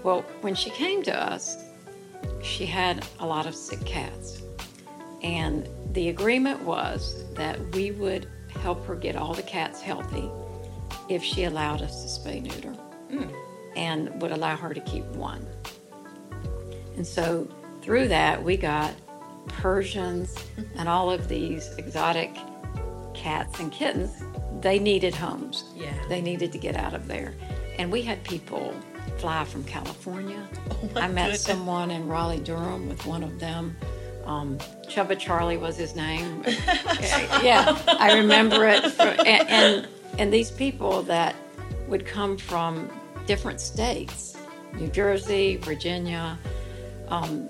Well, 0.03 0.22
when 0.41 0.55
she 0.55 0.70
came 0.70 1.03
to 1.05 1.32
us, 1.32 1.64
she 2.43 2.66
had 2.66 3.05
a 3.20 3.26
lot 3.26 3.47
of 3.47 3.55
sick 3.55 3.84
cats. 3.84 4.43
And 5.22 5.68
the 5.93 6.09
agreement 6.09 6.62
was 6.62 7.24
that 7.34 7.59
we 7.74 7.91
would 7.93 8.28
help 8.49 8.84
her 8.87 8.95
get 8.95 9.16
all 9.16 9.34
the 9.34 9.43
cats 9.43 9.80
healthy 9.80 10.30
if 11.09 11.22
she 11.22 11.45
allowed 11.45 11.82
us 11.82 12.03
to 12.03 12.20
spay 12.20 12.43
neuter 12.43 12.72
hmm. 13.11 13.28
and 13.76 14.20
would 14.20 14.32
allow 14.32 14.57
her 14.57 14.74
to 14.74 14.80
keep 14.80 15.05
one. 15.07 15.47
And 16.97 17.07
so 17.07 17.49
through 17.87 18.09
that, 18.09 18.43
we 18.43 18.57
got 18.57 18.93
Persians 19.47 20.34
and 20.74 20.89
all 20.89 21.09
of 21.09 21.28
these 21.28 21.72
exotic 21.76 22.37
cats 23.14 23.61
and 23.61 23.70
kittens. 23.70 24.24
They 24.61 24.80
needed 24.80 25.14
homes. 25.14 25.62
Yeah. 25.76 25.95
They 26.09 26.20
needed 26.20 26.51
to 26.51 26.59
get 26.59 26.74
out 26.76 26.95
of 26.95 27.07
there. 27.07 27.32
And 27.78 27.93
we 27.93 28.03
had 28.03 28.24
people 28.24 28.74
fly 29.18 29.45
from 29.45 29.64
California. 29.64 30.47
Oh 30.82 31.01
I 31.01 31.09
met 31.09 31.26
goodness. 31.26 31.43
someone 31.43 31.91
in 31.91 32.07
Raleigh, 32.07 32.41
Durham 32.41 32.89
with 32.89 33.07
one 33.07 33.22
of 33.22 33.41
them. 33.41 33.76
Um, 34.26 34.59
Chubba 34.89 35.18
Charlie 35.18 35.57
was 35.57 35.76
his 35.76 35.97
name. 35.97 36.43
yeah, 37.43 37.78
I 37.87 38.18
remember 38.18 38.66
it. 38.66 38.84
For, 38.93 39.03
and, 39.05 39.49
and 39.49 39.89
and 40.18 40.32
these 40.32 40.51
people 40.51 41.03
that 41.05 41.34
would 41.89 42.05
come 42.05 42.37
from 42.37 42.91
different 43.26 43.61
states, 43.61 44.37
New 44.74 44.89
Jersey, 44.89 45.57
Virginia. 45.57 46.39
Um, 47.09 47.49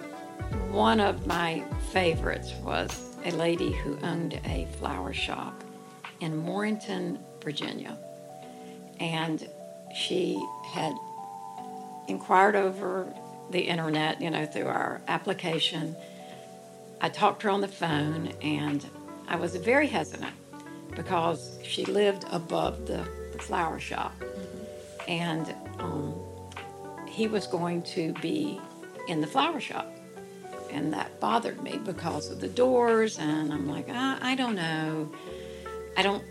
one 0.70 1.00
of 1.00 1.26
my 1.26 1.64
favorites 1.90 2.52
was 2.62 3.14
a 3.24 3.30
lady 3.32 3.72
who 3.72 3.98
owned 4.02 4.40
a 4.44 4.66
flower 4.78 5.12
shop 5.12 5.64
in 6.20 6.36
Morrington, 6.36 7.18
Virginia, 7.42 7.96
and 9.00 9.48
she 9.94 10.42
had 10.72 10.94
inquired 12.08 12.56
over 12.56 13.12
the 13.50 13.60
internet, 13.60 14.20
you 14.20 14.30
know, 14.30 14.46
through 14.46 14.66
our 14.66 15.00
application. 15.08 15.96
I 17.00 17.08
talked 17.08 17.40
to 17.40 17.48
her 17.48 17.52
on 17.52 17.60
the 17.60 17.68
phone 17.68 18.32
and 18.42 18.84
I 19.28 19.36
was 19.36 19.56
very 19.56 19.86
hesitant 19.86 20.34
because 20.94 21.58
she 21.62 21.84
lived 21.84 22.24
above 22.30 22.86
the, 22.86 23.06
the 23.32 23.38
flower 23.38 23.78
shop. 23.78 24.14
And 25.06 25.54
um, 25.78 26.14
he 27.08 27.28
was 27.28 27.46
going 27.46 27.82
to 27.82 28.12
be 28.14 28.60
in 29.08 29.20
the 29.20 29.26
flower 29.26 29.60
shop. 29.60 29.95
And 30.70 30.92
that 30.92 31.20
bothered 31.20 31.62
me 31.62 31.78
because 31.84 32.30
of 32.30 32.40
the 32.40 32.48
doors. 32.48 33.18
And 33.18 33.52
I'm 33.52 33.68
like, 33.68 33.88
I, 33.88 34.18
I 34.20 34.34
don't 34.34 34.54
know. 34.56 35.10
I 35.96 36.02
don't. 36.02 36.22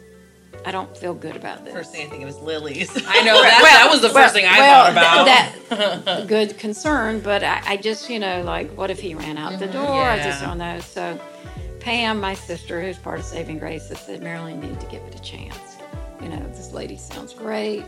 I 0.65 0.71
don't 0.71 0.95
feel 0.97 1.13
good 1.13 1.35
about 1.35 1.65
this. 1.65 1.73
First 1.73 1.91
thing 1.91 2.07
I 2.07 2.09
think 2.09 2.23
of 2.23 2.29
is 2.29 2.39
lilies. 2.39 2.89
I 3.07 3.21
know 3.23 3.33
that, 3.41 3.61
that 3.61 3.89
was 3.91 4.01
the 4.01 4.09
first 4.09 4.33
thing 4.33 4.45
I 4.45 4.59
well, 4.59 4.83
thought 4.85 4.91
about. 4.93 5.25
That 5.25 6.27
good 6.27 6.57
concern, 6.57 7.19
but 7.19 7.43
I, 7.43 7.61
I 7.65 7.77
just, 7.77 8.09
you 8.09 8.19
know, 8.19 8.41
like, 8.41 8.71
what 8.71 8.89
if 8.89 8.99
he 8.99 9.13
ran 9.15 9.37
out 9.37 9.59
the 9.59 9.67
door? 9.67 9.83
I 10.05 10.17
just 10.17 10.41
Yeah. 10.41 10.47
don't 10.47 10.57
know. 10.57 10.79
So, 10.79 11.19
Pam, 11.81 12.19
my 12.21 12.33
sister, 12.35 12.81
who's 12.81 12.97
part 12.97 13.19
of 13.19 13.25
Saving 13.25 13.59
Grace, 13.59 13.91
I 13.91 13.95
said, 13.95 14.23
Marilyn, 14.23 14.61
you 14.61 14.69
need 14.69 14.79
to 14.79 14.87
give 14.87 15.03
it 15.03 15.13
a 15.13 15.21
chance. 15.21 15.75
You 16.21 16.29
know, 16.29 16.39
this 16.47 16.71
lady 16.71 16.95
sounds 16.97 17.33
great. 17.33 17.83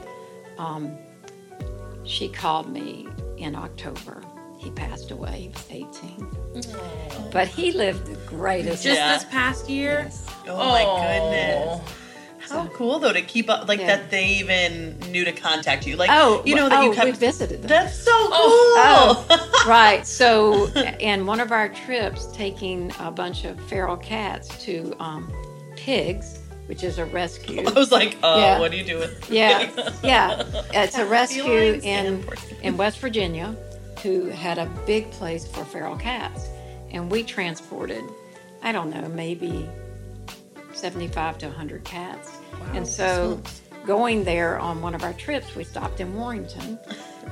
Um, 0.57 0.95
she 2.03 2.27
called 2.29 2.69
me 2.69 3.07
in 3.37 3.55
October. 3.55 4.21
He 4.57 4.71
passed 4.71 5.11
away. 5.11 5.39
He 5.41 5.49
was 5.49 5.65
18. 5.69 7.31
But 7.31 7.47
he 7.47 7.71
lived 7.71 8.05
the 8.07 8.15
greatest 8.27 8.83
Just 8.83 8.99
Yeah. 8.99 9.13
this 9.13 9.23
past 9.25 9.69
year. 9.69 10.01
Yes. 10.05 10.25
Oh 10.47 10.57
my 10.57 10.83
goodness. 10.83 11.93
How 12.49 12.65
cool 12.67 12.97
though 12.99 13.11
to 13.11 13.21
keep 13.21 13.49
up 13.49 13.67
like 13.67 13.79
Yeah. 13.79 13.87
that 13.97 14.09
they 14.09 14.25
even 14.27 14.97
knew 15.11 15.25
to 15.25 15.31
contact 15.33 15.85
you. 15.85 15.95
Like 15.97 16.09
Oh, 16.11 16.41
you 16.45 16.55
know 16.55 16.69
that 16.69 16.79
oh, 16.79 16.91
you 16.93 17.03
we 17.03 17.11
visited 17.11 17.61
them. 17.61 17.67
That's 17.67 17.97
so 17.97 18.11
cool. 18.11 18.33
Oh, 18.33 19.63
right. 19.67 20.07
So, 20.07 20.67
and 21.01 21.27
one 21.27 21.39
of 21.41 21.51
our 21.51 21.67
trips, 21.69 22.27
taking 22.27 22.91
a 22.99 23.11
bunch 23.11 23.43
of 23.43 23.59
feral 23.69 23.97
cats 23.97 24.47
to 24.63 24.95
um, 24.99 25.31
Pigs, 25.75 26.39
which 26.67 26.83
is 26.83 26.97
a 26.99 27.05
rescue. 27.05 27.63
I 27.67 27.71
was 27.71 27.91
like, 27.91 28.17
oh, 28.23 28.39
Yeah. 28.39 28.59
what 28.59 28.71
do 28.71 28.77
you 28.77 28.83
do 28.85 28.97
with 28.97 29.29
Yeah, 29.29 29.69
yeah. 30.03 30.43
It's 30.73 30.97
a 30.97 31.05
rescue 31.05 31.51
in 31.83 32.23
in 32.63 32.77
West 32.77 32.99
Virginia, 32.99 33.55
who 34.07 34.27
had 34.29 34.57
a 34.57 34.65
big 34.85 35.11
place 35.11 35.45
for 35.45 35.65
feral 35.65 35.97
cats, 35.97 36.47
and 36.91 37.11
we 37.11 37.23
transported, 37.23 38.03
I 38.63 38.71
don't 38.71 38.89
know, 38.89 39.09
maybe 39.09 39.67
seventy-five 40.71 41.37
to 41.39 41.49
hundred 41.49 41.83
cats. 41.83 42.31
and 42.73 42.87
so, 42.87 43.41
going 43.85 44.23
there 44.23 44.57
on 44.59 44.81
one 44.81 44.95
of 44.95 45.03
our 45.03 45.11
trips, 45.13 45.55
we 45.55 45.65
stopped 45.65 45.99
in 45.99 46.15
Warrington 46.15 46.79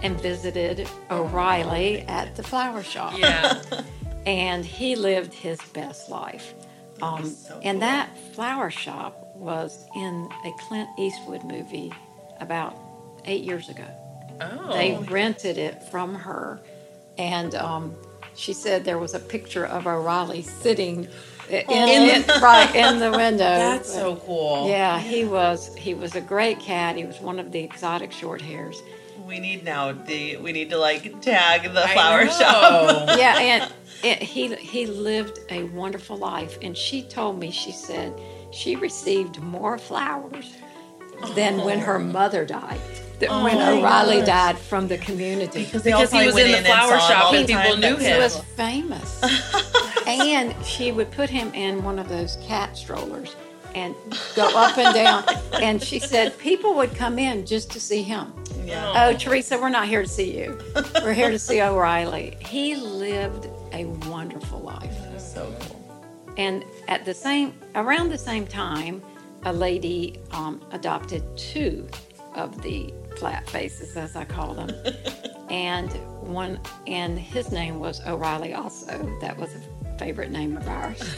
and 0.03 0.19
visited 0.19 0.85
O'Reilly 1.09 2.01
at 2.01 2.35
the 2.35 2.43
flower 2.43 2.83
shop 2.83 3.17
Yeah. 3.17 3.61
and 4.25 4.65
he 4.65 4.97
lived 4.97 5.33
his 5.33 5.61
best 5.73 6.09
life. 6.09 6.53
Um, 7.01 7.25
so 7.25 7.53
and 7.63 7.75
cool. 7.75 7.87
that 7.87 8.17
flower 8.33 8.69
shop 8.69 9.33
was 9.35 9.85
in 9.95 10.27
a 10.45 10.51
Clint 10.67 10.89
Eastwood 10.99 11.43
movie 11.45 11.93
about 12.41 12.77
eight 13.25 13.43
years 13.45 13.69
ago. 13.69 13.87
Oh. 14.41 14.73
They 14.73 14.97
rented 15.09 15.57
it 15.57 15.81
from 15.83 16.15
her, 16.15 16.59
and 17.17 17.55
um, 17.55 17.95
she 18.35 18.53
said 18.53 18.83
there 18.83 18.99
was 18.99 19.13
a 19.13 19.19
picture 19.19 19.65
of 19.65 19.87
O'Reilly 19.87 20.41
sitting 20.41 21.07
in, 21.49 21.61
In 21.69 22.09
in- 22.23 22.41
right 22.41 22.73
in 22.75 22.99
the 22.99 23.11
window. 23.17 23.43
That's 23.45 23.93
so 23.93 24.15
cool. 24.17 24.67
Yeah, 24.67 24.99
he 24.99 25.23
was. 25.25 25.73
He 25.75 25.93
was 25.93 26.15
a 26.15 26.21
great 26.21 26.59
cat. 26.59 26.95
He 26.97 27.05
was 27.05 27.19
one 27.19 27.39
of 27.39 27.51
the 27.51 27.59
exotic 27.59 28.11
short 28.11 28.41
hairs. 28.41 28.81
We 29.25 29.39
need 29.39 29.63
now 29.63 29.91
the 29.91 30.37
we 30.37 30.51
need 30.51 30.69
to 30.71 30.77
like 30.77 31.21
tag 31.21 31.71
the 31.73 31.83
I 31.85 31.93
flower 31.93 32.25
know. 32.25 32.31
shop. 32.31 33.09
Yeah, 33.17 33.39
and 33.39 33.73
it, 34.03 34.21
he 34.21 34.53
he 34.55 34.85
lived 34.85 35.39
a 35.49 35.63
wonderful 35.63 36.17
life. 36.17 36.57
And 36.61 36.75
she 36.77 37.03
told 37.03 37.39
me, 37.39 37.51
she 37.51 37.71
said, 37.71 38.13
she 38.51 38.75
received 38.75 39.41
more 39.41 39.77
flowers 39.77 40.51
than 41.35 41.63
when 41.63 41.79
her 41.79 41.97
mother 41.99 42.45
died. 42.45 42.79
That 43.19 43.29
when 43.29 43.55
Oh 43.57 43.59
my 43.59 43.71
O'Reilly 43.79 44.17
gosh. 44.19 44.27
died 44.27 44.57
from 44.59 44.87
the 44.87 44.97
community. 44.97 45.65
Because 45.65 45.83
Because 45.83 46.11
he 46.11 46.25
was 46.25 46.37
in 46.37 46.51
the 46.51 46.67
flower 46.67 46.99
shop 46.99 47.25
all 47.25 47.35
and 47.35 47.47
people 47.47 47.77
knew 47.77 47.95
him. 47.97 48.13
He 48.15 48.19
was 48.19 48.37
famous. 48.55 49.21
and 50.07 50.53
she 50.65 50.91
would 50.91 51.11
put 51.11 51.29
him 51.29 51.53
in 51.53 51.83
one 51.83 51.99
of 51.99 52.09
those 52.09 52.37
cat 52.37 52.77
strollers 52.77 53.35
and 53.73 53.95
go 54.35 54.47
up 54.57 54.77
and 54.77 54.93
down. 54.93 55.23
And 55.61 55.81
she 55.81 55.99
said 55.99 56.37
people 56.37 56.75
would 56.75 56.93
come 56.95 57.17
in 57.19 57.45
just 57.45 57.71
to 57.71 57.79
see 57.79 58.01
him. 58.01 58.33
Yeah. 58.65 58.93
Oh, 59.09 59.13
Teresa, 59.17 59.57
we're 59.59 59.69
not 59.69 59.87
here 59.87 60.01
to 60.01 60.07
see 60.07 60.37
you. 60.37 60.57
We're 60.95 61.13
here 61.13 61.29
to 61.29 61.39
see 61.39 61.61
O'Reilly. 61.61 62.35
He 62.39 62.75
lived 62.75 63.47
a 63.73 63.85
wonderful 64.09 64.59
life. 64.59 64.95
So 65.19 65.53
cool. 65.61 66.33
And 66.37 66.65
at 66.87 67.05
the 67.05 67.13
same, 67.13 67.53
around 67.75 68.09
the 68.09 68.17
same 68.17 68.45
time, 68.47 69.01
a 69.43 69.53
lady 69.53 70.19
um, 70.31 70.61
adopted 70.71 71.23
two 71.37 71.87
of 72.33 72.61
the 72.61 72.93
flat 73.17 73.49
faces, 73.49 73.95
as 73.97 74.15
I 74.15 74.25
call 74.25 74.53
them, 74.53 74.69
and 75.49 75.91
one, 76.21 76.59
and 76.87 77.17
his 77.17 77.51
name 77.51 77.79
was 77.79 78.05
O'Reilly. 78.05 78.53
Also, 78.53 79.17
that 79.21 79.37
was 79.37 79.55
a 79.55 79.97
favorite 79.97 80.31
name 80.31 80.57
of 80.57 80.67
ours. 80.67 81.01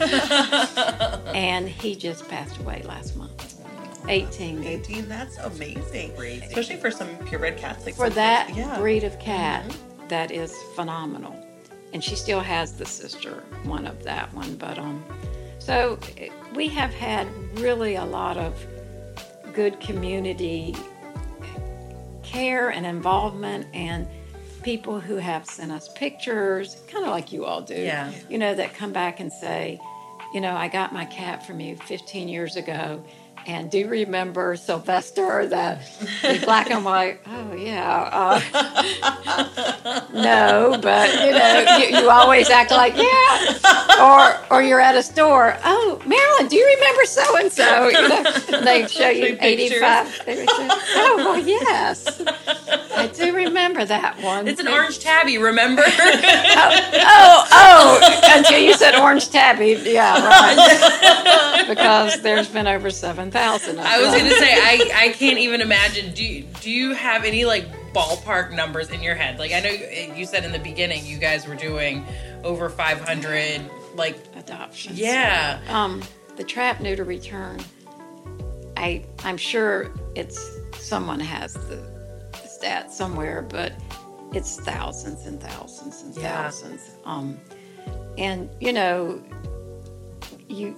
and 1.34 1.68
he 1.68 1.94
just 1.94 2.28
passed 2.28 2.58
away 2.58 2.82
last 2.86 3.16
month, 3.16 3.60
18. 4.08 4.64
18, 4.64 5.08
that's 5.08 5.38
amazing. 5.38 6.12
Especially 6.42 6.76
for 6.76 6.90
some 6.90 7.08
purebred 7.18 7.56
cats. 7.56 7.86
Like 7.86 7.94
for 7.94 8.10
that 8.10 8.54
yeah. 8.54 8.78
breed 8.78 9.04
of 9.04 9.18
cat, 9.18 9.64
that 10.08 10.30
is 10.30 10.54
phenomenal. 10.74 11.44
And 11.92 12.04
she 12.04 12.16
still 12.16 12.40
has 12.40 12.74
the 12.74 12.84
sister 12.84 13.42
one 13.64 13.86
of 13.86 14.02
that 14.04 14.32
one, 14.34 14.56
but 14.56 14.78
um, 14.78 15.02
so 15.58 15.98
eh, 16.18 16.28
we 16.54 16.68
have 16.68 16.92
had 16.92 17.26
really 17.58 17.96
a 17.96 18.04
lot 18.04 18.36
of 18.36 18.54
good 19.54 19.80
community 19.80 20.74
care 22.28 22.68
and 22.70 22.84
involvement 22.84 23.66
and 23.72 24.06
people 24.62 25.00
who 25.00 25.16
have 25.16 25.46
sent 25.46 25.72
us 25.72 25.88
pictures, 25.94 26.82
kind 26.88 27.04
of 27.04 27.10
like 27.10 27.32
you 27.32 27.44
all 27.44 27.62
do. 27.62 27.74
Yeah. 27.74 28.12
You 28.28 28.38
know, 28.38 28.54
that 28.54 28.74
come 28.74 28.92
back 28.92 29.20
and 29.20 29.32
say, 29.32 29.80
you 30.34 30.40
know, 30.40 30.54
I 30.54 30.68
got 30.68 30.92
my 30.92 31.06
cat 31.06 31.46
from 31.46 31.60
you 31.60 31.76
15 31.76 32.28
years 32.28 32.56
ago. 32.56 33.02
And 33.48 33.70
do 33.70 33.78
you 33.78 33.88
remember 33.88 34.56
Sylvester, 34.56 35.46
the, 35.46 35.78
the 36.20 36.38
black 36.44 36.70
and 36.70 36.84
white? 36.84 37.18
Oh, 37.26 37.54
yeah. 37.54 38.10
Uh, 38.12 40.04
no, 40.12 40.78
but, 40.82 41.10
you 41.24 41.30
know, 41.32 41.78
you, 41.78 42.02
you 42.02 42.10
always 42.10 42.50
act 42.50 42.72
like, 42.72 42.94
yeah. 42.94 43.58
Or, 43.98 44.54
or 44.54 44.62
you're 44.62 44.82
at 44.82 44.96
a 44.96 45.02
store. 45.02 45.56
Oh, 45.64 45.98
Marilyn, 46.04 46.48
do 46.48 46.56
you 46.56 46.66
remember 46.76 47.06
so 47.06 47.38
and 47.38 47.50
so? 47.50 47.88
You 47.88 48.08
know, 48.08 48.22
They 48.64 48.86
show 48.86 49.08
you 49.08 49.34
pictures. 49.36 49.80
85. 49.80 50.08
Say, 50.08 50.46
oh, 50.50 51.14
well, 51.16 51.38
yes. 51.38 52.20
I 52.94 53.06
do 53.06 53.34
remember 53.34 53.86
that 53.86 54.22
one. 54.22 54.46
It's 54.46 54.60
an 54.60 54.68
orange 54.68 54.98
tabby, 54.98 55.38
remember? 55.38 55.84
Oh, 57.10 57.46
oh, 57.52 58.22
until 58.36 58.58
you 58.58 58.74
said 58.74 58.94
orange 58.94 59.30
tabby. 59.30 59.80
Yeah, 59.84 60.22
right. 60.24 61.64
because 61.66 62.20
there's 62.20 62.48
been 62.48 62.66
over 62.66 62.90
7,000 62.90 63.37
of 63.38 63.78
I 63.78 63.98
was 64.00 64.14
gonna 64.14 64.30
say 64.30 64.52
I, 64.54 64.90
I 64.94 65.08
can't 65.10 65.38
even 65.38 65.60
imagine. 65.60 66.12
Do 66.14 66.24
you, 66.24 66.44
do 66.60 66.70
you 66.70 66.94
have 66.94 67.24
any 67.24 67.44
like 67.44 67.66
ballpark 67.92 68.52
numbers 68.54 68.90
in 68.90 69.02
your 69.02 69.14
head? 69.14 69.38
Like 69.38 69.52
I 69.52 69.60
know 69.60 69.70
you, 69.70 70.12
you 70.14 70.26
said 70.26 70.44
in 70.44 70.52
the 70.52 70.58
beginning 70.58 71.04
you 71.06 71.18
guys 71.18 71.46
were 71.46 71.54
doing 71.54 72.04
over 72.44 72.68
500. 72.68 73.62
Like 73.94 74.16
adoptions. 74.36 74.98
yeah, 74.98 75.60
Um, 75.68 76.02
the 76.36 76.44
trap 76.44 76.80
neuter 76.80 77.04
return. 77.04 77.60
I 78.76 79.04
I'm 79.24 79.36
sure 79.36 79.92
it's 80.14 80.38
someone 80.78 81.18
has 81.20 81.54
the, 81.54 81.76
the 82.32 82.46
stat 82.48 82.92
somewhere, 82.92 83.42
but 83.42 83.72
it's 84.32 84.60
thousands 84.60 85.26
and 85.26 85.40
thousands 85.42 86.02
and 86.02 86.14
Yeah. 86.16 86.42
thousands. 86.44 86.90
Um, 87.04 87.38
and 88.18 88.48
you 88.60 88.72
know, 88.72 89.20
you 90.48 90.76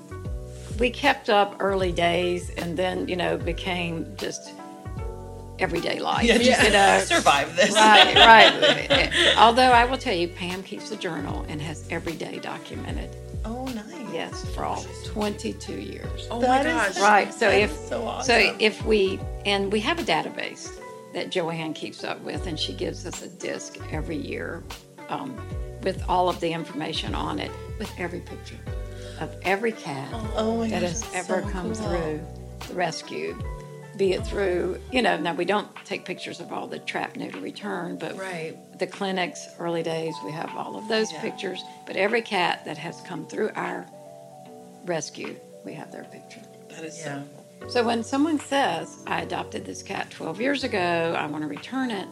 we 0.81 0.91
kept 0.91 1.29
up 1.31 1.57
early 1.61 1.93
days, 1.93 2.51
and 2.51 2.77
then 2.77 3.07
you 3.07 3.15
know 3.17 3.37
became 3.37 4.17
just 4.17 4.53
everyday 5.59 6.01
life. 6.01 6.25
Yeah, 6.25 6.39
just 6.39 6.63
you 6.63 6.71
know, 6.71 6.99
survive 7.05 7.55
this. 7.55 7.73
right, 7.75 8.15
right. 8.91 9.37
Although 9.37 9.71
I 9.73 9.85
will 9.85 9.99
tell 9.99 10.15
you, 10.15 10.29
Pam 10.29 10.63
keeps 10.63 10.91
a 10.91 10.97
journal 10.97 11.45
and 11.49 11.61
has 11.61 11.87
every 11.91 12.15
day 12.15 12.39
documented. 12.39 13.11
Oh, 13.45 13.65
nice. 13.67 13.87
Yes, 14.13 14.45
for 14.55 14.65
all 14.65 14.85
22 15.05 15.73
years. 15.75 16.27
oh 16.31 16.41
That 16.41 16.65
my 16.65 16.87
is- 16.89 16.95
gosh, 16.97 17.03
Right. 17.03 17.33
So 17.33 17.49
That 17.51 17.61
if 17.61 17.71
so 17.73 18.03
awesome. 18.07 18.27
so 18.27 18.57
if 18.59 18.85
we 18.85 19.21
and 19.47 19.71
we 19.73 19.79
have 19.81 19.99
a 19.99 20.03
database 20.03 20.69
that 21.15 21.31
Joanne 21.31 21.75
keeps 21.75 22.03
up 22.05 22.21
with, 22.23 22.47
and 22.47 22.59
she 22.59 22.73
gives 22.73 23.07
us 23.07 23.23
a 23.23 23.29
disc 23.29 23.79
every 23.93 24.17
year 24.17 24.63
um, 25.09 25.37
with 25.83 26.03
all 26.09 26.29
of 26.29 26.41
the 26.41 26.53
information 26.53 27.15
on 27.15 27.39
it, 27.39 27.51
with 27.79 27.91
every 27.99 28.21
picture 28.21 28.57
of 29.21 29.35
every 29.43 29.73
cat 29.73 30.09
oh, 30.13 30.33
oh 30.37 30.57
my 30.59 30.69
that 30.69 30.81
gosh, 30.83 30.91
has 30.91 31.15
ever 31.15 31.43
so 31.43 31.49
come 31.51 31.75
cool. 31.75 31.75
through 31.75 32.21
the 32.69 32.75
rescue. 32.75 33.37
Be 33.97 34.13
it 34.15 34.27
through, 34.27 34.81
you 34.93 35.03
know, 35.03 35.19
now 35.19 35.35
we 35.35 35.45
don't 35.45 35.69
take 35.85 36.05
pictures 36.07 36.41
of 36.41 36.53
all 36.53 36.67
the 36.67 36.79
trap 36.79 37.17
neuter 37.17 37.39
return, 37.41 37.99
but 37.99 38.17
right? 38.17 38.57
the 38.79 38.87
clinics, 38.87 39.47
early 39.59 39.83
days, 39.83 40.15
we 40.25 40.33
have 40.33 40.55
all 40.57 40.77
of 40.77 40.89
those 40.89 41.13
Yeah. 41.13 41.21
pictures. 41.21 41.63
But 41.87 41.97
every 41.97 42.23
cat 42.23 42.65
that 42.65 42.79
has 42.79 43.01
come 43.03 43.27
through 43.27 43.51
our 43.57 43.87
rescue, 44.87 45.37
we 45.65 45.75
have 45.75 45.93
their 45.93 46.05
picture. 46.05 46.41
That 46.71 46.85
is 46.85 46.99
Yeah. 46.99 47.23
so 47.61 47.69
So 47.69 47.85
when 47.85 48.03
someone 48.03 48.39
says, 48.41 48.97
I 49.07 49.21
adopted 49.21 49.67
this 49.67 49.83
cat 49.83 50.09
12 50.11 50.41
years 50.41 50.65
ago, 50.65 51.15
I 51.19 51.27
want 51.27 51.43
to 51.43 51.49
return 51.49 51.91
it, 51.91 52.09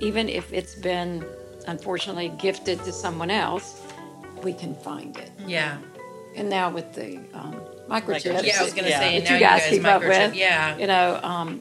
even 0.00 0.30
if 0.30 0.50
it's 0.50 0.74
been 0.76 1.22
unfortunately 1.66 2.30
gifted 2.38 2.82
to 2.84 2.92
someone 2.92 3.30
else, 3.30 3.82
we 4.42 4.54
can 4.54 4.74
find 4.76 5.14
it. 5.18 5.30
Yeah, 5.46 5.76
And 6.38 6.48
now 6.48 6.70
with 6.70 6.94
the 6.94 7.16
um, 7.34 7.60
microchips, 7.88 8.44
yeah. 8.44 8.60
I 8.60 8.62
was 8.62 8.72
gonna 8.72 8.88
Yeah. 8.88 9.00
say 9.00 9.18
that 9.20 9.28
now 9.28 9.34
you 9.34 9.40
guys 9.40 9.62
keep 9.68 9.84
up 9.84 10.02
microchip- 10.02 10.28
with, 10.28 10.34
Yeah, 10.36 10.76
you 10.78 10.86
know, 10.86 11.18
um, 11.24 11.60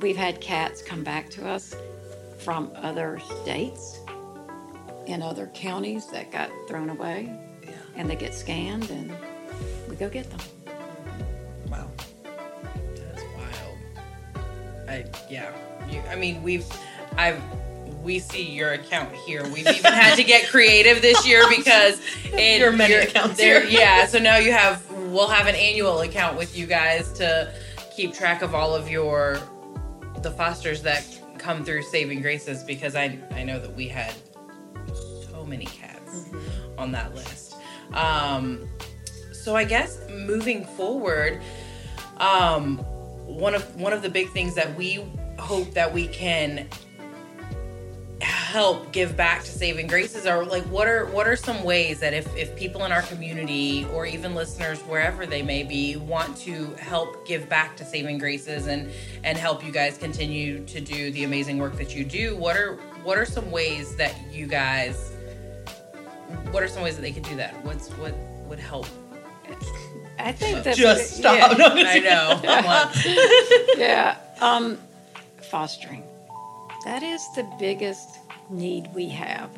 we've 0.00 0.16
had 0.16 0.40
cats 0.40 0.82
come 0.82 1.04
back 1.04 1.30
to 1.30 1.46
us 1.48 1.74
from 2.38 2.72
other 2.74 3.20
states 3.42 4.00
in 5.06 5.22
other 5.22 5.46
counties 5.54 6.08
that 6.08 6.32
got 6.32 6.50
thrown 6.66 6.90
away, 6.90 7.30
yeah. 7.62 7.70
and 7.94 8.10
they 8.10 8.16
get 8.16 8.34
scanned, 8.34 8.90
and 8.90 9.12
we 9.88 9.94
go 9.94 10.08
get 10.08 10.28
them. 10.28 10.40
Wow. 11.70 11.88
that's 12.96 13.22
wild. 13.36 13.78
I 14.88 15.04
yeah. 15.30 15.52
You, 15.88 16.00
I 16.10 16.16
mean 16.16 16.42
we've 16.42 16.66
I've 17.16 17.40
we 18.06 18.20
see 18.20 18.48
your 18.48 18.72
account 18.74 19.12
here. 19.12 19.42
We've 19.42 19.66
even 19.66 19.92
had 19.92 20.14
to 20.14 20.22
get 20.22 20.48
creative 20.48 21.02
this 21.02 21.26
year 21.26 21.42
because 21.56 22.00
in 22.32 22.60
Your 22.60 22.70
many 22.70 22.94
accounts 22.94 23.36
there- 23.36 23.66
here. 23.66 23.80
Yeah, 23.80 24.06
so 24.06 24.20
now 24.20 24.36
you 24.36 24.52
have 24.52 24.88
we'll 25.10 25.26
have 25.28 25.48
an 25.48 25.56
annual 25.56 26.00
account 26.00 26.38
with 26.38 26.56
you 26.56 26.66
guys 26.66 27.12
to 27.14 27.52
keep 27.96 28.14
track 28.14 28.42
of 28.42 28.54
all 28.54 28.74
of 28.74 28.88
your 28.88 29.40
the 30.22 30.30
fosters 30.30 30.82
that 30.82 31.04
come 31.38 31.64
through 31.64 31.82
Saving 31.82 32.22
Graces 32.22 32.62
because 32.62 32.94
I 32.94 33.18
I 33.32 33.42
know 33.42 33.58
that 33.58 33.74
we 33.74 33.88
had 33.88 34.14
so 35.28 35.44
many 35.44 35.64
cats 35.66 36.30
on 36.78 36.92
that 36.92 37.12
list. 37.14 37.56
Um, 37.92 38.68
so 39.32 39.56
I 39.56 39.64
guess 39.64 39.98
moving 40.10 40.64
forward, 40.64 41.40
um, 42.18 42.78
one 43.26 43.54
of 43.56 43.74
one 43.74 43.92
of 43.92 44.02
the 44.02 44.10
big 44.10 44.30
things 44.30 44.54
that 44.54 44.76
we 44.76 45.04
hope 45.38 45.72
that 45.72 45.92
we 45.92 46.06
can 46.06 46.68
help 48.22 48.90
give 48.92 49.14
back 49.16 49.42
to 49.44 49.50
saving 49.50 49.86
graces 49.86 50.26
or 50.26 50.42
like 50.44 50.62
what 50.64 50.88
are 50.88 51.04
what 51.06 51.26
are 51.28 51.36
some 51.36 51.62
ways 51.62 52.00
that 52.00 52.14
if 52.14 52.34
if 52.34 52.56
people 52.56 52.84
in 52.86 52.90
our 52.92 53.02
community 53.02 53.86
or 53.92 54.06
even 54.06 54.34
listeners 54.34 54.80
wherever 54.82 55.26
they 55.26 55.42
may 55.42 55.62
be 55.62 55.96
want 55.96 56.34
to 56.34 56.72
help 56.76 57.26
give 57.26 57.46
back 57.48 57.76
to 57.76 57.84
saving 57.84 58.16
graces 58.16 58.68
and 58.68 58.90
and 59.22 59.36
help 59.36 59.62
you 59.64 59.70
guys 59.70 59.98
continue 59.98 60.64
to 60.64 60.80
do 60.80 61.10
the 61.10 61.24
amazing 61.24 61.58
work 61.58 61.76
that 61.76 61.94
you 61.94 62.04
do 62.04 62.34
what 62.36 62.56
are 62.56 62.76
what 63.02 63.18
are 63.18 63.26
some 63.26 63.50
ways 63.50 63.94
that 63.96 64.14
you 64.32 64.46
guys 64.46 65.12
what 66.52 66.62
are 66.62 66.68
some 66.68 66.82
ways 66.82 66.96
that 66.96 67.02
they 67.02 67.12
can 67.12 67.22
do 67.24 67.36
that 67.36 67.62
what's 67.66 67.90
what 67.98 68.14
would 68.48 68.58
help 68.58 68.86
I 70.18 70.32
think 70.32 70.64
that 70.64 70.74
Just 70.76 71.18
stop. 71.18 71.36
Yeah. 71.36 71.54
No, 71.58 71.66
I'm 71.66 71.86
i 71.86 72.00
just- 72.00 72.04
know 72.04 72.40
I'm 72.50 73.78
yeah. 73.78 74.16
Um, 74.40 74.78
fostering. 75.42 76.02
That 76.86 77.02
is 77.02 77.28
the 77.34 77.42
biggest 77.58 78.20
need 78.48 78.88
we 78.94 79.08
have. 79.08 79.50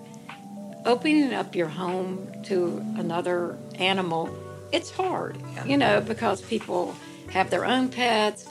Opening 0.86 1.34
up 1.34 1.54
your 1.54 1.68
home 1.68 2.26
to 2.44 2.78
another 2.96 3.58
animal, 3.74 4.34
it's 4.72 4.90
hard, 4.90 5.36
you 5.66 5.76
know, 5.76 6.00
because 6.00 6.40
people 6.40 6.96
have 7.28 7.50
their 7.50 7.66
own 7.66 7.90
pets, 7.90 8.48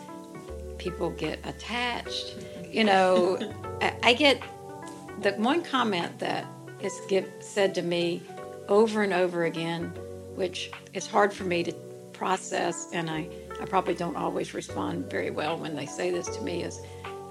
people 0.78 1.10
get 1.10 1.40
attached. 1.44 2.36
You 2.70 2.84
know, 2.84 3.40
I, 3.82 3.96
I 4.04 4.14
get 4.14 4.44
the 5.24 5.32
one 5.32 5.64
comment 5.64 6.20
that 6.20 6.46
is 6.80 7.02
give, 7.10 7.28
said 7.40 7.74
to 7.76 7.82
me 7.82 8.22
over 8.68 9.02
and 9.02 9.12
over 9.12 9.46
again, 9.46 9.86
which 10.36 10.70
is 10.94 11.08
hard 11.08 11.34
for 11.34 11.46
me 11.46 11.64
to 11.64 11.72
process, 12.14 12.90
and 12.94 13.10
I, 13.10 13.28
I 13.60 13.66
probably 13.66 13.96
don't 13.96 14.16
always 14.16 14.54
respond 14.54 15.10
very 15.10 15.32
well 15.32 15.58
when 15.58 15.76
they 15.76 15.88
say 15.88 16.12
this 16.12 16.28
to 16.38 16.42
me, 16.44 16.62
is 16.62 16.80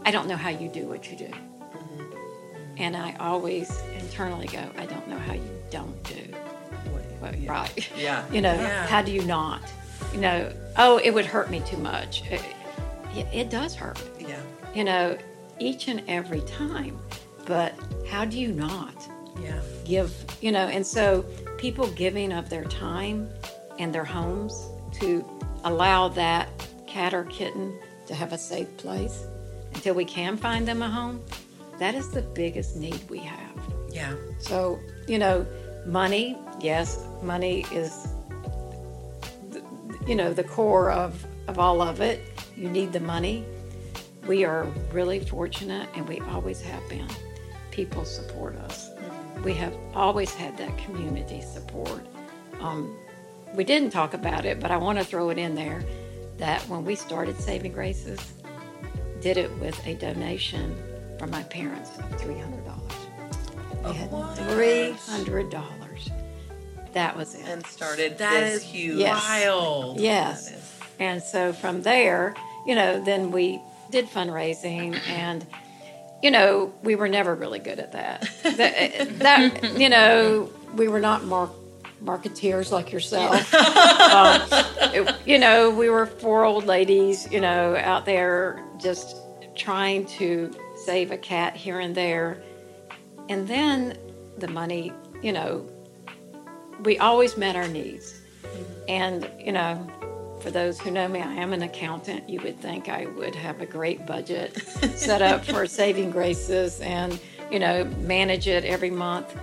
I 0.07 0.13
don't 0.13 0.29
know 0.29 0.37
how 0.37 0.51
you 0.51 0.69
do 0.69 0.87
what 0.87 1.11
you 1.11 1.17
do. 1.19 1.27
Mm-hmm. 1.27 2.77
And 2.79 2.97
I 2.97 3.17
always 3.19 3.77
internally 3.99 4.47
go, 4.47 4.63
I 4.79 4.87
don't 4.87 5.07
know 5.09 5.19
how 5.19 5.33
you 5.35 5.51
don't 5.69 6.01
do 6.05 6.23
what 7.21 7.37
Yeah. 7.41 7.51
right. 7.51 7.91
Yeah. 7.99 8.25
You 8.33 8.41
know, 8.41 8.55
Yeah. 8.55 8.87
how 8.87 9.03
do 9.03 9.11
you 9.11 9.23
not? 9.23 9.63
You 10.15 10.21
know, 10.21 10.53
oh, 10.77 10.99
it 10.99 11.11
would 11.11 11.27
hurt 11.27 11.51
me 11.51 11.61
too 11.67 11.79
much. 11.79 12.23
It, 12.31 12.41
it, 13.17 13.27
it 13.33 13.51
does 13.51 13.75
hurt, 13.75 14.01
Yeah. 14.21 14.41
you 14.77 14.85
know, 14.85 15.19
each 15.59 15.89
and 15.89 16.03
every 16.07 16.43
time. 16.43 16.99
But 17.45 17.75
how 18.09 18.25
do 18.25 18.39
you 18.39 18.53
not 18.53 18.95
Yeah. 19.43 19.61
give, 19.85 20.13
you 20.41 20.53
know, 20.53 20.69
and 20.69 20.87
so 20.87 21.25
people 21.59 21.89
giving 21.89 22.33
of 22.33 22.49
their 22.49 22.65
time 22.65 23.29
and 23.81 23.93
their 23.93 24.05
homes 24.05 24.69
to 25.01 25.25
allow 25.65 26.07
that 26.11 26.49
cat 26.87 27.13
or 27.13 27.25
kitten 27.25 27.77
to 28.07 28.15
have 28.15 28.33
a 28.33 28.39
safe 28.39 28.75
place 28.77 29.27
until 29.87 29.95
we 29.95 30.05
can 30.05 30.37
find 30.37 30.66
them 30.66 30.82
a 30.82 30.91
home, 30.91 31.22
that 31.78 31.95
is 31.95 32.11
the 32.11 32.22
biggest 32.22 32.74
need 32.74 32.99
we 33.09 33.20
have. 33.20 33.53
Yeah. 33.89 34.16
So, 34.41 34.80
you 35.07 35.16
know, 35.16 35.47
money, 35.87 36.37
yes, 36.61 37.07
money 37.22 37.64
is, 37.70 38.09
you 40.05 40.16
know, 40.16 40.32
the 40.32 40.43
core 40.43 40.91
of, 40.91 41.24
of 41.47 41.61
all 41.61 41.80
of 41.80 42.01
it. 42.01 42.20
You 42.57 42.68
need 42.68 42.93
the 42.93 42.99
money. 42.99 43.45
We 44.26 44.45
are 44.45 44.64
really 44.93 45.20
fortunate, 45.20 45.89
and 45.95 46.09
we 46.09 46.18
always 46.32 46.61
have 46.62 46.82
been. 46.89 47.07
People 47.70 48.05
support 48.05 48.57
us. 48.57 48.91
We 49.45 49.55
have 49.55 49.74
always 49.95 50.34
had 50.34 50.59
that 50.59 50.76
community 50.78 51.43
support. 51.43 52.05
Um, 52.59 52.93
we 53.55 53.62
didn't 53.62 53.91
talk 53.91 54.14
about 54.14 54.47
it, 54.47 54.59
but 54.59 54.72
I 54.72 54.78
want 54.78 54.99
to 54.99 55.05
throw 55.05 55.30
it 55.30 55.39
in 55.39 55.55
there 55.55 55.84
that 56.39 56.61
when 56.62 56.84
we 56.84 56.97
started 56.97 57.39
Saving 57.41 57.70
Graces, 57.72 58.20
did 59.21 59.37
it 59.37 59.51
with 59.59 59.85
a 59.87 59.95
donation 59.95 60.77
from 61.19 61.31
my 61.31 61.43
parents 61.45 61.91
of 61.99 62.21
three 62.21 62.39
hundred 62.39 62.64
dollars. 62.64 62.93
We 63.85 63.93
had 63.93 64.11
what? 64.11 64.37
three 64.37 64.93
hundred 64.93 65.51
dollars. 65.51 66.11
That 66.93 67.17
was 67.17 67.35
it. 67.35 67.47
And 67.47 67.64
started 67.67 68.19
That 68.19 68.41
this 68.41 68.57
is 68.57 68.62
huge. 68.62 68.99
Yes. 68.99 69.23
wild. 69.29 70.01
yes. 70.01 70.79
And 70.99 71.23
so 71.23 71.53
from 71.53 71.83
there, 71.83 72.35
you 72.67 72.75
know, 72.75 73.03
then 73.05 73.31
we 73.31 73.61
did 73.91 74.07
fundraising 74.07 74.99
and 75.09 75.47
you 76.23 76.31
know, 76.31 76.73
we 76.83 76.95
were 76.97 77.09
never 77.09 77.35
really 77.35 77.59
good 77.59 77.79
at 77.79 77.93
that. 77.93 78.29
that, 78.43 79.19
that 79.19 79.79
you 79.79 79.91
know, 79.91 80.51
we 80.75 80.89
were 80.89 81.01
not 81.01 81.25
mar- 81.25 81.51
marketeers 82.05 82.70
like 82.70 82.92
yourself. 82.92 83.53
um, 83.55 84.40
it- 84.94 85.14
you 85.24 85.38
know, 85.38 85.70
we 85.70 85.88
were 85.90 86.07
four 86.07 86.44
old 86.44 86.64
ladies, 86.66 87.30
you 87.32 87.40
know, 87.40 87.76
out 87.76 88.05
there 88.05 88.62
just 88.78 89.16
trying 89.55 90.05
to 90.07 90.53
save 90.76 91.11
a 91.11 91.16
cat 91.18 91.57
here 91.57 91.80
and 91.80 91.94
there. 91.94 92.42
And 93.28 93.49
then 93.49 93.99
the 94.38 94.49
money, 94.49 94.92
you 95.22 95.32
know, 95.32 95.66
we 96.84 96.99
always 96.99 97.36
met 97.36 97.57
our 97.57 97.66
needs. 97.68 98.20
And, 98.88 99.28
you 99.40 99.53
know, 99.53 99.84
for 100.40 100.51
those 100.51 100.78
who 100.78 100.90
know 100.90 101.09
me, 101.09 101.20
I 101.20 101.32
am 101.32 101.53
an 101.53 101.62
accountant. 101.62 102.28
You 102.28 102.40
would 102.42 102.61
think 102.61 102.88
I 102.88 103.07
would 103.07 103.34
have 103.34 103.61
a 103.61 103.66
great 103.66 104.07
budget 104.07 104.57
set 104.94 105.22
up 105.22 105.44
for 105.44 105.66
saving 105.66 106.11
graces 106.11 106.80
and, 106.80 107.18
you 107.51 107.59
know, 107.59 107.84
manage 108.03 108.47
it 108.47 108.64
every 108.64 108.90
month. 108.90 109.34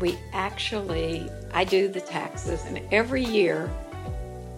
We 0.00 0.16
actually, 0.32 1.28
I 1.52 1.64
do 1.64 1.88
the 1.88 2.00
taxes, 2.00 2.64
and 2.66 2.80
every 2.92 3.24
year 3.24 3.70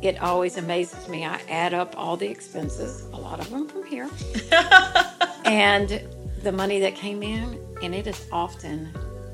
it 0.02 0.20
always 0.22 0.56
amazes 0.56 1.08
me. 1.08 1.24
I 1.24 1.40
add 1.48 1.74
up 1.74 1.94
all 1.96 2.16
the 2.16 2.28
expenses, 2.28 3.02
a 3.12 3.16
lot 3.16 3.38
of 3.40 3.50
them 3.50 3.68
from 3.68 3.84
here, 3.84 4.08
and 5.44 6.02
the 6.42 6.52
money 6.52 6.80
that 6.80 6.94
came 6.94 7.22
in, 7.22 7.58
and 7.82 7.94
it 7.94 8.06
is 8.06 8.26
often 8.32 8.90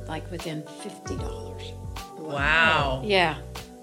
like 0.08 0.28
within 0.30 0.62
$50. 0.62 1.72
Wow. 2.18 3.02
Yeah. 3.04 3.36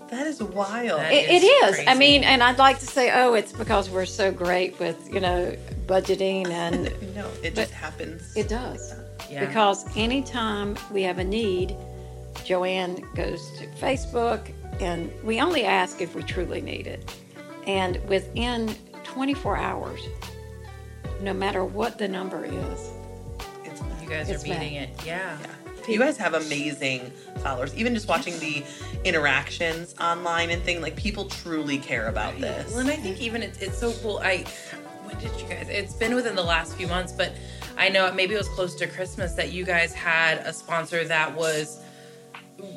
That 0.10 0.28
is 0.28 0.44
wild. 0.44 1.00
That 1.00 1.12
It, 1.12 1.30
is 1.32 1.44
it 1.44 1.46
is. 1.46 1.88
I 1.88 1.96
mean, 1.96 2.24
and 2.24 2.44
I'd 2.44 2.58
like 2.60 2.80
to 2.80 2.86
say, 2.86 3.12
oh, 3.14 3.34
it's 3.34 3.52
because 3.52 3.90
we're 3.90 4.06
so 4.06 4.32
great 4.32 4.78
with, 4.80 5.12
you 5.12 5.20
know, 5.20 5.56
budgeting, 5.88 6.48
and 6.50 6.84
no, 7.16 7.28
it 7.42 7.56
just 7.56 7.72
happens. 7.72 8.36
it 8.36 8.48
does. 8.48 8.94
Yeah. 9.30 9.46
Because 9.46 9.86
anytime 9.98 10.78
we 10.92 11.02
have 11.04 11.18
a 11.18 11.24
need, 11.24 11.76
Joanne 12.44 13.08
goes 13.16 13.52
to 13.60 13.68
Facebook, 13.68 14.52
and 14.80 15.12
we 15.24 15.40
only 15.42 15.64
ask 15.64 16.02
if 16.02 16.16
we 16.16 16.24
truly 16.24 16.62
need 16.62 16.88
it. 16.88 17.16
And 17.68 18.04
within 18.08 18.76
24 19.04 19.58
hours, 19.58 20.02
no 21.22 21.34
matter 21.34 21.64
what 21.64 21.98
the 21.98 22.08
number 22.08 22.44
is, 22.46 22.92
It's 23.64 23.82
You 24.02 24.10
guys 24.10 24.30
It's 24.30 24.44
are 24.44 24.48
meeting 24.48 24.76
it. 24.76 24.90
Yeah. 25.06 25.38
You 25.88 26.00
guys 26.00 26.18
have 26.18 26.34
amazing 26.34 27.12
followers. 27.40 27.76
Even 27.76 27.94
just 27.94 28.08
watching 28.08 28.40
the 28.40 28.64
interactions 29.04 29.94
online 30.00 30.50
and 30.50 30.64
thing, 30.64 30.82
like 30.82 30.96
people 30.96 31.26
truly 31.26 31.78
care 31.78 32.08
about 32.08 32.40
this. 32.40 32.72
Well, 32.72 32.80
and 32.80 32.90
I 32.90 32.96
think 32.96 33.20
even 33.20 33.44
it's, 33.44 33.60
it's 33.60 33.78
so 33.78 33.92
cool. 34.02 34.20
I 34.24 34.46
when 35.04 35.18
did 35.20 35.32
you 35.42 35.48
guys? 35.48 35.68
It's 35.70 35.94
been 35.94 36.16
within 36.16 36.36
the 36.36 36.44
last 36.44 36.76
few 36.76 36.88
months, 36.88 37.12
but 37.12 37.34
I 37.78 37.90
know 37.90 38.12
maybe 38.14 38.34
it 38.34 38.38
was 38.38 38.48
close 38.50 38.76
to 38.76 38.88
Christmas 38.88 39.34
that 39.34 39.52
you 39.52 39.66
guys 39.66 39.94
had 39.94 40.38
a 40.40 40.54
sponsor 40.54 41.04
that 41.06 41.36
was 41.36 41.83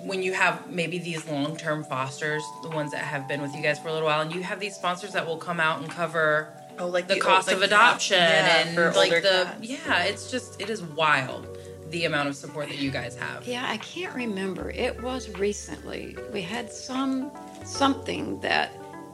when 0.04 0.22
you 0.22 0.32
have 0.32 0.70
maybe 0.70 0.98
these 0.98 1.26
long-term 1.28 1.84
fosters, 1.84 2.42
the 2.62 2.70
ones 2.70 2.92
that 2.92 3.02
have 3.04 3.26
been 3.28 3.40
with 3.42 3.54
you 3.54 3.62
guys 3.62 3.78
for 3.78 3.88
a 3.88 3.92
little 3.92 4.06
while, 4.06 4.20
and 4.20 4.34
you 4.34 4.42
have 4.42 4.60
these 4.60 4.74
sponsors 4.74 5.12
that 5.12 5.26
will 5.26 5.36
come 5.36 5.60
out 5.60 5.80
and 5.80 5.90
cover 5.90 6.52
Oh, 6.78 6.88
like 6.88 7.08
the 7.08 7.18
cost 7.18 7.46
like 7.48 7.56
of 7.56 7.62
adoption 7.62 8.18
yeah, 8.18 8.58
and 8.58 8.74
for 8.74 8.90
like 8.92 9.10
older 9.10 9.20
the 9.22 9.44
cats. 9.46 9.58
yeah. 9.62 10.02
It's 10.04 10.30
just 10.30 10.60
it 10.60 10.68
is 10.68 10.82
wild 10.82 11.56
the 11.90 12.04
amount 12.04 12.28
of 12.28 12.36
support 12.36 12.68
that 12.68 12.78
you 12.78 12.90
guys 12.90 13.16
have. 13.16 13.46
Yeah, 13.46 13.64
I 13.66 13.78
can't 13.78 14.14
remember. 14.14 14.70
It 14.70 15.00
was 15.02 15.30
recently. 15.38 16.16
We 16.34 16.42
had 16.42 16.70
some 16.70 17.30
something 17.64 18.38
that 18.40 18.72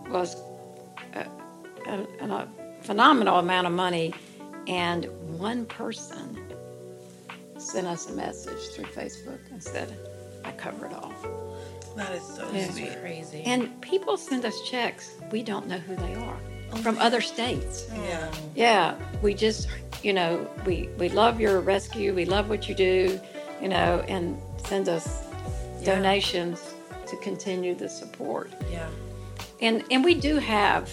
was 0.09 0.35
a, 1.15 1.27
a, 1.87 2.25
a 2.25 2.49
phenomenal 2.81 3.39
amount 3.39 3.69
of 3.69 3.73
money, 3.75 4.13
and 4.67 5.05
one 5.39 5.65
person 5.67 6.37
sent 7.59 7.87
us 7.87 8.09
a 8.11 8.13
message 8.15 8.71
through 8.75 8.87
Facebook 8.87 9.39
and 9.53 9.63
said, 9.63 9.97
"I 10.45 10.53
cover 10.53 10.87
it 10.87 10.93
all." 10.95 11.13
That 11.97 12.13
is 12.13 12.23
so 12.23 12.49
Yeah. 12.53 12.71
sweet. 12.71 13.01
Crazy. 13.01 13.43
And 13.45 13.81
people 13.83 14.17
send 14.17 14.45
us 14.45 14.59
checks. 14.63 15.11
We 15.31 15.43
don't 15.43 15.67
know 15.67 15.79
who 15.79 15.95
they 15.97 16.15
are 16.15 16.39
from 16.83 16.97
other 16.99 17.21
states. 17.21 17.87
Yeah. 17.95 18.31
Yeah, 18.55 18.95
we 19.21 19.35
just, 19.35 19.69
you 20.03 20.13
know, 20.15 20.47
we 20.65 20.89
we 20.99 21.09
love 21.11 21.39
your 21.41 21.61
rescue. 21.61 22.15
We 22.15 22.25
love 22.25 22.49
what 22.49 22.67
you 22.69 22.75
do, 22.75 23.21
you 23.61 23.69
know, 23.69 24.03
and 24.09 24.41
send 24.67 24.89
us 24.89 25.07
Yeah. 25.81 25.97
donations 25.97 26.61
to 27.07 27.17
continue 27.19 27.75
the 27.75 27.89
support. 27.91 28.51
yeah. 28.71 28.89
And 29.61 29.85
and 29.91 30.03
we 30.03 30.15
do 30.15 30.37
have 30.39 30.93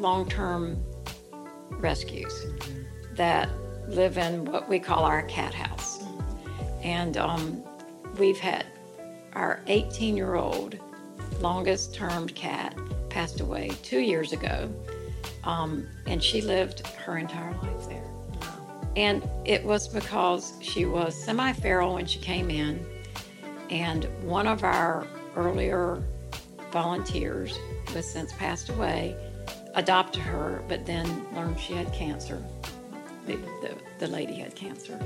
long-term 0.00 0.82
rescues 1.70 2.46
that 3.16 3.48
live 3.88 4.18
in 4.18 4.44
what 4.46 4.68
we 4.68 4.78
call 4.80 5.04
our 5.04 5.22
cat 5.22 5.54
house. 5.54 6.00
And 6.82 7.16
um, 7.16 7.62
we've 8.18 8.38
had 8.38 8.66
our 9.34 9.60
18-year-old 9.66 10.78
longest 11.40 11.94
termed 11.94 12.34
cat 12.34 12.76
passed 13.08 13.40
away 13.40 13.70
two 13.82 14.00
years 14.00 14.32
ago, 14.32 14.72
um, 15.44 15.86
and 16.06 16.22
she 16.22 16.40
lived 16.40 16.86
her 16.88 17.18
entire 17.18 17.52
life 17.62 17.88
there. 17.88 18.08
And 18.96 19.28
it 19.44 19.64
was 19.64 19.88
because 19.88 20.52
she 20.60 20.84
was 20.84 21.14
semi 21.14 21.52
feral 21.52 21.94
when 21.94 22.06
she 22.06 22.18
came 22.18 22.50
in, 22.50 22.86
and 23.70 24.04
one 24.22 24.46
of 24.46 24.64
our 24.64 25.06
earlier 25.34 26.02
volunteers, 26.70 27.58
who 27.88 27.94
has 27.94 28.10
since 28.10 28.32
passed 28.34 28.68
away, 28.68 29.16
adopted 29.74 30.22
her, 30.22 30.62
but 30.68 30.84
then 30.84 31.26
learned 31.34 31.58
she 31.58 31.74
had 31.74 31.92
cancer. 31.92 32.42
The, 33.26 33.36
the, 33.36 33.76
the 33.98 34.06
lady 34.08 34.34
had 34.34 34.54
cancer. 34.54 34.98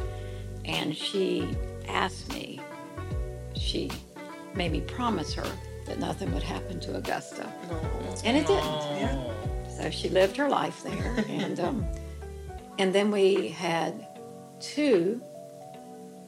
And 0.65 0.97
she 0.97 1.49
asked 1.87 2.33
me, 2.33 2.61
she 3.55 3.91
made 4.57 4.73
me 4.73 4.81
promise 4.83 5.35
her 5.35 5.47
that 5.87 5.99
nothing 5.99 6.33
would 6.35 6.43
happen 6.43 6.81
to 6.81 6.97
Augusta. 6.97 7.53
And 8.25 8.37
it 8.37 8.47
didn't. 8.47 8.65
Yeah. 8.99 9.33
So 9.69 9.91
she 9.91 10.09
lived 10.09 10.37
her 10.37 10.49
life 10.49 10.83
there, 10.83 11.25
and 11.29 11.61
um, 11.61 11.85
and 12.79 12.95
then 12.95 13.11
we 13.11 13.49
had 13.49 14.07
two 14.61 15.21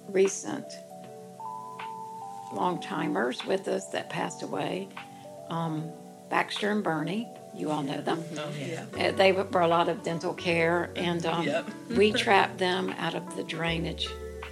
recent 0.08 0.66
long 2.52 2.80
timers 2.80 3.44
with 3.44 3.68
us 3.68 3.86
that 3.88 4.08
passed 4.10 4.42
away 4.42 4.88
um, 5.50 5.90
Baxter 6.30 6.70
and 6.70 6.82
Bernie. 6.84 7.28
You 7.54 7.70
all 7.70 7.82
know 7.82 8.00
them. 8.00 8.22
Oh, 8.36 8.50
yeah. 8.58 8.84
Uh, 9.08 9.12
They 9.12 9.32
were 9.32 9.46
a 9.60 9.66
lot 9.66 9.88
of 9.88 10.02
dental 10.02 10.34
care, 10.34 10.90
and 10.96 11.24
um, 11.26 11.44
Yep. 11.46 11.70
we 11.96 12.12
trapped 12.12 12.58
them 12.58 12.94
out 12.98 13.14
of 13.14 13.34
the 13.36 13.42
drainage 13.44 14.08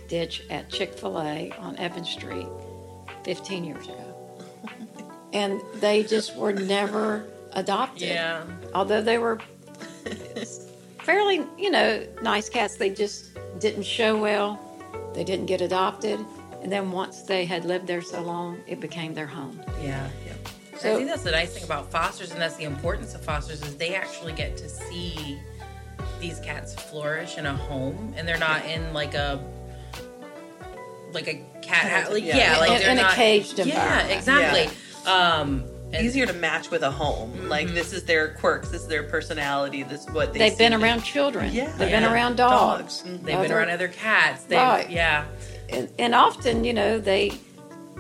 ditch 0.09 0.43
at 0.51 0.69
Chick 0.71 0.95
fil 0.95 1.21
A 1.21 1.53
on 1.59 1.77
Evans 1.79 2.09
Street 2.09 2.47
15 3.27 3.65
years 3.65 3.85
ago. 3.85 4.03
And 5.33 5.61
they 5.75 6.03
just 6.03 6.35
were 6.35 6.53
never 6.53 7.27
adopted. 7.53 8.09
Yeah. 8.09 8.45
Although 8.75 9.03
they 9.03 9.19
were 9.19 9.39
fairly, 11.01 11.45
you 11.59 11.71
know, 11.71 12.07
nice 12.23 12.49
cats, 12.49 12.77
they 12.77 12.89
just 12.89 13.37
didn't 13.59 13.83
show 13.83 14.17
well. 14.17 14.59
They 15.15 15.25
didn't 15.25 15.47
get 15.47 15.61
adopted. 15.61 16.19
And 16.63 16.73
then 16.73 16.91
once 16.91 17.23
they 17.23 17.45
had 17.45 17.65
lived 17.67 17.87
there 17.87 18.01
so 18.01 18.23
long, 18.23 18.61
it 18.67 18.81
became 18.81 19.13
their 19.13 19.27
home. 19.27 19.61
Yeah. 19.83 20.09
yeah. 20.25 20.33
So- 20.79 20.93
I 20.93 20.97
think 20.97 21.09
that's 21.09 21.23
the 21.25 21.33
nice 21.33 21.53
thing 21.53 21.65
about 21.65 21.91
fosters, 21.91 22.31
and 22.31 22.41
that's 22.41 22.57
the 22.57 22.65
importance 22.65 23.15
of 23.15 23.23
fosters 23.23 23.63
is 23.63 23.77
they 23.77 23.95
actually 23.95 24.33
get 24.33 24.57
to 24.59 24.69
see 24.69 25.39
these 26.19 26.41
cats 26.41 26.75
flourish 26.75 27.37
in 27.37 27.45
a 27.47 27.55
home, 27.55 28.15
and 28.17 28.27
they're 28.27 28.39
not 28.39 28.65
in 28.65 28.93
like 28.95 29.15
a 29.15 29.45
like 31.13 31.29
a 31.29 31.45
cat 31.63 31.87
house. 31.91 32.13
Like 32.13 32.25
yeah, 32.25 32.37
Yeah. 32.37 32.59
like 32.59 32.71
In- 32.73 32.79
they're 32.81 32.91
a 32.93 32.95
not, 32.95 33.13
caged 33.15 33.59
Yeah, 33.59 33.65
environment. 33.65 34.11
exactly. 34.13 34.77
Um, 35.11 35.65
and 35.93 36.05
Easier 36.05 36.27
to 36.27 36.33
match 36.33 36.71
with 36.71 36.83
a 36.83 36.91
home. 36.91 37.49
Like 37.49 37.69
this 37.69 37.93
is 37.93 38.05
their 38.05 38.31
quirks, 38.35 38.71
this 38.71 38.83
is 38.83 38.89
their 38.89 39.05
personality, 39.05 39.83
this 39.85 40.03
is 40.05 40.11
what 40.11 40.33
they 40.33 40.39
They've 40.41 40.59
been 40.59 40.73
seem 40.73 40.83
around 40.83 41.03
children. 41.03 41.53
Yeah. 41.53 41.71
They've 41.77 41.91
been 41.91 42.05
around 42.05 42.37
dogs. 42.37 43.03
Dogs. 43.03 43.21
They've 43.23 43.41
been 43.41 43.53
around 43.53 43.71
other 43.71 43.89
cats. 43.89 44.45
They, 44.45 44.57
Right. 44.57 44.91
Yeah. 44.91 45.25
and, 45.69 45.89
and 45.99 46.15
often, 46.15 46.65
you 46.65 46.73
know, 46.75 46.99
they 46.99 47.33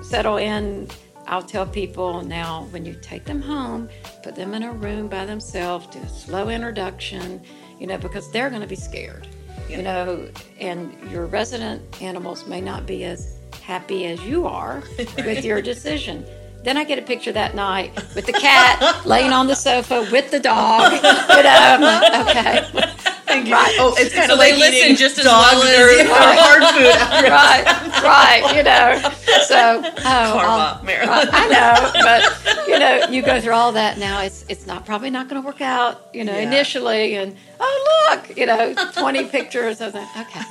settle 0.02 0.36
in. 0.36 0.88
I'll 1.28 1.42
tell 1.42 1.66
people 1.66 2.22
now 2.22 2.66
when 2.70 2.84
you 2.84 2.94
take 3.02 3.24
them 3.24 3.40
home, 3.42 3.88
put 4.22 4.34
them 4.36 4.54
in 4.54 4.62
a 4.62 4.72
room 4.72 5.08
by 5.08 5.24
themselves, 5.26 5.86
do 5.88 5.98
a 6.00 6.08
slow 6.08 6.48
introduction, 6.50 7.40
you 7.80 7.86
know, 7.88 7.98
because 7.98 8.30
they're 8.30 8.48
going 8.50 8.62
to 8.62 8.68
be 8.68 8.76
scared, 8.76 9.26
Yeah. 9.68 9.76
you 9.76 9.82
know, 9.82 10.28
and 10.60 10.94
your 11.10 11.26
resident 11.26 11.82
animals 12.00 12.46
may 12.46 12.60
not 12.60 12.86
be 12.86 13.04
as 13.04 13.36
happy 13.62 14.06
as 14.06 14.22
you 14.24 14.46
are 14.46 14.82
with 14.98 15.44
your 15.44 15.60
decision. 15.60 16.24
Then 16.64 16.76
I 16.76 16.84
get 16.84 16.98
a 16.98 17.02
picture 17.02 17.32
that 17.32 17.54
night 17.54 17.94
with 18.14 18.26
the 18.26 18.32
cat 18.32 19.06
laying 19.06 19.32
on 19.32 19.46
the 19.46 19.54
sofa 19.54 20.08
with 20.10 20.30
the 20.30 20.40
dog. 20.40 20.92
You 21.36 21.42
know, 21.42 22.24
okay, 22.28 23.12
Thank 23.26 23.48
you. 23.48 23.54
Right. 23.54 23.74
Oh, 23.78 23.94
it's 23.98 24.14
kind 24.14 24.28
So 24.28 24.34
of 24.34 24.40
they 24.40 24.52
like 24.52 24.60
listen 24.72 24.96
just 24.96 25.18
as 25.18 25.24
dog 25.24 25.54
well 25.56 25.62
as- 25.64 26.06
or, 26.06 26.10
or 26.10 26.14
hard 26.14 26.62
food. 26.74 27.30
right, 27.30 27.64
right, 28.02 28.56
you 28.56 28.62
know. 28.62 29.10
So, 29.46 29.82
oh, 29.84 30.02
Karma, 30.02 30.78
I'll- 30.78 30.84
Marilyn. 30.84 31.08
right, 31.08 31.28
I 31.32 31.48
know, 31.48 31.90
but 32.02 32.68
you 32.68 32.78
know, 32.78 33.06
you 33.10 33.22
go 33.22 33.40
through 33.40 33.52
all 33.54 33.72
that 33.72 33.98
now. 33.98 34.22
It's 34.22 34.44
it's 34.48 34.66
not 34.66 34.86
probably 34.86 35.10
not 35.10 35.28
going 35.28 35.42
to 35.42 35.46
work 35.46 35.60
out, 35.60 36.08
you 36.14 36.24
know, 36.24 36.32
Yeah. 36.32 36.46
initially. 36.46 37.16
And 37.16 37.36
oh 37.60 38.08
look, 38.10 38.36
you 38.36 38.46
know, 38.46 38.74
twenty 38.92 39.24
pictures. 39.36 39.80
I 39.80 39.86
was 39.86 39.94
like, 39.94 40.16
okay, 40.16 40.42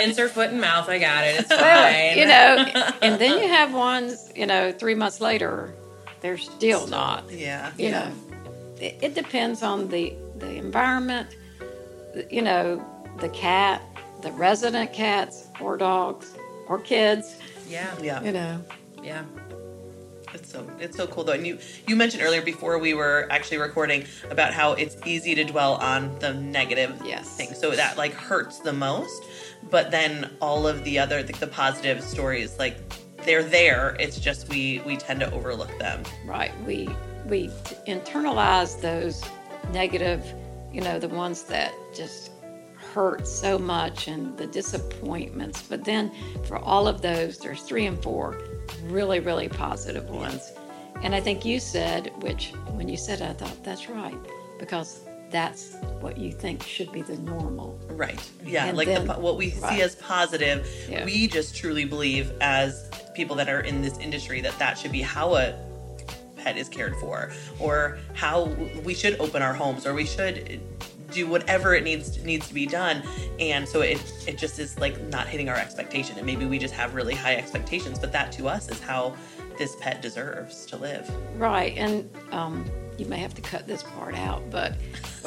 Insert 0.04 0.30
foot 0.32 0.50
and 0.50 0.60
mouth. 0.60 0.88
I 0.88 0.98
got 0.98 1.24
it. 1.24 1.40
It's 1.40 1.48
well, 1.50 1.58
fine. 1.58 2.18
you 2.18 2.26
know. 2.26 2.92
And 3.02 3.20
then 3.20 3.40
you 3.42 3.48
have 3.48 3.72
ones, 3.72 4.30
you 4.36 4.46
know, 4.46 4.72
three 4.72 4.94
months 4.94 5.20
later, 5.20 5.72
they're 6.20 6.38
still 6.38 6.86
not. 6.86 7.30
Yeah. 7.30 7.72
You 7.78 7.90
know, 7.92 8.10
it, 8.80 8.98
it 9.00 9.14
depends 9.14 9.62
on 9.62 9.88
the 9.88 10.14
the 10.38 10.54
environment. 10.56 11.36
You 12.30 12.42
know, 12.42 12.84
the 13.18 13.28
cat, 13.28 13.82
the 14.22 14.32
resident 14.32 14.92
cats, 14.92 15.48
or 15.60 15.76
dogs, 15.76 16.34
or 16.66 16.78
kids. 16.80 17.36
Yeah. 17.68 17.94
Yeah. 18.00 18.22
You 18.22 18.32
know. 18.32 18.64
Yeah. 19.02 19.24
It's 20.34 20.50
so 20.52 20.68
it's 20.78 20.96
so 20.96 21.06
cool 21.06 21.24
though. 21.24 21.32
And 21.32 21.46
you 21.46 21.58
you 21.86 21.96
mentioned 21.96 22.22
earlier 22.22 22.42
before 22.42 22.78
we 22.78 22.92
were 22.94 23.26
actually 23.30 23.58
recording 23.58 24.04
about 24.30 24.52
how 24.52 24.72
it's 24.72 24.96
easy 25.06 25.34
to 25.34 25.44
dwell 25.44 25.74
on 25.76 26.18
the 26.18 26.34
negative 26.34 27.00
Yes. 27.04 27.36
things. 27.36 27.58
So 27.58 27.70
that 27.70 27.96
like 27.96 28.12
hurts 28.12 28.58
the 28.58 28.72
most. 28.72 29.22
But 29.70 29.90
then 29.90 30.30
all 30.40 30.66
of 30.66 30.84
the 30.84 30.98
other 30.98 31.22
the, 31.22 31.32
the 31.34 31.46
positive 31.46 32.02
stories 32.02 32.58
like 32.58 32.76
they're 33.24 33.42
there. 33.42 33.96
It's 33.98 34.18
just 34.20 34.48
we 34.48 34.80
we 34.86 34.96
tend 34.96 35.20
to 35.20 35.32
overlook 35.32 35.76
them. 35.78 36.02
Right. 36.26 36.52
We 36.66 36.88
we 37.26 37.48
internalize 37.86 38.80
those 38.80 39.22
negative, 39.72 40.24
you 40.72 40.80
know, 40.80 40.98
the 40.98 41.08
ones 41.08 41.44
that 41.44 41.72
just 41.94 42.30
hurt 42.94 43.26
so 43.26 43.58
much 43.58 44.08
and 44.08 44.36
the 44.38 44.46
disappointments. 44.46 45.62
But 45.62 45.84
then 45.84 46.12
for 46.44 46.58
all 46.58 46.88
of 46.88 47.02
those, 47.02 47.38
there's 47.38 47.62
three 47.62 47.86
and 47.86 48.02
four 48.02 48.40
really, 48.84 49.20
really 49.20 49.48
positive 49.48 50.08
ones. 50.10 50.52
And 51.02 51.14
I 51.14 51.20
think 51.20 51.44
you 51.44 51.60
said, 51.60 52.12
which 52.22 52.52
when 52.72 52.88
you 52.88 52.96
said 52.96 53.22
I 53.22 53.32
thought 53.32 53.62
that's 53.62 53.88
right, 53.88 54.18
because 54.58 55.00
that's 55.30 55.76
what 56.00 56.16
you 56.16 56.32
think 56.32 56.62
should 56.62 56.90
be 56.90 57.02
the 57.02 57.16
normal. 57.18 57.78
Right. 57.90 58.18
Yeah. 58.44 58.64
And 58.64 58.76
like 58.76 58.88
then- 58.88 59.06
the, 59.06 59.14
what 59.14 59.36
we 59.36 59.54
right. 59.60 59.76
see 59.76 59.82
as 59.82 59.94
positive, 59.96 60.66
Yeah. 60.88 61.04
we 61.04 61.26
just 61.28 61.54
truly 61.54 61.84
believe 61.84 62.32
as 62.40 62.90
people 63.14 63.36
that 63.36 63.48
are 63.48 63.60
in 63.60 63.82
this 63.82 63.98
industry 63.98 64.40
that 64.40 64.58
that 64.58 64.78
should 64.78 64.92
be 64.92 65.02
how 65.02 65.34
a 65.34 65.54
pet 66.48 66.56
is 66.56 66.68
cared 66.68 66.96
for, 66.96 67.30
or 67.58 67.98
how 68.14 68.44
we 68.84 68.94
should 68.94 69.18
open 69.20 69.42
our 69.42 69.54
homes, 69.54 69.86
or 69.86 69.94
we 69.94 70.04
should 70.06 70.60
do 71.10 71.26
whatever 71.26 71.74
it 71.74 71.84
needs 71.84 72.22
needs 72.24 72.48
to 72.48 72.54
be 72.54 72.66
done. 72.66 73.02
And 73.38 73.68
so 73.68 73.82
it 73.82 74.00
it 74.26 74.38
just 74.38 74.58
is 74.58 74.78
like 74.78 75.00
not 75.08 75.26
hitting 75.28 75.48
our 75.48 75.56
expectation, 75.56 76.16
and 76.16 76.26
maybe 76.26 76.46
we 76.46 76.58
just 76.58 76.74
have 76.74 76.94
really 76.94 77.14
high 77.14 77.36
expectations. 77.36 77.98
But 77.98 78.12
that 78.12 78.32
to 78.32 78.48
us 78.48 78.68
is 78.70 78.80
how 78.80 79.14
this 79.58 79.76
pet 79.76 80.00
deserves 80.00 80.64
to 80.66 80.76
live. 80.76 81.10
Right. 81.36 81.76
And 81.76 82.08
um, 82.30 82.64
you 82.96 83.06
may 83.06 83.18
have 83.18 83.34
to 83.34 83.42
cut 83.42 83.66
this 83.66 83.82
part 83.82 84.14
out, 84.14 84.48
but 84.50 84.74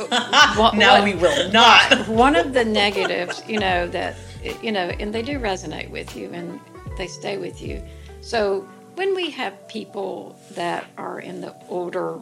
what- 0.56 0.74
now 0.76 0.96
what- 0.96 1.04
we 1.04 1.14
will 1.16 1.52
not. 1.52 2.08
one 2.08 2.36
of 2.38 2.54
the 2.54 2.64
negatives, 2.64 3.44
you 3.48 3.60
know, 3.60 3.88
that, 3.90 4.16
you 4.64 4.72
know, 4.72 4.88
and 5.02 5.14
they 5.14 5.22
do 5.22 5.38
resonate 5.38 5.90
with 5.92 6.16
you 6.16 6.30
and 6.32 6.62
they 6.98 7.08
stay 7.08 7.38
with 7.38 7.62
you. 7.62 7.84
So 8.22 8.66
when 9.02 9.16
we 9.16 9.32
have 9.32 9.68
people 9.68 10.40
that 10.52 10.86
are 10.96 11.20
in 11.20 11.42
the 11.42 11.56
older, 11.70 12.20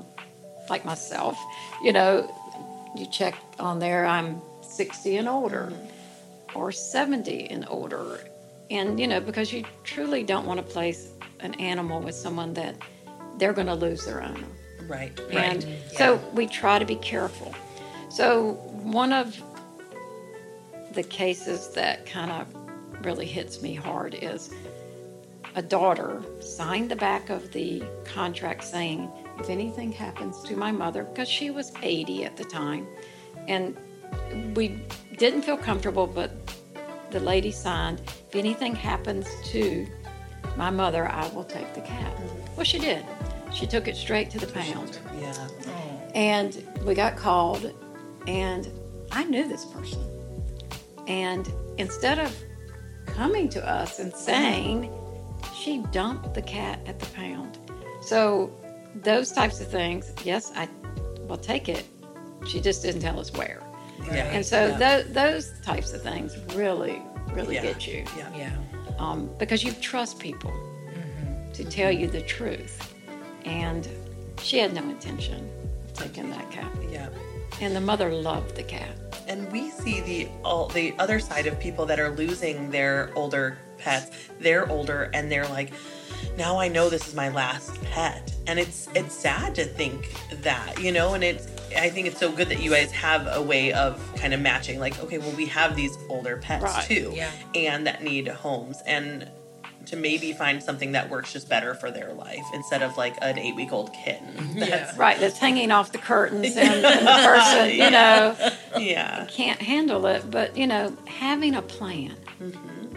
like 0.70 0.86
myself, 0.86 1.38
you 1.84 1.92
know, 1.92 2.34
you 2.96 3.06
check 3.08 3.36
on 3.60 3.80
there, 3.80 4.06
I'm 4.06 4.42
60 4.62 5.18
and 5.18 5.28
older 5.28 5.74
mm-hmm. 5.74 6.58
or 6.58 6.72
70 6.72 7.50
and 7.50 7.66
older. 7.68 8.22
And, 8.72 8.98
you 8.98 9.08
know, 9.08 9.20
because 9.20 9.52
you 9.52 9.66
truly 9.84 10.24
don't 10.24 10.46
want 10.46 10.58
to 10.58 10.64
place 10.66 11.12
an 11.42 11.54
animal 11.56 12.00
with 12.00 12.16
someone 12.16 12.54
that 12.54 12.78
they're 13.38 13.52
going 13.52 13.68
to 13.68 13.76
lose 13.76 14.06
their 14.06 14.24
owner. 14.24 14.48
right. 14.88 15.12
And 15.32 15.66
Right. 15.66 15.82
so 15.92 16.16
we 16.34 16.48
try 16.48 16.80
to 16.80 16.86
be 16.86 16.96
careful. 16.96 17.54
So 18.08 18.54
one 18.84 19.12
of 19.12 19.38
the 20.94 21.04
cases 21.04 21.74
that 21.74 22.06
kind 22.06 22.32
of 22.32 22.48
really 23.06 23.26
hits 23.26 23.62
me 23.62 23.76
hard 23.76 24.14
is 24.14 24.54
a 25.60 25.62
daughter 25.62 26.24
signed 26.40 26.90
the 26.90 26.96
back 26.96 27.30
of 27.30 27.52
the 27.52 27.84
contract 28.06 28.64
saying, 28.64 29.12
if 29.40 29.50
anything 29.50 29.92
happens 29.92 30.42
to 30.44 30.56
my 30.56 30.72
mother, 30.72 31.04
because 31.04 31.28
she 31.28 31.50
was 31.50 31.74
80 31.84 32.24
at 32.24 32.38
the 32.38 32.46
time, 32.46 32.88
and 33.50 33.76
we 34.56 34.82
didn't 35.18 35.42
feel 35.42 35.58
comfortable, 35.58 36.08
but 36.08 36.32
the 37.12 37.20
lady 37.20 37.52
signed, 37.52 38.02
if 38.30 38.36
anything 38.38 38.74
happens 38.74 39.28
to 39.52 39.86
my 40.56 40.70
mother, 40.70 41.10
I 41.10 41.28
will 41.36 41.44
take 41.44 41.74
the 41.74 41.82
cat. 41.82 42.18
Well, 42.56 42.64
she 42.64 42.80
did. 42.80 43.06
She 43.54 43.68
took 43.68 43.90
it 43.90 43.98
straight 43.98 44.30
to 44.30 44.40
the 44.40 44.48
pound. 44.48 44.98
Yeah. 45.20 45.34
Oh. 45.36 46.12
And 46.16 46.66
we 46.86 46.94
got 46.94 47.18
called, 47.18 47.74
and 48.28 48.72
I 49.12 49.26
knew 49.26 49.46
this 49.46 49.66
person. 49.66 50.02
And 51.06 51.52
instead 51.78 52.18
of 52.18 52.34
coming 53.08 53.50
to 53.50 53.70
us 53.70 54.00
and 54.00 54.14
saying, 54.14 54.90
she 55.56 55.80
dumped 55.92 56.34
the 56.34 56.42
cat 56.42 56.80
at 56.86 57.00
the 57.00 57.06
pound. 57.08 57.58
So, 58.02 58.52
those 58.96 59.32
types 59.32 59.62
of 59.62 59.68
things, 59.68 60.12
yes, 60.24 60.52
I 60.56 60.68
will 61.28 61.38
take 61.38 61.70
it. 61.70 61.86
She 62.48 62.60
just 62.60 62.82
didn't 62.82 63.02
tell 63.02 63.20
us 63.20 63.32
where. 63.34 63.62
Yeah. 64.06 64.32
And 64.32 64.46
so, 64.46 64.68
yeah. 64.68 64.78
tho- 65.02 65.04
those 65.04 65.52
types 65.62 65.94
of 65.94 66.02
things 66.02 66.38
really, 66.56 67.02
really 67.34 67.56
Yeah. 67.56 67.62
get 67.62 67.86
you 67.88 68.06
yeah. 68.18 68.36
Yeah. 68.36 68.52
um, 68.98 69.30
because 69.38 69.64
you 69.64 69.72
trust 69.74 70.20
people 70.20 70.54
to 71.54 71.64
tell 71.66 71.92
you 71.92 72.08
the 72.08 72.22
truth. 72.22 72.94
And 73.46 73.88
she 74.42 74.58
had 74.60 74.74
no 74.74 74.82
intention 74.82 75.50
of 75.86 75.94
taking 75.94 76.30
that 76.32 76.50
cat. 76.52 76.72
Yeah. 76.90 77.10
And 77.62 77.76
the 77.76 77.82
mother 77.82 78.12
loved 78.12 78.56
the 78.56 78.64
cat. 78.64 78.96
And 79.28 79.52
we 79.52 79.70
see 79.70 80.02
the 80.02 80.28
all 80.44 80.68
the 80.70 80.94
other 80.98 81.20
side 81.20 81.46
of 81.46 81.60
people 81.60 81.86
that 81.88 82.00
are 82.00 82.10
losing 82.10 82.72
their 82.72 83.12
older 83.16 83.58
pets. 83.80 84.12
They're 84.40 84.68
older 84.70 85.10
and 85.14 85.32
they're 85.32 85.48
like, 85.48 85.72
now 86.38 86.60
I 86.60 86.68
know 86.68 86.90
this 86.90 87.08
is 87.08 87.16
my 87.16 87.30
last 87.30 87.82
pet. 87.86 88.34
And 88.48 88.60
it's 88.60 88.88
it's 88.96 89.14
sad 89.16 89.56
to 89.56 89.66
think 89.66 90.14
that, 90.42 90.82
you 90.82 90.92
know, 90.92 91.14
and 91.14 91.24
it's 91.24 91.48
I 91.76 91.90
think 91.90 92.08
it's 92.08 92.20
so 92.20 92.32
good 92.32 92.50
that 92.50 92.62
you 92.62 92.72
guys 92.72 92.92
have 92.92 93.28
a 93.32 93.42
way 93.42 93.74
of 93.74 94.00
kind 94.16 94.34
of 94.34 94.42
matching 94.42 94.80
like 94.80 95.00
okay, 95.04 95.18
well 95.18 95.32
we 95.32 95.46
have 95.48 95.76
these 95.76 95.98
older 96.10 96.38
pets 96.38 96.64
Right. 96.64 96.84
too 96.86 97.12
Yeah. 97.16 97.32
and 97.56 97.86
that 97.88 98.04
need 98.04 98.28
homes 98.28 98.82
and 98.88 99.30
to 99.86 99.96
maybe 99.96 100.34
find 100.34 100.62
something 100.62 100.92
that 100.92 101.10
works 101.10 101.34
just 101.34 101.50
better 101.50 101.74
for 101.74 101.90
their 101.90 102.14
life 102.14 102.44
instead 102.54 102.84
of 102.84 102.96
like 102.96 103.16
an 103.24 103.38
8-week-old 103.38 103.92
kitten. 103.94 104.28
Mm-hmm. 104.36 104.60
That's 104.60 104.96
Right, 104.98 105.20
that's 105.20 105.40
hanging 105.40 105.72
off 105.72 105.92
the 105.92 105.98
curtains 105.98 106.56
and, 106.56 106.86
and 106.86 107.08
the 107.08 107.12
person, 107.12 107.70
you 107.72 107.90
know, 107.90 108.36
yeah. 108.78 109.26
can't 109.32 109.60
handle 109.60 110.06
it. 110.06 110.30
But, 110.30 110.56
you 110.56 110.68
know, 110.68 110.96
having 111.08 111.56
a 111.56 111.64
plan 111.64 112.16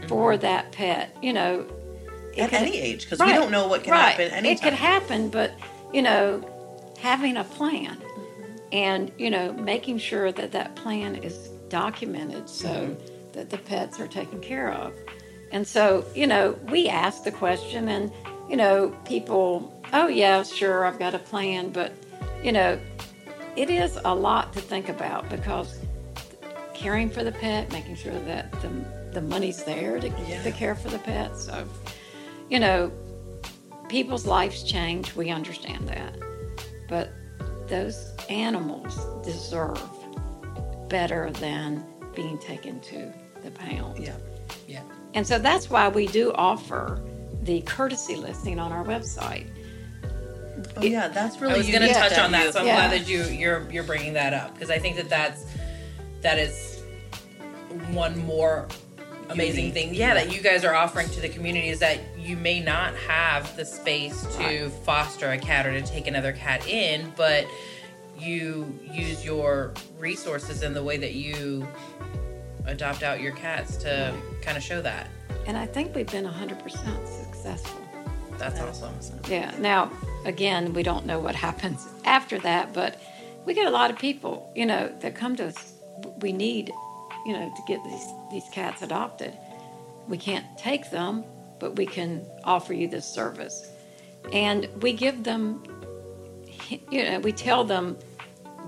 for 0.09 0.36
that 0.36 0.72
pet, 0.72 1.16
you 1.22 1.32
know, 1.32 1.66
At 2.38 2.50
could- 2.50 2.59
any 2.61 2.78
age 2.78 3.09
cuz 3.09 3.18
we 3.20 3.32
don't 3.32 3.50
know 3.50 3.68
what 3.68 3.84
can 3.84 3.92
right. 3.92 4.11
happen 4.11 4.30
anytime. 4.32 4.53
It 4.57 4.62
could 4.62 4.72
happen, 4.78 5.28
but, 5.28 5.53
you 5.92 6.03
know, 6.03 6.42
having 7.00 7.36
a 7.36 7.44
plan 7.44 7.98
and, 8.72 9.11
you 9.18 9.30
know, 9.30 9.53
making 9.53 9.98
sure 9.98 10.32
that 10.32 10.53
that 10.53 10.74
plan 10.76 11.16
is 11.16 11.36
documented 11.68 12.48
so 12.48 12.68
Mm-hmm. 12.68 13.32
that 13.32 13.50
the 13.50 13.59
pets 13.59 13.98
are 14.00 14.07
taken 14.09 14.40
care 14.40 14.70
of. 14.72 14.92
And 15.53 15.66
so, 15.66 16.05
you 16.14 16.26
know, 16.26 16.57
we 16.70 16.88
ask 16.88 17.24
the 17.24 17.30
question, 17.32 17.88
and, 17.88 18.11
you 18.48 18.57
know, 18.57 18.94
people, 19.05 19.72
oh, 19.92 20.09
yeah, 20.09 20.42
sure, 20.42 20.84
I've 20.86 20.98
got 20.98 21.14
a 21.14 21.18
plan, 21.18 21.68
but, 21.70 21.92
you 22.42 22.53
know, 22.53 22.78
it 23.57 23.68
is 23.68 23.98
a 24.07 24.14
lot 24.14 24.53
to 24.55 24.61
think 24.61 24.88
about 24.88 25.28
because 25.28 25.78
caring 26.72 27.11
for 27.11 27.22
the 27.22 27.32
pet, 27.32 27.70
making 27.70 27.96
sure 27.96 28.18
that 28.20 28.50
the, 28.62 28.68
the 29.12 29.20
money's 29.22 29.62
there 29.64 30.00
to, 30.00 30.08
Yeah. 30.28 30.42
to 30.42 30.52
care 30.52 30.74
for 30.74 30.88
the 30.88 30.98
pet. 30.98 31.36
So, 31.38 31.66
you 32.48 32.58
know, 32.60 32.90
people's 33.88 34.26
lives 34.26 34.62
change. 34.62 35.14
We 35.14 35.30
understand 35.30 35.88
that. 35.88 36.16
But 36.88 37.10
those 37.68 38.12
animals 38.28 38.98
deserve 39.24 39.80
better 40.88 41.30
than 41.32 41.84
being 42.14 42.38
taken 42.38 42.80
to 42.80 43.12
the 43.42 43.50
pound. 43.50 43.98
Yeah. 43.98 44.14
Yeah. 44.66 44.82
And 45.14 45.26
so 45.26 45.38
that's 45.38 45.70
why 45.70 45.88
we 45.88 46.06
do 46.06 46.32
offer 46.34 47.00
the 47.42 47.60
courtesy 47.62 48.16
listing 48.16 48.58
on 48.58 48.72
our 48.72 48.84
website. 48.84 49.46
Oh 50.76 50.82
yeah, 50.82 51.08
that's 51.08 51.40
really 51.40 51.54
I 51.54 51.58
was 51.58 51.66
going 51.66 51.80
to 51.80 51.88
unique 51.88 51.96
touch 52.02 52.18
on 52.18 52.30
that, 52.32 52.52
so 52.52 52.60
I'm 52.60 52.66
Yeah. 52.66 52.88
glad 52.88 53.00
that 53.00 53.08
you 53.08 53.24
you're 53.24 53.68
you're 53.70 53.82
bringing 53.84 54.12
that 54.14 54.32
up 54.32 54.54
because 54.54 54.70
I 54.70 54.78
think 54.78 54.96
that 54.96 55.08
that's 55.08 55.44
that 56.20 56.38
is 56.38 56.82
one 57.90 58.16
more 58.24 58.68
amazing 59.31 59.66
Unique. 59.66 59.75
thing. 59.75 59.95
Yeah, 59.95 60.14
that 60.14 60.33
you 60.33 60.41
guys 60.41 60.64
are 60.64 60.75
offering 60.75 61.09
to 61.11 61.20
the 61.20 61.29
community 61.29 61.68
is 61.68 61.79
that 61.81 61.99
you 62.18 62.37
may 62.37 62.61
not 62.61 62.95
have 62.97 63.55
the 63.57 63.64
space 63.64 64.25
to 64.37 64.68
foster 64.85 65.31
a 65.31 65.39
cat 65.39 65.66
or 65.66 65.73
to 65.73 65.83
take 65.83 66.07
another 66.07 66.33
cat 66.33 66.66
in, 66.68 67.12
but 67.16 67.47
you 68.18 68.79
use 68.93 69.25
your 69.25 69.73
resources 69.99 70.62
in 70.62 70.75
the 70.75 70.83
way 70.83 70.97
that 70.97 71.14
you 71.14 71.66
adopt 72.66 73.03
out 73.03 73.20
your 73.20 73.33
cats 73.33 73.77
to 73.79 74.14
kind 74.43 74.57
of 74.57 74.62
show 74.62 74.81
that. 74.83 75.09
And 75.47 75.57
I 75.57 75.66
think 75.66 75.95
we've 75.95 76.07
been 76.11 76.25
100% 76.25 76.62
successful. 77.07 77.81
That's 78.39 78.59
That's 78.59 78.83
awesome. 78.83 78.95
awesome. 78.97 79.20
Yeah. 79.29 79.53
Now, 79.59 79.91
again, 80.25 80.73
we 80.73 80.83
don't 80.83 81.05
know 81.07 81.18
what 81.18 81.35
happens 81.49 81.87
after 82.05 82.39
that, 82.41 82.73
but 82.73 83.01
we 83.45 83.55
get 83.55 83.66
a 83.66 83.70
lot 83.70 83.91
of 83.91 83.99
people, 83.99 84.53
you 84.55 84.66
know, 84.66 84.93
that 85.01 85.14
come 85.16 85.35
to 85.37 85.47
us. 85.47 85.75
We 86.20 86.33
need, 86.33 86.73
you 87.27 87.33
know, 87.33 87.53
to 87.55 87.62
get 87.66 87.83
these 87.85 88.07
these 88.31 88.49
cats 88.53 88.83
adopted. 88.83 89.37
We 90.09 90.18
can't 90.18 90.47
take 90.59 90.91
them, 90.91 91.25
but 91.59 91.77
we 91.77 91.87
can 91.87 92.27
offer 92.45 92.73
you 92.73 92.89
this 92.89 93.07
service, 93.07 93.70
and 94.33 94.68
we 94.83 94.93
give 94.93 95.25
them, 95.25 95.62
you 96.91 97.05
know, 97.05 97.20
we 97.20 97.33
tell 97.33 97.64
them, 97.64 97.97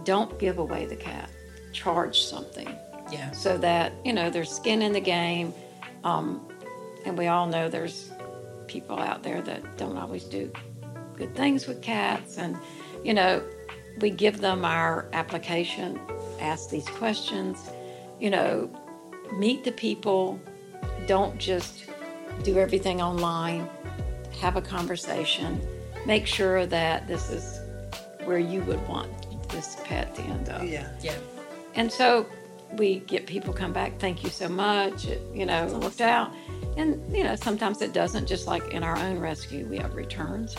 don't 0.04 0.38
give 0.38 0.58
away 0.58 0.86
the 0.86 0.96
cat, 0.96 1.30
charge 1.72 2.20
something. 2.20 2.68
Yeah. 3.12 3.30
so 3.32 3.58
that 3.58 3.92
you 4.02 4.12
know 4.12 4.30
there's 4.30 4.50
skin 4.50 4.82
in 4.82 4.92
the 4.92 5.00
game. 5.00 5.52
Um, 6.04 6.48
and 7.04 7.18
we 7.18 7.26
all 7.26 7.46
know 7.46 7.68
there's 7.68 8.10
people 8.66 8.98
out 8.98 9.22
there 9.22 9.42
that 9.42 9.76
don't 9.76 9.96
always 9.98 10.24
do 10.24 10.50
good 11.16 11.34
things 11.34 11.66
with 11.66 11.82
cats. 11.82 12.38
And 12.38 12.56
you 13.04 13.14
know 13.14 13.42
we 14.00 14.10
give 14.10 14.40
them 14.40 14.64
our 14.64 15.08
application 15.12 16.00
ask 16.40 16.70
these 16.70 16.88
questions 16.88 17.70
you 18.20 18.30
know 18.30 18.70
meet 19.36 19.64
the 19.64 19.72
people 19.72 20.40
don't 21.06 21.38
just 21.38 21.84
do 22.42 22.58
everything 22.58 23.00
online 23.02 23.68
have 24.40 24.56
a 24.56 24.62
conversation 24.62 25.60
make 26.06 26.26
sure 26.26 26.66
that 26.66 27.06
this 27.06 27.30
is 27.30 27.60
where 28.24 28.38
you 28.38 28.62
would 28.62 28.86
want 28.88 29.10
this 29.50 29.76
pet 29.84 30.14
to 30.14 30.22
end 30.22 30.48
up 30.48 30.62
Yeah. 30.64 30.88
Yeah. 31.00 31.16
and 31.74 31.90
so 31.90 32.26
we 32.76 33.00
get 33.00 33.26
people 33.26 33.52
come 33.52 33.72
back, 33.72 33.98
thank 34.00 34.24
you 34.24 34.30
so 34.30 34.48
much. 34.48 35.06
It, 35.06 35.22
you 35.32 35.46
know, 35.46 35.66
it 35.66 35.72
worked 35.74 36.00
out. 36.00 36.32
And, 36.76 37.00
you 37.14 37.22
know, 37.22 37.36
sometimes 37.36 37.80
it 37.82 37.92
doesn't, 37.92 38.26
just 38.26 38.46
like 38.46 38.68
in 38.72 38.82
our 38.82 38.98
own 38.98 39.18
rescue, 39.20 39.64
we 39.66 39.78
have 39.78 39.94
returns. 39.94 40.56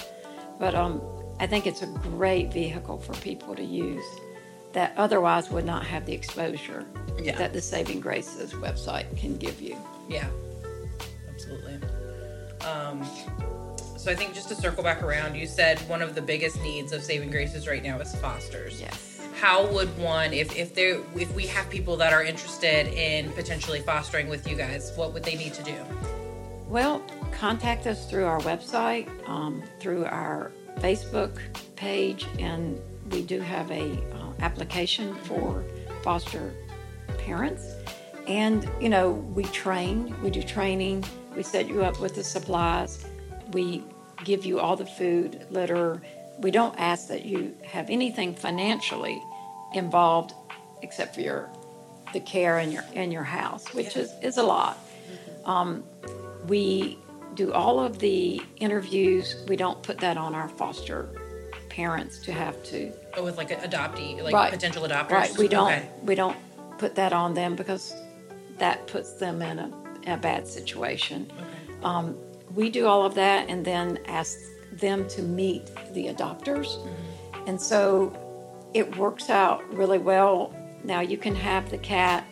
But 0.59 0.75
um, 0.75 1.01
I 1.39 1.47
think 1.47 1.67
it's 1.67 1.81
a 1.81 1.87
great 1.87 2.53
vehicle 2.53 2.99
for 2.99 3.13
people 3.15 3.55
to 3.55 3.63
use 3.63 4.05
that 4.75 4.93
otherwise 4.97 5.49
would 5.49 5.65
not 5.65 5.85
have 5.85 6.05
the 6.05 6.13
exposure 6.13 6.85
Yeah. 7.17 7.37
that 7.37 7.53
the 7.53 7.61
Saving 7.61 8.01
Graces 8.01 8.51
website 8.53 9.17
can 9.17 9.37
give 9.37 9.59
you. 9.61 9.77
Yeah, 10.09 10.27
absolutely. 11.29 11.79
Um, 12.67 13.03
so 13.97 14.11
I 14.11 14.15
think 14.15 14.33
just 14.35 14.49
to 14.49 14.55
circle 14.55 14.83
back 14.83 15.01
around, 15.01 15.35
you 15.35 15.47
said 15.47 15.79
one 15.89 16.01
of 16.01 16.13
the 16.13 16.21
biggest 16.21 16.61
needs 16.61 16.91
of 16.91 17.01
Saving 17.03 17.31
Graces 17.31 17.67
right 17.67 17.81
now 17.81 17.97
is 17.99 18.13
fosters. 18.17 18.79
Yes. 18.81 19.21
How 19.39 19.65
would 19.71 19.89
one, 19.97 20.33
if 20.33 20.55
if 20.57 20.75
there, 20.75 20.99
if 21.15 21.33
we 21.33 21.47
have 21.47 21.69
people 21.69 21.95
that 21.97 22.11
are 22.13 22.23
interested 22.23 22.87
in 22.87 23.31
potentially 23.31 23.79
fostering 23.79 24.27
with 24.27 24.45
you 24.47 24.55
guys, 24.57 24.91
what 24.97 25.13
would 25.13 25.23
they 25.23 25.35
need 25.35 25.53
to 25.53 25.63
do? 25.63 25.75
Well, 26.67 27.01
contact 27.31 27.87
us 27.87 28.09
through 28.09 28.25
our 28.25 28.39
website, 28.41 29.07
um, 29.27 29.63
through 29.79 30.05
our 30.05 30.51
Facebook 30.79 31.37
page, 31.75 32.25
and 32.39 32.79
we 33.11 33.21
do 33.21 33.39
have 33.41 33.69
a 33.71 33.93
uh, 34.13 34.33
application 34.39 35.15
for 35.15 35.63
foster 36.03 36.53
parents. 37.19 37.73
And 38.27 38.69
you 38.81 38.89
know, 38.89 39.11
we 39.11 39.43
train. 39.45 40.15
We 40.21 40.29
do 40.31 40.41
training. 40.43 41.05
We 41.35 41.43
set 41.43 41.67
you 41.67 41.83
up 41.83 41.99
with 41.99 42.15
the 42.15 42.23
supplies. 42.23 43.05
We 43.51 43.83
give 44.23 44.45
you 44.45 44.59
all 44.59 44.75
the 44.75 44.85
food, 44.85 45.45
litter. 45.51 46.01
We 46.39 46.51
don't 46.51 46.75
ask 46.79 47.07
that 47.09 47.25
you 47.25 47.55
have 47.63 47.89
anything 47.89 48.35
financially 48.35 49.21
involved, 49.73 50.33
except 50.81 51.15
for 51.15 51.21
your 51.21 51.49
the 52.13 52.19
care 52.21 52.59
in 52.59 52.71
your 52.71 52.83
in 52.93 53.11
your 53.11 53.23
house, 53.23 53.73
which 53.73 53.95
is 53.97 54.11
is 54.21 54.37
a 54.37 54.43
lot. 54.43 54.77
We 56.47 56.99
do 57.35 57.53
all 57.53 57.79
of 57.79 57.99
the 57.99 58.41
interviews. 58.57 59.35
We 59.47 59.55
don't 59.55 59.81
put 59.83 59.99
that 59.99 60.17
on 60.17 60.35
our 60.35 60.49
foster 60.49 61.09
parents 61.79 62.19
to 62.19 62.31
have 62.31 62.61
to. 62.63 62.91
Oh, 63.17 63.23
with 63.23 63.37
like 63.37 63.51
an 63.51 63.59
adoptee, 63.69 64.21
like 64.23 64.33
Right. 64.33 64.51
potential 64.51 64.83
adopters. 64.83 65.11
Right. 65.11 65.37
We 65.37 65.47
don't. 65.49 65.67
Okay. 65.71 65.89
We 66.03 66.15
don't 66.15 66.37
put 66.77 66.95
that 66.95 67.11
on 67.11 67.33
them 67.33 67.55
because 67.55 67.93
that 68.59 68.87
puts 68.87 69.13
them 69.13 69.41
in 69.41 69.59
a, 69.59 69.71
in 70.03 70.11
a 70.13 70.17
bad 70.17 70.47
situation. 70.47 71.29
Um, 71.83 72.15
we 72.53 72.69
do 72.69 72.87
all 72.87 73.05
of 73.05 73.13
that 73.15 73.49
and 73.49 73.65
then 73.65 73.99
ask 74.05 74.37
them 74.71 75.07
to 75.09 75.21
meet 75.21 75.65
the 75.93 76.07
adopters, 76.07 76.77
and 77.45 77.59
so 77.59 78.15
it 78.73 78.95
works 78.97 79.29
out 79.29 79.61
really 79.73 79.97
well. 79.99 80.53
Now 80.85 81.01
you 81.01 81.17
can 81.17 81.35
have 81.35 81.69
the 81.71 81.77
cat 81.77 82.23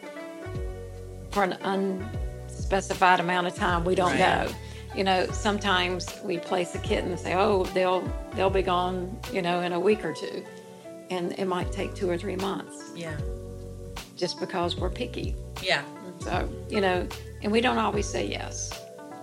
for 1.32 1.44
an 1.44 1.54
unspecified 1.64 3.20
amount 3.20 3.48
of 3.48 3.56
time. 3.56 3.84
We 3.84 3.96
don't 3.96 4.12
Right. 4.12 4.20
know. 4.20 4.48
You 4.96 5.04
know, 5.04 5.26
sometimes 5.32 6.08
we 6.24 6.38
place 6.38 6.76
a 6.76 6.80
kitten 6.80 7.12
and 7.12 7.20
say, 7.20 7.34
"Oh, 7.36 7.64
they'll 7.74 8.02
they'll 8.36 8.50
be 8.50 8.62
gone," 8.62 9.18
you 9.32 9.42
know, 9.42 9.62
in 9.62 9.74
a 9.74 9.80
week 9.80 10.06
or 10.06 10.14
two, 10.14 10.44
and 11.10 11.32
it 11.40 11.46
might 11.46 11.72
take 11.72 11.96
two 11.96 12.10
or 12.10 12.18
three 12.18 12.36
months 12.36 12.92
Yeah. 12.96 13.16
just 14.16 14.40
because 14.40 14.76
we're 14.78 14.90
picky. 14.92 15.36
Yeah. 15.62 15.82
So 16.20 16.48
you 16.70 16.80
know, 16.82 17.08
and 17.42 17.52
we 17.52 17.60
don't 17.60 17.78
always 17.80 18.08
say 18.08 18.26
yes 18.28 18.72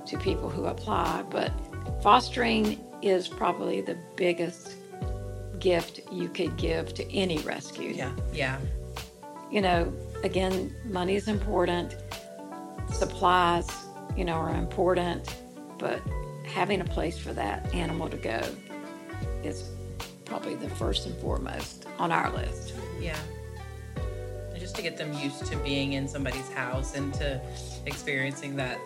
to 0.07 0.19
people 0.19 0.51
who 0.51 0.65
apply, 0.67 1.23
but 1.31 1.53
fostering 2.03 2.81
is 3.01 3.29
probably 3.29 3.81
the 3.81 3.97
biggest 4.17 4.75
gift 5.61 6.01
you 6.11 6.29
could 6.29 6.57
give 6.57 6.93
to 6.95 7.15
any 7.15 7.39
rescue 7.39 7.91
Yeah. 7.93 8.11
Yeah. 8.33 8.59
you 9.51 9.61
know, 9.61 9.93
again, 10.25 10.75
money 10.85 11.15
is 11.17 11.29
important, 11.29 11.97
supplies, 12.93 13.69
you 14.17 14.25
know, 14.25 14.35
are 14.35 14.55
important, 14.55 15.29
but 15.81 16.01
having 16.45 16.81
a 16.81 16.85
place 16.85 17.19
for 17.19 17.33
that 17.33 17.75
animal 17.75 18.09
to 18.09 18.17
go 18.17 18.41
is 19.43 19.71
probably 20.25 20.55
the 20.55 20.69
first 20.69 21.07
and 21.07 21.17
foremost 21.17 21.87
on 21.99 22.13
our 22.13 22.31
list. 22.31 22.75
Yeah. 23.01 23.19
And 24.51 24.61
just 24.61 24.77
to 24.77 24.83
get 24.83 24.97
them 24.97 25.13
used 25.15 25.47
to 25.47 25.57
being 25.57 25.95
in 25.95 26.07
somebody's 26.07 26.49
house 26.53 26.95
and 26.95 27.13
to 27.15 27.41
experiencing 27.87 28.55
that 28.57 28.79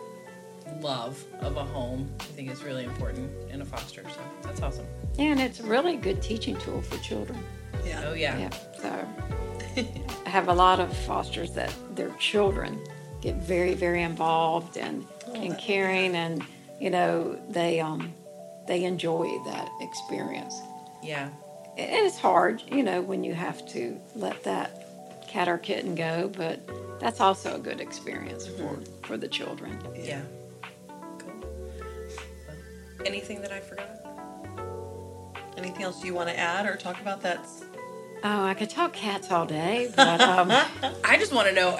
love 0.80 1.22
of 1.40 1.56
a 1.56 1.64
home. 1.64 2.10
I 2.20 2.24
think 2.24 2.50
is 2.50 2.62
really 2.62 2.84
important 2.84 3.30
in 3.50 3.60
a 3.60 3.64
foster. 3.64 4.02
So 4.08 4.20
that's 4.42 4.62
awesome. 4.62 4.86
And 5.18 5.40
it's 5.40 5.60
a 5.60 5.64
really 5.64 5.96
good 5.96 6.22
teaching 6.22 6.56
tool 6.58 6.80
for 6.80 6.96
children. 6.98 7.38
Yeah. 7.84 8.04
Oh 8.06 8.14
yeah. 8.14 8.38
Yeah. 8.38 8.50
So 8.80 9.82
I 10.26 10.28
have 10.28 10.48
a 10.48 10.54
lot 10.54 10.80
of 10.80 10.96
fosters 10.98 11.52
that 11.52 11.74
their 11.94 12.10
children 12.18 12.80
get 13.20 13.36
very, 13.36 13.74
very 13.74 14.02
involved 14.02 14.76
and, 14.76 15.06
and 15.34 15.58
caring 15.58 16.14
and 16.14 16.44
you 16.80 16.90
know, 16.90 17.38
they 17.48 17.80
um 17.80 18.12
they 18.66 18.84
enjoy 18.84 19.26
that 19.46 19.68
experience. 19.80 20.58
Yeah. 21.02 21.28
And 21.76 22.06
it's 22.06 22.18
hard, 22.18 22.62
you 22.70 22.82
know, 22.82 23.00
when 23.02 23.24
you 23.24 23.34
have 23.34 23.66
to 23.70 24.00
let 24.14 24.42
that 24.44 25.26
cat 25.28 25.48
or 25.48 25.58
kitten 25.58 25.94
go, 25.94 26.30
but 26.34 26.60
that's 27.00 27.20
also 27.20 27.56
a 27.56 27.58
good 27.58 27.80
experience 27.80 28.46
for, 28.46 28.78
for 29.02 29.16
the 29.16 29.26
children. 29.26 29.76
Yeah. 29.96 30.22
Cool. 31.18 31.44
Anything 33.04 33.42
that 33.42 33.50
I 33.50 33.58
forgot? 33.60 33.90
Anything 35.56 35.82
else 35.82 36.04
you 36.04 36.14
want 36.14 36.28
to 36.28 36.38
add 36.38 36.66
or 36.66 36.76
talk 36.76 37.00
about? 37.00 37.20
That's 37.20 37.64
Oh, 38.26 38.44
I 38.44 38.54
could 38.54 38.70
talk 38.70 38.94
cats 38.94 39.30
all 39.30 39.44
day, 39.44 39.92
but 39.94 40.20
um, 40.22 40.50
I 41.04 41.18
just 41.18 41.32
want 41.32 41.48
to 41.48 41.54
know 41.54 41.76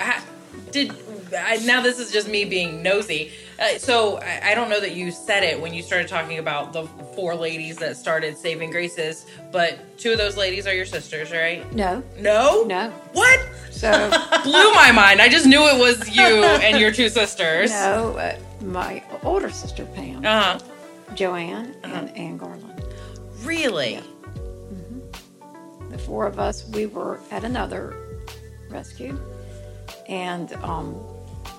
did 0.71 0.93
I, 1.37 1.57
now 1.65 1.81
this 1.81 1.99
is 1.99 2.13
just 2.13 2.29
me 2.29 2.45
being 2.45 2.83
nosy. 2.83 3.33
Uh, 3.59 3.79
so 3.79 4.19
I, 4.19 4.51
I 4.51 4.55
don't 4.55 4.69
know 4.69 4.81
that 4.81 4.95
you 4.97 5.11
said 5.13 5.43
it 5.45 5.61
when 5.61 5.73
you 5.73 5.83
started 5.83 6.09
talking 6.09 6.39
about 6.39 6.73
the 6.73 6.87
four 7.15 7.35
ladies 7.37 7.77
that 7.77 7.97
started 7.97 8.37
Saving 8.37 8.71
Graces, 8.71 9.27
but 9.53 9.97
two 9.99 10.13
of 10.13 10.19
those 10.19 10.37
ladies 10.37 10.67
are 10.67 10.75
your 10.75 10.87
sisters, 10.87 11.31
right? 11.31 11.71
no, 11.73 12.03
No, 12.19 12.65
no. 12.65 12.91
What? 13.13 13.41
So 13.71 13.91
Blew 14.43 14.73
my 14.75 14.91
mind. 14.93 15.21
I 15.21 15.29
just 15.29 15.47
knew 15.47 15.63
it 15.69 15.79
was 15.79 16.09
you 16.15 16.23
and 16.45 16.81
your 16.81 16.91
two 16.91 17.09
sisters. 17.09 17.71
no, 17.71 18.17
uh, 18.17 18.37
my 18.63 19.03
older 19.23 19.51
sister 19.51 19.85
Pam, 19.87 20.25
Uh 20.27 20.43
huh. 20.43 20.59
Joanne, 21.15 21.77
and 21.85 22.11
Anne 22.17 22.37
Garland. 22.39 22.83
Really? 23.43 24.01
The 25.91 25.99
four 25.99 26.27
of 26.27 26.41
us, 26.41 26.67
we 26.71 26.87
were 26.87 27.21
at 27.31 27.45
another 27.45 27.95
rescue, 28.69 29.17
and 30.09 30.53
um, 30.55 30.97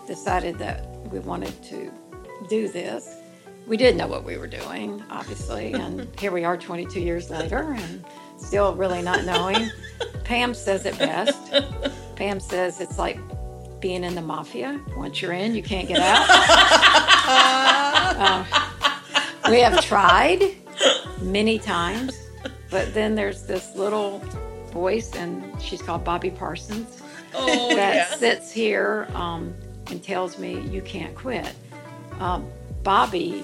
decided 0.08 0.58
that 0.60 0.86
we 1.12 1.20
wanted 1.20 1.62
to 1.64 1.92
do 2.50 2.68
this. 2.68 3.18
We 3.68 3.78
didn't 3.78 3.98
know 3.98 4.08
what 4.08 4.24
we 4.24 4.38
were 4.38 4.48
doing, 4.48 5.04
obviously, 5.10 5.74
and 5.74 6.08
here 6.20 6.32
we 6.32 6.44
are 6.44 6.58
22 6.58 7.00
years 7.00 7.30
later, 7.30 7.74
and 7.78 8.06
still 8.38 8.76
really 8.76 9.02
not 9.02 9.26
knowing. 9.26 9.70
Pam 10.24 10.54
says 10.54 10.86
it 10.86 10.98
best. 10.98 11.54
Pam 12.16 12.40
says 12.40 12.82
it's 12.82 12.98
like 12.98 13.20
being 13.80 14.04
in 14.04 14.16
the 14.16 14.22
mafia. 14.22 14.80
Once 14.98 15.22
you're 15.22 15.34
in, 15.34 15.56
you 15.56 15.64
can't 15.64 15.88
get 15.88 16.00
out. 16.00 16.26
Uh, 18.18 18.46
we 19.50 19.60
have 19.60 19.84
tried 19.84 20.56
many 21.22 21.60
times, 21.60 22.18
but 22.70 22.94
then 22.94 23.14
there's 23.16 23.44
this 23.44 23.76
little 23.76 24.20
voice, 24.72 25.14
and 25.16 25.60
she's 25.62 25.82
called 25.82 26.04
Bobby 26.04 26.30
Parsons 26.30 27.02
Oh 27.34 27.76
that 27.76 27.96
yeah. 27.96 28.16
sits 28.16 28.52
here 28.52 29.08
um, 29.14 29.54
and 29.88 30.04
tells 30.04 30.38
me 30.38 30.60
you 30.62 30.82
can't 30.82 31.16
quit. 31.16 31.54
Um, 32.20 32.50
Bobby 32.84 33.44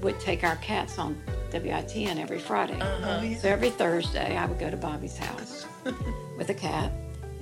would 0.00 0.18
take 0.20 0.44
our 0.44 0.56
cats 0.56 0.98
on 0.98 1.20
WITN 1.50 2.18
every 2.18 2.38
Friday. 2.38 2.80
Uh-huh. 2.80 3.34
So 3.36 3.48
every 3.48 3.70
Thursday, 3.70 4.36
I 4.36 4.46
would 4.46 4.58
go 4.58 4.70
to 4.70 4.76
Bobby's 4.76 5.16
house 5.16 5.66
with 6.36 6.48
a 6.48 6.54
cat, 6.54 6.90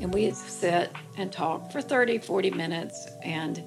and 0.01 0.13
we'd 0.13 0.37
sit 0.37 0.91
and 1.17 1.33
talk 1.33 1.71
for 1.71 1.81
30, 1.81 2.19
40 2.19 2.51
minutes. 2.51 3.09
And, 3.23 3.63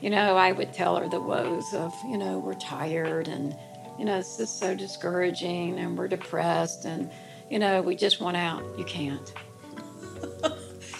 you 0.00 0.10
know, 0.10 0.36
I 0.36 0.52
would 0.52 0.72
tell 0.72 0.96
her 0.96 1.08
the 1.08 1.20
woes 1.20 1.72
of, 1.74 1.94
you 2.06 2.18
know, 2.18 2.38
we're 2.38 2.54
tired 2.54 3.28
and, 3.28 3.56
you 3.98 4.04
know, 4.04 4.18
it's 4.18 4.36
just 4.36 4.58
so 4.60 4.74
discouraging 4.74 5.78
and 5.78 5.96
we're 5.96 6.08
depressed 6.08 6.84
and, 6.84 7.10
you 7.50 7.58
know, 7.58 7.80
we 7.80 7.96
just 7.96 8.20
want 8.20 8.36
out. 8.36 8.62
You 8.78 8.84
can't. 8.84 9.32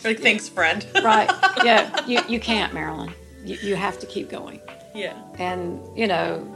Like 0.08 0.20
thanks, 0.20 0.48
friend. 0.48 0.86
Right. 1.02 1.30
Yeah. 1.64 1.94
You, 2.08 2.20
you 2.28 2.40
can't, 2.40 2.72
Marilyn. 2.72 3.12
You, 3.44 3.56
you 3.62 3.76
have 3.76 3.98
to 4.00 4.06
keep 4.06 4.30
going. 4.30 4.60
Yeah. 4.94 5.14
And, 5.38 5.80
you 5.96 6.06
know, 6.06 6.46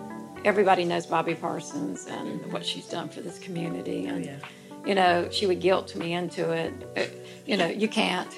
everybody 0.44 0.84
knows 0.84 1.06
Bobby 1.06 1.34
Parsons 1.34 2.06
and 2.06 2.52
what 2.52 2.64
she's 2.64 2.86
done 2.86 3.08
for 3.08 3.20
this 3.20 3.38
community. 3.38 4.06
Oh, 4.08 4.14
and, 4.14 4.24
yeah. 4.24 4.36
you 4.86 4.94
know, 4.94 5.28
she 5.30 5.46
would 5.46 5.60
guilt 5.60 5.94
me 5.94 6.14
into 6.14 6.50
it. 6.50 6.72
You 7.46 7.56
know, 7.56 7.66
you 7.66 7.88
can't. 7.88 8.32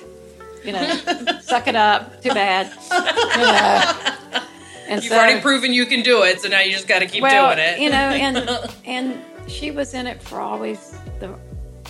You 0.64 0.72
know, 0.72 0.86
suck 1.42 1.68
it 1.68 1.76
up. 1.76 2.22
Too 2.22 2.30
bad. 2.30 2.72
You 2.90 4.40
know. 4.40 4.40
And 4.86 5.02
You've 5.02 5.12
so, 5.12 5.18
already 5.18 5.40
proven 5.40 5.72
you 5.72 5.86
can 5.86 6.02
do 6.02 6.22
it, 6.22 6.40
so 6.40 6.48
now 6.48 6.60
you 6.60 6.72
just 6.72 6.88
got 6.88 6.98
to 6.98 7.06
keep 7.06 7.22
well, 7.22 7.54
doing 7.54 7.66
it. 7.66 7.80
you 7.80 7.88
know, 7.88 7.96
and 7.96 8.70
and 8.84 9.50
she 9.50 9.70
was 9.70 9.94
in 9.94 10.06
it 10.06 10.22
for 10.22 10.40
always 10.40 10.98
the 11.20 11.34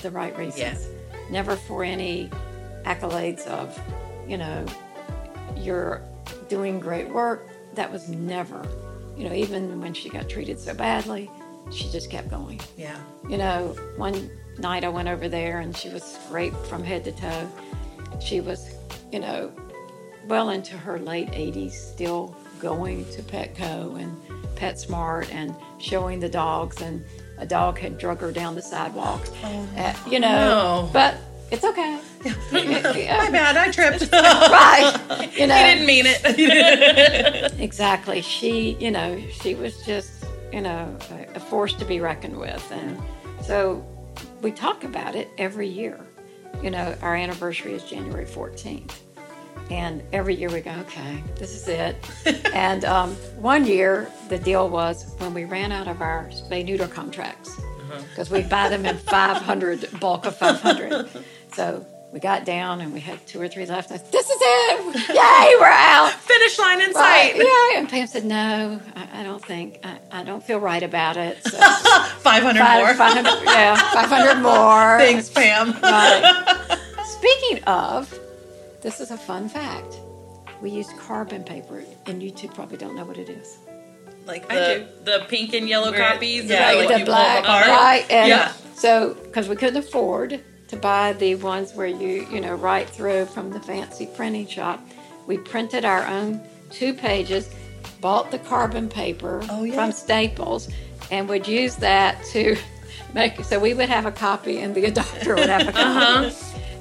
the 0.03 0.11
right 0.11 0.37
reasons. 0.39 0.59
Yes. 0.59 0.89
Never 1.31 1.57
for 1.57 1.83
any 1.83 2.31
accolades 2.85 3.47
of, 3.47 3.79
you 4.29 4.37
know, 4.39 4.65
you're 5.57 6.03
doing 6.49 6.81
great 6.81 7.09
work. 7.09 7.49
That 7.75 7.91
was 7.91 8.09
never, 8.09 8.67
you 9.17 9.29
know, 9.29 9.35
even 9.35 9.81
when 9.81 9.95
she 9.95 10.09
got 10.09 10.29
treated 10.29 10.59
so 10.61 10.75
badly, 10.75 11.31
she 11.73 11.91
just 11.91 12.11
kept 12.11 12.29
going. 12.31 12.61
yeah. 12.77 12.97
You 13.29 13.39
know, 13.39 13.69
one 13.97 14.31
night 14.59 14.85
I 14.85 14.89
went 14.91 15.09
over 15.09 15.29
there 15.29 15.61
and 15.61 15.77
she 15.77 15.89
was 15.89 16.03
scraped 16.03 16.65
from 16.67 16.85
head 16.85 17.05
to 17.05 17.13
toe. 17.13 17.49
She 18.21 18.41
was, 18.41 18.75
you 19.13 19.19
know, 19.19 19.51
well 20.27 20.51
into 20.51 20.77
her 20.77 20.99
late 20.99 21.29
80s, 21.29 21.73
still 21.73 22.37
going 22.61 23.05
to 23.13 23.23
Petco 23.23 24.01
and 24.01 24.17
PetSmart 24.57 25.33
and 25.35 25.55
showing 25.79 26.21
the 26.21 26.29
dogs. 26.29 26.81
And 26.81 27.05
a 27.39 27.47
dog 27.47 27.79
had 27.79 27.99
drug 27.99 28.21
her 28.21 28.31
down 28.31 28.55
the 28.55 28.63
sidewalk. 28.63 29.27
Uh, 29.43 29.95
you 30.09 30.21
know, 30.21 30.29
No. 30.29 30.91
but 30.93 31.17
it's 31.55 31.65
okay. 31.65 31.99
My 32.53 33.31
bad, 33.31 33.57
I 33.57 33.71
tripped. 33.71 34.11
right. 34.13 34.93
You 35.39 35.47
know, 35.47 35.55
He 35.55 35.63
didn't 35.75 35.87
mean 35.87 36.05
it. 36.07 37.53
Exactly. 37.61 38.21
She, 38.21 38.77
you 38.81 38.91
know, 38.91 39.21
she 39.41 39.55
was 39.55 39.85
just, 39.87 40.25
you 40.53 40.61
know, 40.61 40.97
a, 41.11 41.37
a 41.37 41.41
force 41.41 41.73
to 41.75 41.85
be 41.85 42.01
reckoned 42.01 42.37
with. 42.39 42.71
And 42.73 43.01
so 43.43 43.85
we 44.43 44.51
talk 44.53 44.85
about 44.85 45.15
it 45.15 45.29
every 45.39 45.69
year. 45.69 45.99
You 46.63 46.71
know, 46.71 46.95
our 47.03 47.15
anniversary 47.15 47.75
is 47.75 47.85
January 47.85 48.27
14th. 48.27 48.93
And 49.71 50.03
every 50.13 50.35
year 50.35 50.51
we 50.51 50.61
go, 50.61 50.73
okay, 50.81 51.23
this 51.37 51.55
is 51.55 51.69
it. 51.69 51.97
and 52.55 52.85
um, 52.85 53.15
one 53.37 53.65
year, 53.67 54.11
the 54.29 54.39
deal 54.39 54.69
was 54.69 55.15
when 55.19 55.33
we 55.33 55.45
ran 55.45 55.73
out 55.73 55.89
of 55.89 56.03
our 56.03 56.25
spay 56.29 56.65
neuter 56.65 56.87
contracts, 56.87 57.59
because 58.11 58.29
we 58.31 58.43
buy 58.43 58.69
them 58.69 58.85
in 58.85 58.99
500, 58.99 59.89
bulk 60.01 60.27
of 60.27 60.37
500. 60.37 61.09
So 61.55 61.87
we 62.13 62.21
got 62.21 62.45
down 62.45 62.81
and 62.81 62.93
we 62.93 63.01
had 63.01 63.25
two 63.27 63.41
or 63.41 63.49
three 63.49 63.67
left. 63.67 63.91
I 63.91 63.97
said, 63.97 64.13
this 64.13 64.29
is 64.29 64.39
it. 64.41 65.09
Yay, 65.09 65.57
we're 65.61 65.67
out. 65.67 66.13
Finish 66.21 66.59
line 66.59 66.81
in 66.81 66.93
Right, 66.93 67.33
sight. 67.33 67.37
yeah, 67.73 67.79
and 67.79 67.89
Pam 67.89 68.07
said, 68.07 68.25
"No, 68.25 68.81
I, 68.97 69.21
I 69.21 69.23
don't 69.25 69.45
think 69.45 69.81
I, 69.85 69.99
I 70.13 70.23
don't 70.25 70.43
feel 70.43 70.59
right 70.59 70.83
about 70.83 71.17
it." 71.17 71.43
So 71.45 71.59
500 72.19 72.61
more. 72.61 72.95
500, 72.95 73.45
yeah, 73.45 73.77
five 73.93 74.09
hundred 74.09 74.43
more. 74.43 74.99
Thanks, 74.99 75.29
Pam. 75.31 75.73
Right. 75.83 76.79
Speaking 77.05 77.65
of, 77.65 78.17
this 78.83 79.01
is 79.01 79.11
a 79.11 79.17
fun 79.17 79.49
fact. 79.49 79.97
We 80.63 80.71
used 80.71 80.97
carbon 80.99 81.43
paper, 81.45 81.83
and 82.07 82.23
you 82.23 82.31
two 82.31 82.49
probably 82.49 82.77
don't 82.79 82.95
know 82.97 83.05
what 83.05 83.19
it 83.19 83.29
is. 83.29 83.59
Like 84.27 84.51
I 84.51 84.55
the 84.57 84.87
do. 85.05 85.05
The 85.19 85.25
pink 85.29 85.53
and 85.55 85.69
yellow 85.69 85.91
Where- 85.91 86.13
copies. 86.13 86.45
yeah, 86.45 86.73
that 86.73 86.77
like 86.77 86.87
what 86.87 86.95
the 86.95 86.99
you 87.01 87.05
black, 87.05 87.45
pull 87.45 87.53
apart? 87.55 87.67
right? 87.69 88.07
And 88.11 88.29
Yeah. 88.29 88.53
So, 88.75 89.15
because 89.15 89.49
we 89.49 89.55
couldn't 89.57 89.77
afford 89.77 90.43
to 90.75 90.81
buy 90.81 91.13
the 91.15 91.35
ones 91.37 91.73
where 91.75 91.87
you, 91.87 92.27
you 92.31 92.41
know, 92.41 92.55
write 92.55 92.89
through 92.89 93.27
from 93.27 93.51
the 93.51 93.61
fancy 93.61 94.07
printing 94.07 94.47
shop, 94.47 94.81
we 95.27 95.39
printed 95.39 95.85
our 95.85 96.07
own 96.07 96.41
two 96.71 96.93
pages, 96.95 97.49
bought 98.01 98.31
the 98.31 98.39
carbon 98.41 98.89
paper 98.89 99.41
Oh, 99.51 99.65
yeah. 99.65 99.75
from 99.75 99.93
Staples, 99.93 100.69
and 101.11 101.29
would 101.29 101.47
use 101.47 101.77
that 101.77 102.23
to 102.33 102.57
make. 103.15 103.43
So 103.45 103.59
we 103.59 103.75
would 103.75 103.89
have 103.89 104.07
a 104.07 104.13
copy, 104.13 104.59
and 104.61 104.75
the 104.75 104.83
adopter 104.91 105.37
would 105.37 105.49
have 105.49 105.69
a 105.69 105.73
copy 105.73 105.79
Uh-huh. 106.27 106.31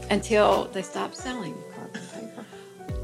until 0.10 0.66
they 0.74 0.82
stopped 0.82 1.16
selling 1.16 1.56
carbon 1.76 2.02
paper. 2.14 2.46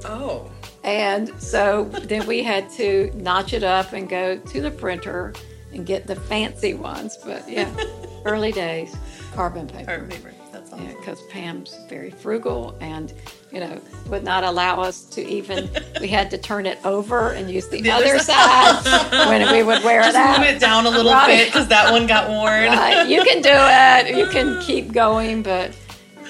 Oh. 0.05 0.51
And 0.83 1.29
so 1.41 1.85
then 1.85 2.25
we 2.25 2.41
had 2.41 2.69
to 2.71 3.11
notch 3.13 3.53
it 3.53 3.63
up 3.63 3.91
and 3.93 4.07
go 4.09 4.37
to 4.37 4.61
the 4.61 4.71
printer 4.71 5.33
and 5.73 5.85
get 5.85 6.07
the 6.07 6.15
fancy 6.15 6.73
ones. 6.73 7.17
But 7.23 7.47
yeah, 7.49 7.69
early 8.25 8.51
days, 8.51 8.95
carbon 9.35 9.67
paper. 9.67 9.85
carbon 9.85 10.09
paper. 10.09 10.33
That's 10.79 10.83
awesome. 10.83 10.85
Yeah, 10.87 10.93
because 10.99 11.21
Pam's 11.23 11.77
very 11.89 12.09
frugal 12.11 12.77
and, 12.81 13.13
you 13.51 13.59
know, 13.59 13.79
would 14.07 14.23
not 14.23 14.43
allow 14.43 14.81
us 14.81 15.03
to 15.05 15.25
even, 15.27 15.69
we 16.01 16.07
had 16.07 16.29
to 16.31 16.37
turn 16.37 16.65
it 16.65 16.77
over 16.85 17.31
and 17.33 17.49
use 17.49 17.67
the, 17.67 17.81
The 17.81 17.91
other, 17.91 18.05
other 18.15 18.19
side 18.19 18.83
when 19.29 19.51
we 19.51 19.63
would 19.63 19.83
wear 19.83 20.01
Just 20.01 20.15
it 20.15 20.21
out. 20.21 20.39
move 20.39 20.47
it 20.49 20.59
down 20.59 20.85
a 20.85 20.89
little 20.89 21.11
Right. 21.11 21.27
bit 21.27 21.45
because 21.47 21.67
that 21.69 21.91
one 21.91 22.07
got 22.07 22.29
worn. 22.29 22.49
Right, 22.69 23.07
you 23.07 23.23
can 23.23 23.41
do 23.41 23.49
it. 23.53 24.17
You 24.17 24.25
can 24.27 24.59
keep 24.61 24.91
going, 24.91 25.43
but 25.43 25.75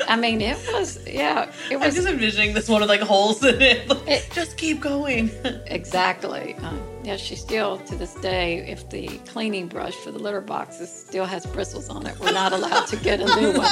I 0.07 0.15
mean, 0.15 0.39
it 0.41 0.57
was, 0.71 1.05
yeah, 1.07 1.51
it 1.69 1.75
I'm 1.75 1.81
was 1.81 1.95
just 1.95 2.07
envisioning 2.07 2.53
this 2.53 2.69
one 2.69 2.79
with 2.81 2.89
like 2.89 3.01
holes 3.01 3.43
in 3.43 3.61
it. 3.61 3.91
It- 4.07 4.29
just 4.33 4.55
keep 4.57 4.79
going. 4.79 5.29
exactly. 5.67 6.55
Uh, 6.61 6.73
Yeah, 7.03 7.15
she 7.15 7.35
still, 7.35 7.77
to 7.79 7.95
this 7.95 8.13
day, 8.15 8.57
if 8.67 8.89
the 8.89 9.07
cleaning 9.25 9.67
brush 9.67 9.95
for 9.95 10.11
the 10.11 10.19
litter 10.19 10.41
boxes 10.41 10.91
still 10.91 11.25
has 11.25 11.45
bristles 11.45 11.89
on 11.89 12.05
it, 12.05 12.19
we're 12.19 12.33
not 12.33 12.51
allowed 12.51 12.87
to 12.87 12.97
get 12.97 13.21
a 13.21 13.25
new 13.39 13.53
one. 13.57 13.67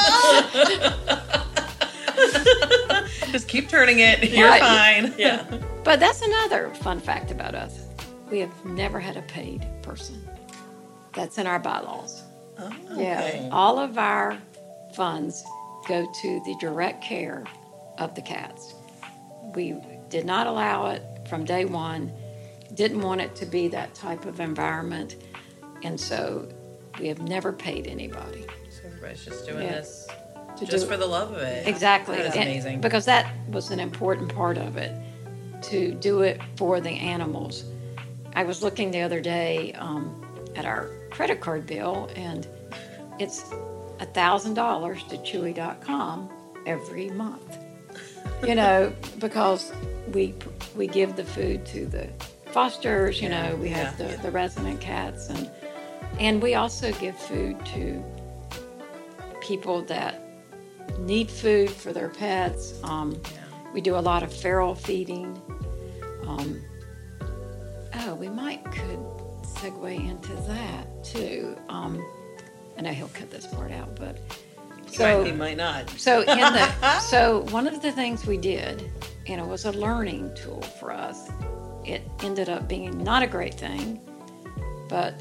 Just 3.32 3.48
keep 3.48 3.70
turning 3.70 4.00
it. 4.00 4.24
You're 4.32 4.48
Right. 4.48 4.62
fine. 4.62 5.14
Yeah. 5.18 5.46
But 5.84 6.00
that's 6.00 6.22
another 6.22 6.70
fun 6.76 7.00
fact 7.00 7.30
about 7.32 7.54
us. 7.54 7.86
We 8.32 8.40
have 8.40 8.66
never 8.66 9.00
had 9.00 9.18
a 9.18 9.22
paid 9.24 9.66
person. 9.82 10.28
That's 11.14 11.38
in 11.38 11.48
our 11.48 11.60
bylaws. 11.60 12.24
Oh, 12.60 12.72
Yeah, 12.96 13.50
all 13.52 13.78
of 13.78 13.98
our 13.98 14.38
funds 14.96 15.44
go 15.88 16.06
to 16.22 16.42
the 16.46 16.56
direct 16.60 17.04
care 17.04 17.44
of 17.98 18.16
the 18.16 18.22
cats. 18.22 18.74
We 19.54 19.76
did 20.10 20.26
not 20.26 20.48
allow 20.48 20.88
it 20.88 21.04
from 21.28 21.46
day 21.46 21.66
one, 21.66 22.12
didn't 22.78 23.02
want 23.02 23.20
it 23.20 23.36
to 23.36 23.46
be 23.46 23.68
that 23.70 23.94
type 23.94 24.26
of 24.26 24.40
environment, 24.40 25.18
and 25.84 26.00
so 26.00 26.48
we 27.00 27.08
have 27.08 27.22
never 27.22 27.52
paid 27.52 27.88
anybody 27.88 28.46
So 28.70 28.88
everybody's 28.88 29.26
just 29.26 29.46
doing 29.46 29.64
Yeah. 29.64 29.74
this 29.74 30.08
to 30.58 30.66
just 30.66 30.86
do 30.86 30.92
for 30.92 30.98
the 30.98 31.06
love 31.06 31.32
of 31.34 31.38
it. 31.40 31.68
Exactly. 31.68 32.18
That 32.18 32.36
is 32.48 32.66
And- 32.66 32.82
Because 32.82 33.06
that 33.06 33.26
was 33.50 33.70
an 33.72 33.80
important 33.80 34.34
part 34.34 34.58
of 34.58 34.78
it, 34.78 34.92
to 35.64 35.92
do 35.94 36.22
it 36.22 36.40
for 36.56 36.80
the 36.80 36.90
animals. 36.92 37.64
I 38.36 38.44
was 38.44 38.62
looking 38.64 38.92
the 38.92 39.02
other 39.02 39.20
day 39.22 39.74
um, 39.74 40.24
at 40.56 40.66
our 40.66 40.90
credit 41.12 41.42
card 41.42 41.66
bill, 41.68 42.10
and 42.16 42.48
it's 43.20 43.44
$1,000 44.00 45.08
to 45.10 45.18
Chewy.com 45.18 46.30
every 46.66 47.10
month. 47.10 47.58
You 48.46 48.54
know, 48.56 48.94
because 49.20 49.72
we 50.14 50.36
we 50.76 50.86
give 50.86 51.16
the 51.16 51.24
food 51.24 51.66
to 51.68 51.86
the 51.88 52.08
fosters, 52.52 53.22
you 53.22 53.30
know, 53.30 53.56
we 53.62 53.70
have 53.70 54.00
Yeah. 54.00 54.16
the, 54.16 54.22
the 54.24 54.32
resident 54.32 54.80
cats, 54.82 55.30
and 55.30 55.50
and 56.20 56.42
we 56.42 56.56
also 56.56 56.92
give 56.94 57.16
food 57.18 57.64
to 57.68 58.04
people 59.42 59.82
that 59.84 60.22
need 61.00 61.30
food 61.30 61.70
for 61.70 61.94
their 61.94 62.10
pets. 62.10 62.74
Um, 62.84 63.22
We 63.74 63.82
do 63.82 63.96
a 63.96 64.00
lot 64.02 64.24
of 64.24 64.34
feral 64.34 64.74
feeding. 64.74 65.40
Um, 66.26 66.62
oh, 67.94 68.16
we 68.16 68.28
might 68.30 68.64
could 68.66 69.00
segue 69.44 70.10
into 70.10 70.34
that 70.48 71.04
too. 71.04 71.56
Um, 71.70 72.04
I 72.78 72.82
know 72.82 72.92
he'll 72.92 73.10
cut 73.10 73.30
this 73.30 73.46
part 73.48 73.72
out, 73.72 73.96
but 73.96 74.18
so 74.88 75.24
might, 75.24 75.38
might 75.38 75.58
not. 75.58 75.90
so 75.92 76.22
in 76.22 76.40
the 76.40 77.00
so 77.12 77.42
one 77.52 77.68
of 77.68 77.82
the 77.84 77.92
things 77.92 78.26
we 78.26 78.38
did, 78.38 78.90
and 79.28 79.40
it 79.40 79.46
was 79.46 79.66
a 79.66 79.72
learning 79.74 80.32
tool 80.36 80.62
for 80.80 80.92
us. 80.92 81.30
It 81.88 82.02
ended 82.22 82.50
up 82.50 82.68
being 82.68 83.02
not 83.02 83.24
a 83.24 83.28
great 83.28 83.54
thing, 83.54 84.00
but 84.90 85.14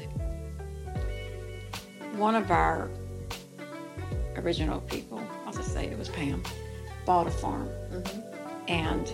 one 2.17 2.35
of 2.35 2.51
our 2.51 2.89
original 4.35 4.81
people, 4.81 5.21
I'll 5.45 5.53
just 5.53 5.73
say 5.73 5.85
it 5.85 5.97
was 5.97 6.09
Pam, 6.09 6.43
bought 7.05 7.25
a 7.25 7.31
farm, 7.31 7.69
mm-hmm. 7.89 8.67
and 8.67 9.13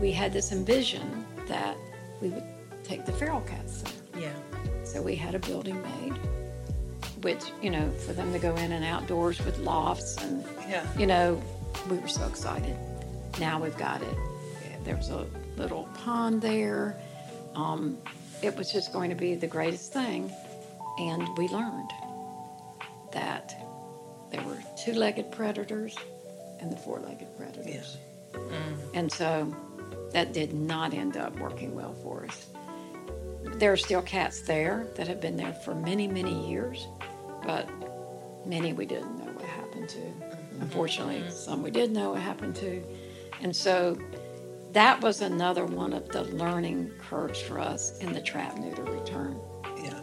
we 0.00 0.10
had 0.10 0.32
this 0.32 0.52
envision 0.52 1.26
that 1.48 1.76
we 2.22 2.28
would 2.30 2.44
take 2.82 3.04
the 3.04 3.12
feral 3.12 3.42
cats 3.42 3.82
there. 3.82 4.22
Yeah. 4.22 4.84
So 4.84 5.02
we 5.02 5.16
had 5.16 5.34
a 5.34 5.38
building 5.38 5.82
made, 5.82 6.14
which, 7.22 7.42
you 7.60 7.70
know, 7.70 7.90
for 8.06 8.14
them 8.14 8.32
to 8.32 8.38
go 8.38 8.54
in 8.56 8.72
and 8.72 8.84
outdoors 8.84 9.44
with 9.44 9.58
lofts 9.58 10.16
and, 10.16 10.44
Yeah. 10.68 10.86
you 10.96 11.06
know, 11.06 11.42
we 11.90 11.98
were 11.98 12.08
so 12.08 12.26
excited. 12.26 12.74
Now 13.38 13.60
we've 13.60 13.76
got 13.76 14.00
it. 14.00 14.16
There 14.84 14.96
was 14.96 15.10
a 15.10 15.26
little 15.56 15.84
pond 15.94 16.42
there. 16.42 16.96
Um, 17.54 17.98
it 18.42 18.56
was 18.56 18.72
just 18.72 18.92
going 18.92 19.10
to 19.10 19.16
be 19.16 19.34
the 19.34 19.46
greatest 19.46 19.92
thing. 19.92 20.30
And 20.98 21.26
we 21.36 21.48
learned 21.48 21.90
that 23.12 23.54
there 24.30 24.42
were 24.42 24.58
two 24.76 24.92
legged 24.92 25.30
predators 25.32 25.96
and 26.60 26.70
the 26.70 26.76
four 26.76 27.00
legged 27.00 27.36
predators. 27.36 27.66
Yes. 27.66 27.96
Mm. 28.32 28.76
And 28.94 29.12
so 29.12 29.54
that 30.12 30.32
did 30.32 30.54
not 30.54 30.94
end 30.94 31.16
up 31.16 31.38
working 31.38 31.74
well 31.74 31.94
for 32.02 32.26
us. 32.26 32.46
There 33.44 33.72
are 33.72 33.76
still 33.76 34.02
cats 34.02 34.40
there 34.40 34.86
that 34.96 35.06
have 35.08 35.20
been 35.20 35.36
there 35.36 35.52
for 35.52 35.74
many, 35.74 36.08
many 36.08 36.48
years, 36.48 36.86
but 37.44 37.68
many 38.46 38.72
we 38.72 38.86
didn't 38.86 39.18
know 39.18 39.32
what 39.32 39.44
happened 39.44 39.88
to. 39.90 39.98
Mm-hmm. 39.98 40.62
Unfortunately, 40.62 41.20
mm-hmm. 41.20 41.30
some 41.30 41.62
we 41.62 41.70
did 41.70 41.90
know 41.92 42.10
what 42.10 42.20
happened 42.20 42.56
to. 42.56 42.82
And 43.42 43.54
so 43.54 43.98
that 44.76 45.00
was 45.00 45.22
another 45.22 45.64
one 45.64 45.94
of 45.94 46.06
the 46.10 46.22
learning 46.24 46.90
curves 47.08 47.40
for 47.40 47.58
us 47.58 47.98
in 48.00 48.12
the 48.12 48.20
trap 48.20 48.58
neuter 48.58 48.82
return. 48.84 49.40
Yeah. 49.82 49.98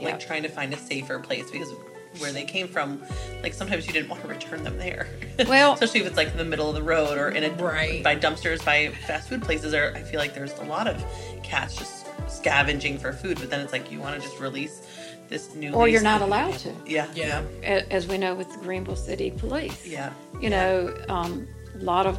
Yeah. 0.00 0.04
Like 0.10 0.18
trying 0.18 0.42
to 0.42 0.48
find 0.48 0.74
a 0.74 0.76
safer 0.76 1.20
place 1.20 1.48
because 1.48 1.72
where 2.18 2.32
they 2.32 2.42
came 2.42 2.66
from, 2.66 3.00
like 3.44 3.54
sometimes 3.54 3.86
you 3.86 3.92
didn't 3.92 4.08
want 4.08 4.22
to 4.22 4.28
return 4.28 4.64
them 4.64 4.78
there. 4.78 5.06
Well- 5.46 5.74
especially 5.74 6.00
if 6.00 6.06
it's 6.08 6.16
like 6.16 6.28
in 6.32 6.38
the 6.38 6.44
middle 6.44 6.68
of 6.68 6.74
the 6.74 6.82
road 6.82 7.18
or 7.18 7.28
in 7.28 7.44
a 7.44 7.50
Right. 7.62 8.02
by 8.02 8.16
dumpsters, 8.16 8.64
by 8.64 8.88
fast 9.06 9.28
food 9.28 9.42
places. 9.42 9.72
Or 9.74 9.92
I 9.94 10.02
feel 10.02 10.18
like 10.18 10.34
there's 10.34 10.52
a 10.58 10.64
lot 10.64 10.88
of 10.88 11.04
cats 11.44 11.76
just 11.76 12.06
scavenging 12.28 12.98
for 12.98 13.12
food, 13.12 13.38
but 13.38 13.48
then 13.48 13.60
it's 13.60 13.70
like 13.72 13.92
you 13.92 14.00
want 14.00 14.20
to 14.20 14.28
just 14.28 14.40
release 14.40 14.82
this 15.28 15.54
new. 15.54 15.72
Or 15.72 15.86
you're 15.86 16.02
not 16.02 16.20
allowed 16.20 16.54
to. 16.58 16.72
Yeah. 16.84 17.06
Yeah. 17.14 17.42
as 17.62 18.08
we 18.08 18.18
know 18.18 18.34
with 18.34 18.50
the 18.50 18.58
Greenville 18.58 18.96
City 18.96 19.30
Police. 19.30 19.86
Yeah. 19.86 20.12
You 20.40 20.50
know, 20.50 20.96
um, 21.08 21.46
a 21.78 21.84
lot 21.84 22.06
of 22.06 22.18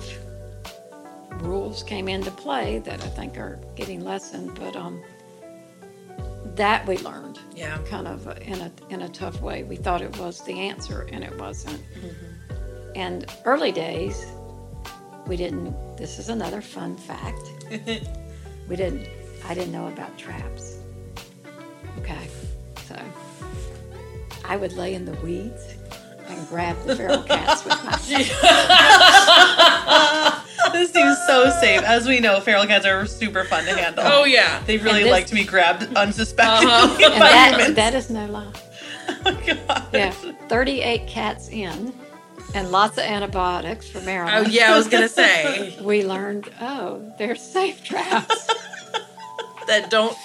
rules 1.42 1.84
came 1.84 2.08
into 2.08 2.32
play 2.32 2.80
that 2.80 3.04
I 3.04 3.08
think 3.08 3.38
are 3.38 3.60
getting 3.76 4.04
lessened, 4.04 4.56
but 4.56 4.76
um, 4.76 5.02
that 6.56 6.86
we 6.88 6.98
learned 7.00 7.40
Yeah. 7.56 7.78
kind 7.90 8.08
of 8.08 8.28
in 8.42 8.60
a 8.62 8.72
in 8.90 9.02
a 9.04 9.10
tough 9.10 9.42
way. 9.42 9.64
We 9.64 9.76
thought 9.76 10.02
it 10.02 10.18
was 10.18 10.42
the 10.44 10.60
answer, 10.60 11.08
and 11.12 11.24
it 11.24 11.38
wasn't. 11.40 11.82
And 12.96 13.26
early 13.46 13.72
days, 13.72 14.26
we 15.28 15.38
didn't. 15.38 15.76
This 15.98 16.18
is 16.20 16.30
another 16.30 16.62
fun 16.62 16.98
fact. 16.98 17.44
we 18.68 18.76
didn't. 18.76 19.08
I 19.46 19.54
didn't 19.54 19.72
know 19.72 19.88
about 19.88 20.18
traps. 20.18 20.78
Okay, 22.00 22.28
so 22.88 23.00
I 24.46 24.58
would 24.58 24.74
lay 24.74 24.96
in 24.96 25.06
the 25.06 25.14
weeds 25.22 25.76
and 26.28 26.48
grab 26.50 26.76
the 26.86 26.96
feral 26.96 27.22
cats 27.24 27.64
with 27.64 27.82
my 27.86 27.98
this 30.74 30.92
seems 30.92 31.18
so 31.28 31.50
safe. 31.62 31.82
As 31.84 32.08
we 32.08 32.20
know, 32.20 32.40
feral 32.40 32.66
cats 32.66 32.86
are 32.86 33.06
super 33.06 33.44
fun 33.44 33.66
to 33.66 33.76
handle. 33.76 34.04
Oh 34.06 34.24
yeah. 34.26 34.62
They 34.66 34.78
really 34.78 34.98
And 35.02 35.06
this- 35.08 35.12
like 35.12 35.26
to 35.28 35.36
be 35.36 35.44
grabbed 35.44 35.84
unsuspectingly 35.96 36.74
Uh-huh. 36.74 36.98
and 37.04 37.14
by 37.20 37.30
that, 37.30 37.52
humans. 37.56 37.76
that 37.76 37.94
is 37.94 38.10
no 38.10 38.26
lie. 38.28 38.52
oh 39.26 39.42
god. 39.46 39.88
Yeah, 39.94 40.12
38 40.50 41.08
cats 41.08 41.50
in, 41.50 41.94
and 42.54 42.72
lots 42.72 42.98
of 42.98 43.04
antibiotics 43.04 43.88
for 43.90 44.02
Mary. 44.02 44.30
Oh 44.32 44.42
yeah, 44.42 44.74
I 44.74 44.78
was 44.78 44.88
gonna 44.88 45.08
say 45.10 45.78
We 45.82 46.04
learned, 46.06 46.50
oh, 46.62 47.14
they're 47.18 47.36
safe 47.36 47.84
traps. 47.84 48.48
that 49.68 49.90
don't 49.90 50.16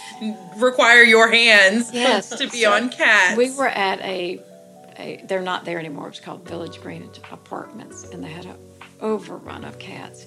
require 0.57 1.03
your 1.03 1.29
hands 1.31 1.91
Yes. 1.93 2.29
to 2.31 2.49
be 2.49 2.63
So 2.63 2.73
on 2.73 2.91
cats. 2.91 3.37
we 3.37 3.51
were 3.57 3.69
at 3.69 4.01
a, 4.01 4.41
a, 4.99 5.25
they're 5.27 5.43
not 5.43 5.65
there 5.65 5.79
anymore. 5.79 6.09
It's 6.09 6.21
called 6.21 6.47
Village 6.49 6.81
Green 6.81 7.09
Apartments, 7.31 8.05
and 8.11 8.23
they 8.23 8.29
had 8.31 8.45
an 8.47 8.57
overrun 9.01 9.65
of 9.65 9.79
cats. 9.81 10.27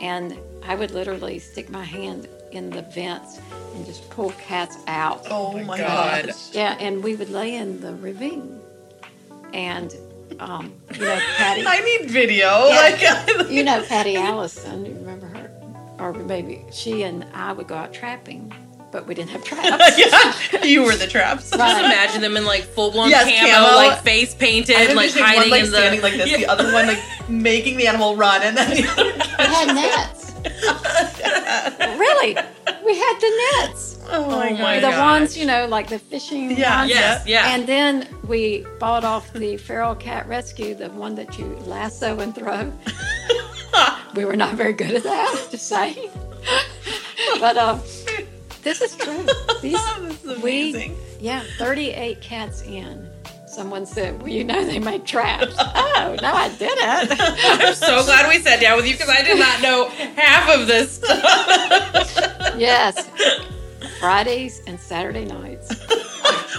And 0.00 0.38
I 0.64 0.74
would 0.74 0.90
literally 0.92 1.38
stick 1.38 1.70
my 1.70 1.84
hand 1.84 2.28
in 2.52 2.70
the 2.70 2.82
vents 2.82 3.40
and 3.74 3.84
just 3.84 4.08
pull 4.10 4.30
cats 4.32 4.78
out. 4.86 5.26
Oh, 5.30 5.52
my 5.52 5.62
my 5.64 5.78
God. 5.78 6.26
god. 6.26 6.34
Yeah, 6.52 6.76
and 6.78 7.02
we 7.02 7.14
would 7.16 7.30
lay 7.30 7.54
in 7.54 7.80
the 7.80 7.94
ravine. 7.94 8.60
And, 9.52 9.94
um, 10.40 10.72
you 10.94 11.00
know, 11.00 11.18
Patty. 11.36 11.64
I 11.66 11.80
need 11.80 12.10
video. 12.10 12.68
Yeah. 12.68 13.24
Like 13.38 13.50
you 13.50 13.62
know 13.64 13.82
Patty 13.82 14.16
Allison, 14.16 14.84
you 14.84 14.94
remember 14.94 15.26
her? 15.26 15.50
Or 15.98 16.12
maybe 16.12 16.64
she 16.72 17.02
and 17.02 17.24
I 17.34 17.52
would 17.52 17.66
go 17.66 17.74
out 17.74 17.92
trapping, 17.92 18.52
but 18.90 19.06
we 19.06 19.14
didn't 19.14 19.30
have 19.30 19.44
traps. 19.50 19.98
yeah, 19.98 20.64
you 20.64 20.82
were 20.84 20.96
the 20.96 21.06
traps. 21.06 21.50
Just 21.56 21.78
imagine 21.84 22.20
them 22.22 22.36
in 22.36 22.44
like 22.44 22.62
full 22.64 22.90
blown 22.90 23.10
Yes, 23.10 23.24
camo, 23.28 23.66
camo. 23.68 23.76
like 23.76 24.02
face 24.02 24.34
painted, 24.34 24.94
like 24.96 25.12
hiding 25.12 25.40
one 25.42 25.50
like 25.50 25.64
in 25.64 25.70
the 25.70 25.76
standing 25.76 26.02
like 26.02 26.14
this, 26.14 26.36
the 26.36 26.46
other 26.46 26.72
one 26.72 26.86
like 26.86 27.02
making 27.28 27.76
the 27.76 27.86
animal 27.86 28.16
run, 28.16 28.42
and 28.42 28.56
then 28.56 28.70
the 28.70 28.88
other 28.88 29.04
We 29.38 29.44
had 29.44 29.74
nets. 29.74 30.32
really? 31.98 32.36
We 32.84 32.96
had 32.96 33.18
the 33.20 33.42
nets. 33.66 33.98
oh 34.10 34.28
my 34.30 34.50
my 34.52 34.58
god, 34.58 34.76
the 34.76 34.80
gosh. 34.96 35.20
ones, 35.20 35.36
you 35.36 35.44
know, 35.46 35.66
like 35.66 35.88
the 35.88 35.98
fishing 35.98 36.50
Yeah, 36.56 36.80
ones. 36.80 36.90
Yes, 36.90 37.26
yeah. 37.26 37.54
And 37.54 37.66
then 37.66 38.06
we 38.26 38.64
bought 38.78 39.04
off 39.04 39.32
the 39.32 39.56
feral 39.58 39.94
cat 39.94 40.26
rescue, 40.28 40.74
the 40.74 40.88
one 40.90 41.14
that 41.16 41.38
you 41.38 41.44
lasso 41.66 42.20
and 42.20 42.34
throw. 42.34 42.72
we 44.14 44.24
were 44.24 44.36
not 44.36 44.54
very 44.54 44.72
good 44.72 44.92
at 44.92 45.02
that, 45.02 45.48
just 45.50 45.68
saying. 45.68 46.08
but 47.40 47.56
uh, 47.56 47.78
this 48.62 48.80
is 48.80 48.96
true. 48.96 49.26
These, 49.62 49.78
this 50.00 50.24
is 50.24 50.42
we, 50.42 50.92
yeah, 51.20 51.42
38 51.58 52.20
cats 52.20 52.62
in. 52.62 53.08
Someone 53.46 53.86
said, 53.86 54.20
well, 54.20 54.28
you 54.28 54.44
know 54.44 54.64
they 54.64 54.78
make 54.78 55.04
traps. 55.04 55.54
oh, 55.58 56.16
no, 56.20 56.32
I 56.32 56.48
didn't. 56.58 57.20
I'm 57.20 57.74
so 57.74 58.04
glad 58.04 58.28
we 58.28 58.38
sat 58.40 58.60
down 58.60 58.76
with 58.76 58.86
you 58.86 58.92
because 58.92 59.08
I 59.08 59.22
did 59.22 59.38
not 59.38 59.60
know 59.62 59.88
half 59.88 60.48
of 60.54 60.66
this 60.66 60.92
stuff. 60.92 62.54
yes. 62.58 63.08
Fridays 63.98 64.60
and 64.66 64.78
Saturday 64.78 65.24
nights. 65.24 65.72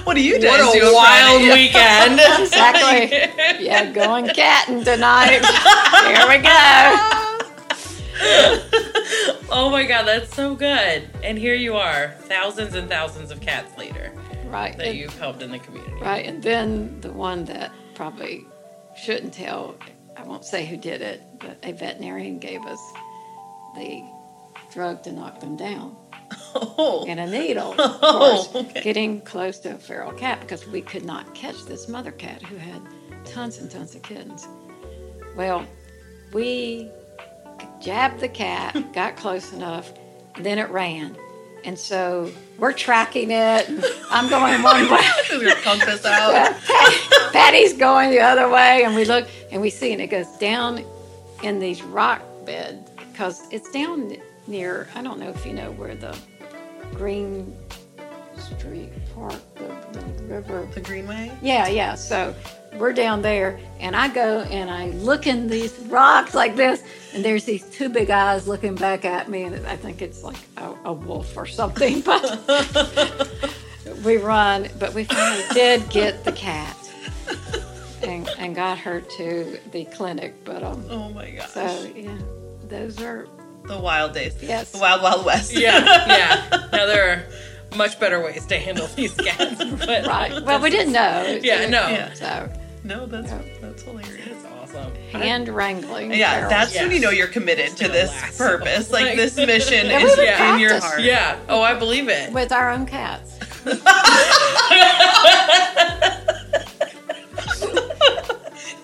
What 0.04 0.16
do 0.16 0.22
you 0.24 0.40
guys 0.40 0.60
What 0.60 0.74
do 0.74 0.90
a 0.90 0.94
wild 0.94 1.42
Friday? 1.42 1.54
weekend. 1.54 2.20
Exactly. 2.42 3.66
Yeah, 3.66 3.92
going 3.92 4.28
catting 4.28 4.84
tonight. 4.84 5.40
Here 6.08 6.28
we 6.28 6.44
go. 6.44 7.26
oh 9.52 9.70
my 9.72 9.86
god, 9.86 10.04
that's 10.06 10.34
so 10.36 10.56
good. 10.56 11.10
And 11.24 11.38
here 11.38 11.54
you 11.56 11.76
are, 11.76 12.14
thousands 12.22 12.76
and 12.76 12.90
thousands 12.90 13.32
of 13.32 13.42
cats 13.42 13.78
later 13.78 14.12
Right. 14.46 14.76
that 14.78 14.88
and- 14.88 14.98
you've 14.98 15.18
helped 15.20 15.42
in 15.42 15.52
the 15.52 15.60
community. 15.60 15.94
Right, 16.02 16.26
and 16.26 16.42
then 16.44 17.00
the 17.02 17.12
one 17.12 17.46
that 17.46 17.72
probably 17.96 18.46
shouldn't 19.02 19.34
tell, 19.34 19.76
I 20.18 20.24
won't 20.24 20.46
say 20.46 20.66
who 20.66 20.78
did 20.78 21.02
it, 21.02 21.22
but 21.40 21.58
a 21.64 21.72
veterinarian 21.72 22.40
gave 22.40 22.62
us 22.66 22.80
the 23.76 24.04
drug 24.74 25.04
to 25.04 25.12
knock 25.12 25.40
them 25.40 25.56
down 25.56 25.96
Oh. 26.56 27.06
and 27.08 27.20
a 27.20 27.26
needle, 27.28 27.74
of 27.74 27.80
Oh, 28.02 28.52
okay. 28.56 28.82
getting 28.82 29.22
close 29.22 29.60
to 29.60 29.76
a 29.76 29.78
feral 29.78 30.12
cat 30.12 30.42
because 30.42 30.68
we 30.68 30.82
could 30.82 31.04
not 31.06 31.34
catch 31.34 31.66
this 31.66 31.88
mother 31.88 32.12
cat 32.12 32.42
who 32.42 32.56
had 32.58 32.82
tons 33.26 33.58
and 33.60 33.70
tons 33.70 33.96
of 33.96 34.02
kittens. 34.04 34.48
Well, 35.36 35.66
we 36.34 36.90
jabbed 37.80 38.20
the 38.20 38.30
cat, 38.30 38.76
got 38.94 39.16
close 39.16 39.54
enough, 39.54 39.92
then 40.40 40.60
it 40.60 40.70
ran. 40.70 41.16
And 41.66 41.78
so 41.78 42.32
we're 42.58 42.74
tracking 42.74 43.32
it. 43.32 43.70
I'm 44.10 44.30
going 44.30 44.62
one 44.64 44.90
way. 44.90 45.54
Compass 45.62 46.06
out. 46.06 46.56
Patty's 47.34 47.74
going 47.74 48.12
the 48.12 48.22
other 48.22 48.50
way, 48.50 48.84
and 48.84 48.96
we 48.96 49.04
look 49.04 49.28
and 49.52 49.62
we 49.62 49.70
see, 49.70 49.92
and 49.92 50.02
it 50.02 50.08
goes 50.08 50.30
down 50.38 50.84
in 51.44 51.60
these 51.60 51.82
rock 51.82 52.22
beds 52.46 52.90
because 52.98 53.46
it's 53.52 53.70
down 53.72 54.16
near. 54.48 54.88
I 54.96 55.02
don't 55.02 55.20
know 55.20 55.30
if 55.30 55.46
you 55.46 55.52
know 55.54 55.72
where 55.72 55.96
the 55.96 56.18
Green 56.94 57.56
Springs 58.40 58.96
Park, 59.14 59.34
the, 59.56 60.00
the 60.00 60.24
river. 60.24 60.68
The 60.74 60.82
Greenway. 60.82 61.32
Yeah, 61.42 61.68
yeah. 61.68 61.96
So 61.96 62.34
we're 62.78 62.94
down 62.94 63.22
there, 63.22 63.60
and 63.80 63.96
I 63.96 64.08
go 64.08 64.42
and 64.42 64.70
I 64.70 64.90
look 64.92 65.28
in 65.28 65.48
these 65.48 65.78
rocks 65.88 66.34
like 66.34 66.56
this, 66.56 66.84
and 67.14 67.24
there's 67.24 67.44
these 67.44 67.64
two 67.70 67.90
big 67.90 68.10
eyes 68.10 68.48
looking 68.48 68.76
back 68.76 69.06
at 69.06 69.30
me, 69.30 69.44
and 69.44 69.66
I 69.68 69.76
think 69.76 70.02
it's 70.02 70.24
like 70.24 70.38
a, 70.58 70.74
a 70.86 70.94
wolf 70.94 71.36
or 71.38 71.46
something. 71.46 72.02
But 72.10 73.54
we 74.06 74.18
run, 74.18 74.70
but 74.80 74.94
we 74.94 75.04
finally 75.04 75.44
did 75.54 75.90
get 75.90 76.24
the 76.24 76.32
cat, 76.32 76.76
and, 78.04 78.28
and 78.38 78.56
got 78.56 78.78
her 78.80 79.02
to 79.02 79.60
the 79.72 79.86
clinic. 79.86 80.44
But 80.46 80.64
um, 80.64 80.86
Oh 80.90 81.10
my 81.10 81.32
gosh. 81.32 81.50
so 81.50 81.92
yeah, 81.96 82.18
those 82.68 83.02
are 83.02 83.28
the 83.66 83.80
wild 83.80 84.14
days. 84.14 84.36
Yes. 84.42 84.72
The 84.72 84.78
wild, 84.80 85.02
wild 85.02 85.26
west. 85.26 85.54
Yeah, 85.54 85.80
yeah. 86.08 86.68
Now 86.72 86.86
there 86.86 87.10
are 87.12 87.24
much 87.76 88.00
better 88.00 88.22
ways 88.24 88.46
to 88.48 88.58
handle 88.58 88.88
these 88.96 89.14
cats. 89.14 89.64
But 89.86 90.06
right. 90.08 90.44
Well, 90.44 90.60
we 90.60 90.70
didn't 90.70 90.94
know. 90.94 91.40
Yeah, 91.42 91.68
no. 91.70 91.88
Yeah. 91.88 92.14
So 92.14 92.52
no, 92.84 93.06
that's 93.06 93.30
Yeah. 93.32 93.42
that's 93.62 93.84
hilarious. 93.84 94.28
It's 94.28 94.46
awesome. 94.46 94.94
hand 95.12 95.50
wrangling. 95.50 96.14
Yeah, 96.14 96.42
ferals. 96.46 96.50
that's 96.50 96.76
when 96.76 96.92
you 96.92 97.00
know 97.00 97.10
you're 97.10 97.28
committed 97.28 97.76
to 97.78 97.88
this 97.88 98.10
last. 98.12 98.38
purpose. 98.38 98.92
Like 98.92 99.06
Like- 99.06 99.16
this 99.18 99.36
mission 99.36 99.88
Yeah, 99.88 99.98
is 100.06 100.18
we 100.18 100.24
would 100.26 100.54
in 100.54 100.60
your 100.60 100.80
heart. 100.80 101.02
Yeah. 101.02 101.38
Oh, 101.50 101.62
I 101.62 101.74
believe 101.74 102.08
it. 102.10 102.32
with 102.34 102.52
our 102.52 102.70
own 102.72 102.86
cats. 102.86 103.38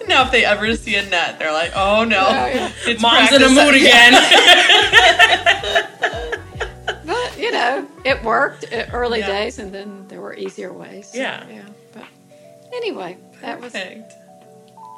Now, 0.07 0.23
if 0.25 0.31
they 0.31 0.45
ever 0.45 0.75
see 0.75 0.95
a 0.95 1.03
net, 1.09 1.39
they're 1.39 1.51
like, 1.51 1.71
"Oh 1.75 2.03
no, 2.03 2.29
Yeah, 2.29 2.47
yeah. 2.47 2.71
it's 2.85 3.01
Mom's 3.01 3.31
in 3.31 3.41
a 3.41 3.45
practice." 3.47 3.65
mood 3.65 3.81
Yeah. 3.81 4.07
again. 6.31 6.44
But 7.05 7.37
you 7.39 7.51
know, 7.51 7.87
it 8.03 8.23
worked 8.23 8.63
at 8.65 8.93
early 8.93 9.19
Yeah. 9.19 9.27
days, 9.27 9.59
and 9.59 9.71
then 9.73 10.07
there 10.07 10.21
were 10.21 10.33
easier 10.35 10.73
ways. 10.73 11.09
So, 11.11 11.19
Yeah. 11.19 11.43
yeah. 11.49 11.61
But 11.93 12.05
anyway, 12.73 13.17
that 13.41 13.59
was 13.61 13.73
Perfect. 13.73 14.13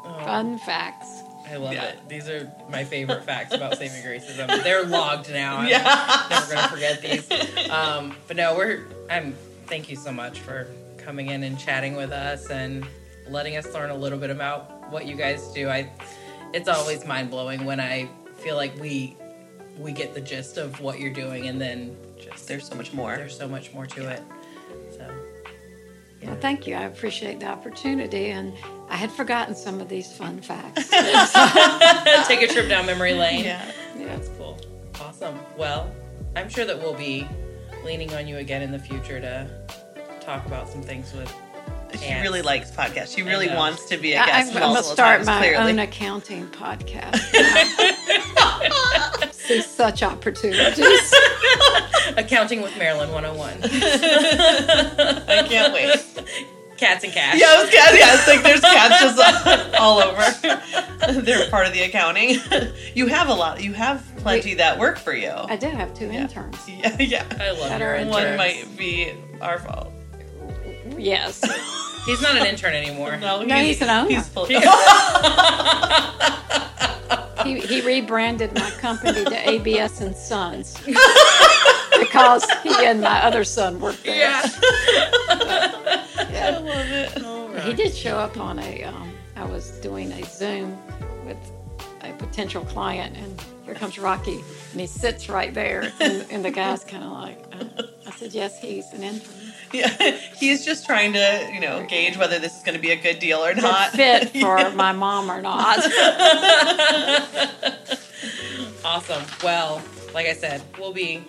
Oh, 0.06 0.20
fun 0.24 0.58
facts. 0.60 1.08
I 1.50 1.56
love 1.58 1.74
Yeah. 1.74 1.86
it. 1.86 2.10
These 2.10 2.28
are 2.30 2.52
my 2.70 2.84
favorite 2.84 3.24
facts 3.24 3.54
about 3.54 3.78
Saving 3.78 4.02
Graces. 4.04 4.38
They're 4.64 4.84
logged 4.86 5.30
now. 5.32 5.58
I'm 5.58 5.68
Yeah. 5.68 6.24
never 6.30 6.54
gonna 6.56 6.68
forget 6.70 7.02
these. 7.02 7.70
Um, 7.70 8.16
but 8.28 8.38
no, 8.38 8.56
we're. 8.56 8.84
I'm. 9.10 9.36
Thank 9.68 9.90
you 9.90 9.96
so 9.98 10.12
much 10.12 10.40
for 10.40 10.68
coming 10.98 11.28
in 11.30 11.44
and 11.44 11.58
chatting 11.60 11.96
with 11.96 12.12
us 12.12 12.50
and 12.50 12.86
letting 13.30 13.58
us 13.58 13.66
learn 13.74 13.90
a 13.90 13.96
little 13.96 14.18
bit 14.18 14.30
about 14.30 14.90
what 14.92 15.06
you 15.06 15.16
guys 15.16 15.48
do. 15.54 15.70
I. 15.70 15.90
It's 16.54 16.70
always 16.70 17.06
mind 17.06 17.30
blowing 17.30 17.66
when 17.66 17.80
I 17.82 18.08
feel 18.38 18.56
like 18.56 18.78
we 18.80 19.16
we 19.80 19.92
get 19.92 20.14
the 20.14 20.22
gist 20.22 20.58
of 20.58 20.80
what 20.82 21.00
you're 21.00 21.14
doing, 21.14 21.48
and 21.48 21.60
then 21.62 21.96
just 22.20 22.48
There's 22.48 22.68
so 22.68 22.76
much 22.76 22.94
more. 22.94 23.16
there's 23.16 23.38
so 23.38 23.48
much 23.48 23.74
more 23.74 23.86
to 23.86 24.10
it. 24.10 24.22
So 24.92 25.08
Well, 26.24 26.38
thank 26.42 26.66
you. 26.68 26.76
I 26.76 26.84
appreciate 26.84 27.40
the 27.40 27.48
opportunity, 27.48 28.28
and 28.32 28.54
I 28.90 28.96
had 28.96 29.12
forgotten 29.12 29.56
some 29.56 29.80
of 29.82 29.88
these 29.90 30.12
fun 30.16 30.42
facts. 30.42 30.90
take 32.28 32.42
a 32.42 32.48
trip 32.48 32.70
down 32.70 32.86
memory 32.86 33.14
lane. 33.14 33.44
Yeah. 33.46 33.72
yeah. 33.98 34.06
That's 34.16 34.30
cool. 34.38 34.58
Awesome. 35.00 35.40
Well, 35.58 35.94
I'm 36.36 36.50
sure 36.50 36.66
that 36.66 36.78
we'll 36.78 36.96
be 36.96 37.28
leaning 37.86 38.14
on 38.16 38.28
you 38.28 38.38
again 38.38 38.62
in 38.62 38.72
the 38.72 38.80
future 38.80 39.20
to 39.22 39.48
talk 40.22 40.46
about 40.46 40.70
some 40.70 40.82
things 40.82 41.14
with. 41.14 41.34
She 41.98 42.06
Ants. 42.08 42.22
really 42.22 42.42
likes 42.42 42.70
podcasts. 42.70 43.16
She 43.16 43.24
really 43.24 43.48
wants 43.48 43.86
to 43.86 43.96
be 43.98 44.12
a 44.12 44.18
guest 44.18 44.54
I'm 44.54 44.60
going 44.62 44.76
to 44.76 44.84
start 44.84 45.18
times, 45.24 45.28
my 45.28 45.38
clearly. 45.40 45.72
own 45.72 45.80
accounting 45.80 46.46
podcast. 46.48 47.22
See 49.48 49.62
such 49.62 50.04
opportunities. 50.04 51.14
Accounting 52.18 52.62
with 52.62 52.78
Marilyn 52.78 53.12
101. 53.12 53.60
I 53.64 55.48
can't 55.48 55.74
wait. 55.74 55.96
Cats 56.78 57.04
and 57.04 57.14
cash. 57.14 57.40
Yeah, 57.40 57.58
it 57.58 57.62
was 57.64 57.70
cats. 57.74 57.98
Yeah, 57.98 58.14
it's 58.14 58.28
like 58.28 58.44
there's 58.44 58.62
cats 58.62 59.00
just 59.02 59.76
all 59.80 60.00
over. 60.00 61.22
They're 61.22 61.50
part 61.50 61.66
of 61.66 61.74
the 61.74 61.82
accounting. 61.84 62.40
You 62.94 63.08
have 63.08 63.30
a 63.30 63.34
lot. 63.34 63.64
You 63.64 63.74
have 63.74 64.06
plenty 64.18 64.54
that 64.56 64.78
work 64.78 64.98
for 65.00 65.14
you. 65.14 65.32
I 65.32 65.56
did 65.56 65.74
have 65.74 65.94
two 65.94 66.12
interns. 66.12 66.58
Yeah, 66.68 66.96
yeah. 67.00 67.26
I 67.40 67.52
love 67.52 67.70
That 67.70 67.82
interns. 67.82 68.12
One 68.12 68.38
might 68.38 68.78
be 68.78 69.14
our 69.42 69.60
fault. 69.60 69.92
Yes. 70.98 71.42
He's 72.06 72.22
not 72.22 72.38
an 72.38 72.46
intern 72.46 72.74
anymore. 72.74 73.18
No, 73.18 73.42
No, 73.44 73.56
he's 73.56 73.82
an 73.82 73.90
owner. 73.90 74.10
He's 74.10 74.28
full. 74.30 74.48
He, 77.48 77.60
he 77.60 77.82
rebranded 77.82 78.54
my 78.54 78.70
company 78.72 79.24
to 79.24 79.50
ABS 79.50 80.02
and 80.02 80.16
Sons 80.16 80.78
because 82.00 82.46
he 82.64 82.74
and 82.86 83.02
my 83.02 83.24
other 83.24 83.44
son 83.44 83.80
worked 83.80 84.04
there. 84.04 84.18
Yeah. 84.20 84.42
I 85.30 86.28
Yeah. 86.32 86.60
love 86.60 86.92
it. 86.92 87.24
All 87.24 87.50
He 87.62 87.74
did 87.74 87.94
show 87.96 88.18
up 88.18 88.38
on 88.38 88.60
a. 88.60 88.84
Um, 88.84 89.12
I 89.36 89.46
was 89.46 89.70
doing 89.80 90.12
a 90.12 90.24
Zoom 90.26 90.78
with 91.26 91.38
a 92.02 92.12
potential 92.14 92.64
client, 92.66 93.16
and 93.18 93.42
here 93.66 93.76
comes 93.76 93.98
Rocky, 94.00 94.44
and 94.72 94.82
he 94.82 94.88
sits 94.88 95.30
right 95.30 95.54
there, 95.54 95.92
and, 96.00 96.26
and 96.32 96.44
the 96.46 96.52
guy's 96.52 96.84
kind 96.84 97.04
of 97.04 97.12
like, 97.12 97.40
uh, 97.54 97.84
I 98.08 98.12
said, 98.12 98.34
yes, 98.34 98.60
he's 98.60 98.92
an 98.94 99.04
intern. 99.04 99.34
Yeah, 99.74 99.90
he's 100.38 100.64
just 100.66 100.86
trying 100.86 101.14
to, 101.14 101.50
you 101.54 101.60
know, 101.60 101.86
gauge 101.88 102.18
whether 102.18 102.40
this 102.40 102.56
is 102.58 102.64
going 102.64 102.76
to 102.76 102.82
be 102.82 102.92
a 102.92 102.96
good 102.96 103.20
deal 103.20 103.40
or 103.44 103.54
Good 103.54 103.64
not. 103.64 103.92
fit 103.92 104.30
for 104.42 104.70
my 104.72 104.92
mom 104.92 105.30
or 105.32 105.42
not. 105.42 105.80
Awesome. 108.86 109.24
Well, 109.44 109.82
like 110.14 110.28
I 110.28 110.34
said, 110.34 110.62
we'll 110.80 110.94
be. 110.94 111.22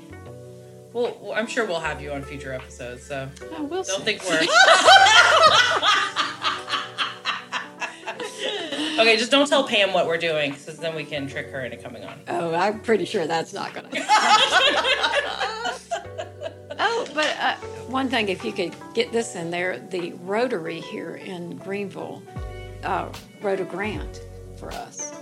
We'll, 0.92 1.32
I'm 1.34 1.46
sure 1.48 1.66
we'll 1.66 1.80
have 1.80 2.00
you 2.00 2.12
on 2.12 2.22
future 2.22 2.52
episodes, 2.52 3.02
so 3.04 3.28
Oh, 3.52 3.64
we'll 3.64 3.82
don't 3.82 3.98
see. 4.06 4.18
think 4.18 4.24
we're. 4.24 4.40
okay, 9.00 9.16
just 9.16 9.30
don't 9.32 9.48
tell 9.48 9.64
Pam 9.66 9.92
what 9.92 10.06
we're 10.06 10.18
doing, 10.18 10.52
because 10.52 10.76
then 10.78 10.94
we 10.94 11.04
can 11.04 11.26
trick 11.26 11.50
her 11.50 11.64
into 11.64 11.76
coming 11.78 12.04
on. 12.04 12.20
Oh, 12.28 12.54
I'm 12.54 12.78
pretty 12.80 13.04
sure 13.04 13.26
that's 13.26 13.52
not 13.52 13.74
going 13.74 13.90
to. 13.90 13.98
Oh, 16.78 17.06
but 17.14 17.36
uh, 17.40 17.54
one 17.88 18.08
thing, 18.08 18.28
if 18.28 18.44
you 18.44 18.52
could 18.52 18.74
get 18.94 19.12
this 19.12 19.34
in 19.34 19.50
there, 19.50 19.78
the 19.78 20.12
Rotary 20.22 20.80
here 20.80 21.16
in 21.16 21.56
Greenville 21.56 22.22
uh, 22.84 23.08
wrote 23.42 23.60
a 23.60 23.64
grant 23.64 24.22
for 24.58 24.72
us, 24.72 25.12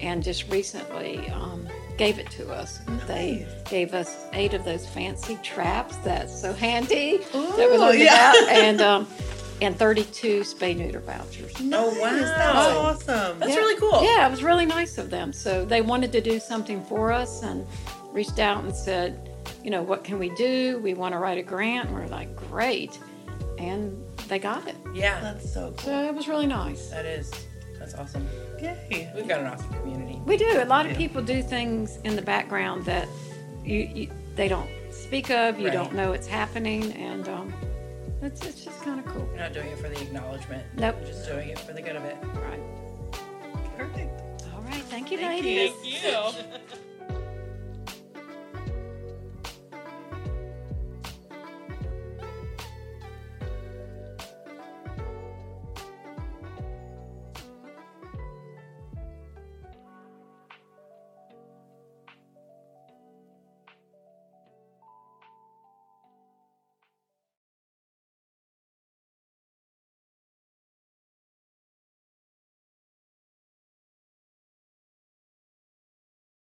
and 0.00 0.22
just 0.22 0.48
recently 0.50 1.28
um, 1.30 1.66
gave 1.96 2.18
it 2.18 2.30
to 2.32 2.50
us. 2.52 2.78
They 3.06 3.46
gave 3.68 3.94
us 3.94 4.26
eight 4.32 4.54
of 4.54 4.64
those 4.64 4.86
fancy 4.86 5.36
traps 5.42 5.96
that's 5.98 6.40
so 6.40 6.52
handy 6.52 7.18
that 7.18 7.56
we 7.70 7.76
Ooh, 7.76 7.80
learned 7.80 7.98
yeah. 8.00 8.30
about, 8.32 8.48
and 8.50 8.80
um, 8.80 9.08
and 9.60 9.76
32 9.76 10.42
spay 10.42 10.76
neuter 10.76 11.00
vouchers. 11.00 11.52
Oh, 11.60 11.98
wow. 12.00 12.10
That's 12.14 12.76
awesome. 13.08 13.40
That's 13.40 13.50
Yeah. 13.52 13.56
really 13.58 13.80
cool. 13.80 14.04
Yeah, 14.04 14.28
it 14.28 14.30
was 14.30 14.44
really 14.44 14.66
nice 14.66 14.98
of 14.98 15.10
them. 15.10 15.32
So 15.32 15.64
they 15.64 15.80
wanted 15.80 16.12
to 16.12 16.20
do 16.20 16.38
something 16.38 16.80
for 16.84 17.10
us 17.10 17.42
and 17.42 17.66
reached 18.12 18.38
out 18.38 18.62
and 18.62 18.72
said, 18.72 19.27
you 19.64 19.70
know, 19.70 19.82
what 19.82 20.04
can 20.04 20.18
we 20.18 20.30
do? 20.30 20.78
We 20.82 20.94
want 20.94 21.12
to 21.14 21.18
write 21.18 21.38
a 21.38 21.42
grant. 21.42 21.88
And 21.88 21.98
we're 21.98 22.06
like, 22.06 22.34
great. 22.36 22.98
And 23.58 24.02
they 24.28 24.38
got 24.38 24.66
it. 24.68 24.76
Yeah, 24.94 25.20
That's 25.20 25.52
so 25.52 25.72
cool. 25.76 25.86
So 25.86 26.04
it 26.04 26.14
was 26.14 26.28
really 26.28 26.46
nice. 26.46 26.90
that 26.90 27.04
is. 27.06 27.30
That's 27.78 27.94
awesome. 27.94 28.26
Yay. 28.60 29.10
We've 29.14 29.28
got 29.28 29.40
an 29.40 29.46
awesome 29.46 29.70
community. 29.80 30.20
We 30.26 30.36
do. 30.36 30.60
A 30.60 30.64
lot 30.64 30.86
of 30.86 30.96
people 30.96 31.22
do 31.22 31.42
things 31.42 31.98
in 32.04 32.16
the 32.16 32.22
background 32.22 32.84
that 32.86 33.08
you, 33.64 33.78
you 33.94 34.10
they 34.34 34.48
don't 34.48 34.68
speak 34.90 35.30
of. 35.30 35.58
You 35.58 35.66
Right. 35.66 35.72
don't 35.72 35.94
know 35.94 36.12
it's 36.12 36.26
happening, 36.26 36.92
and 36.94 37.28
um, 37.28 37.54
it's 38.20 38.44
it's 38.44 38.64
just 38.64 38.82
kind 38.82 38.98
of 38.98 39.06
cool. 39.06 39.26
You're 39.30 39.38
not 39.44 39.52
doing 39.52 39.68
it 39.68 39.78
for 39.78 39.88
the 39.88 40.00
acknowledgement. 40.00 40.64
Nope. 40.76 40.96
You're 41.00 41.08
just 41.10 41.26
doing 41.28 41.48
it 41.50 41.58
for 41.60 41.72
the 41.72 41.80
good 41.82 41.94
of 41.96 42.04
it. 42.04 42.16
Right. 42.34 42.60
Perfect. 43.76 44.42
All 44.54 44.60
right. 44.62 44.82
Thank 44.84 45.10
you, 45.12 45.18
Thank 45.18 45.44
ladies. 45.44 45.72
Thank 46.02 46.42
you. 46.42 46.78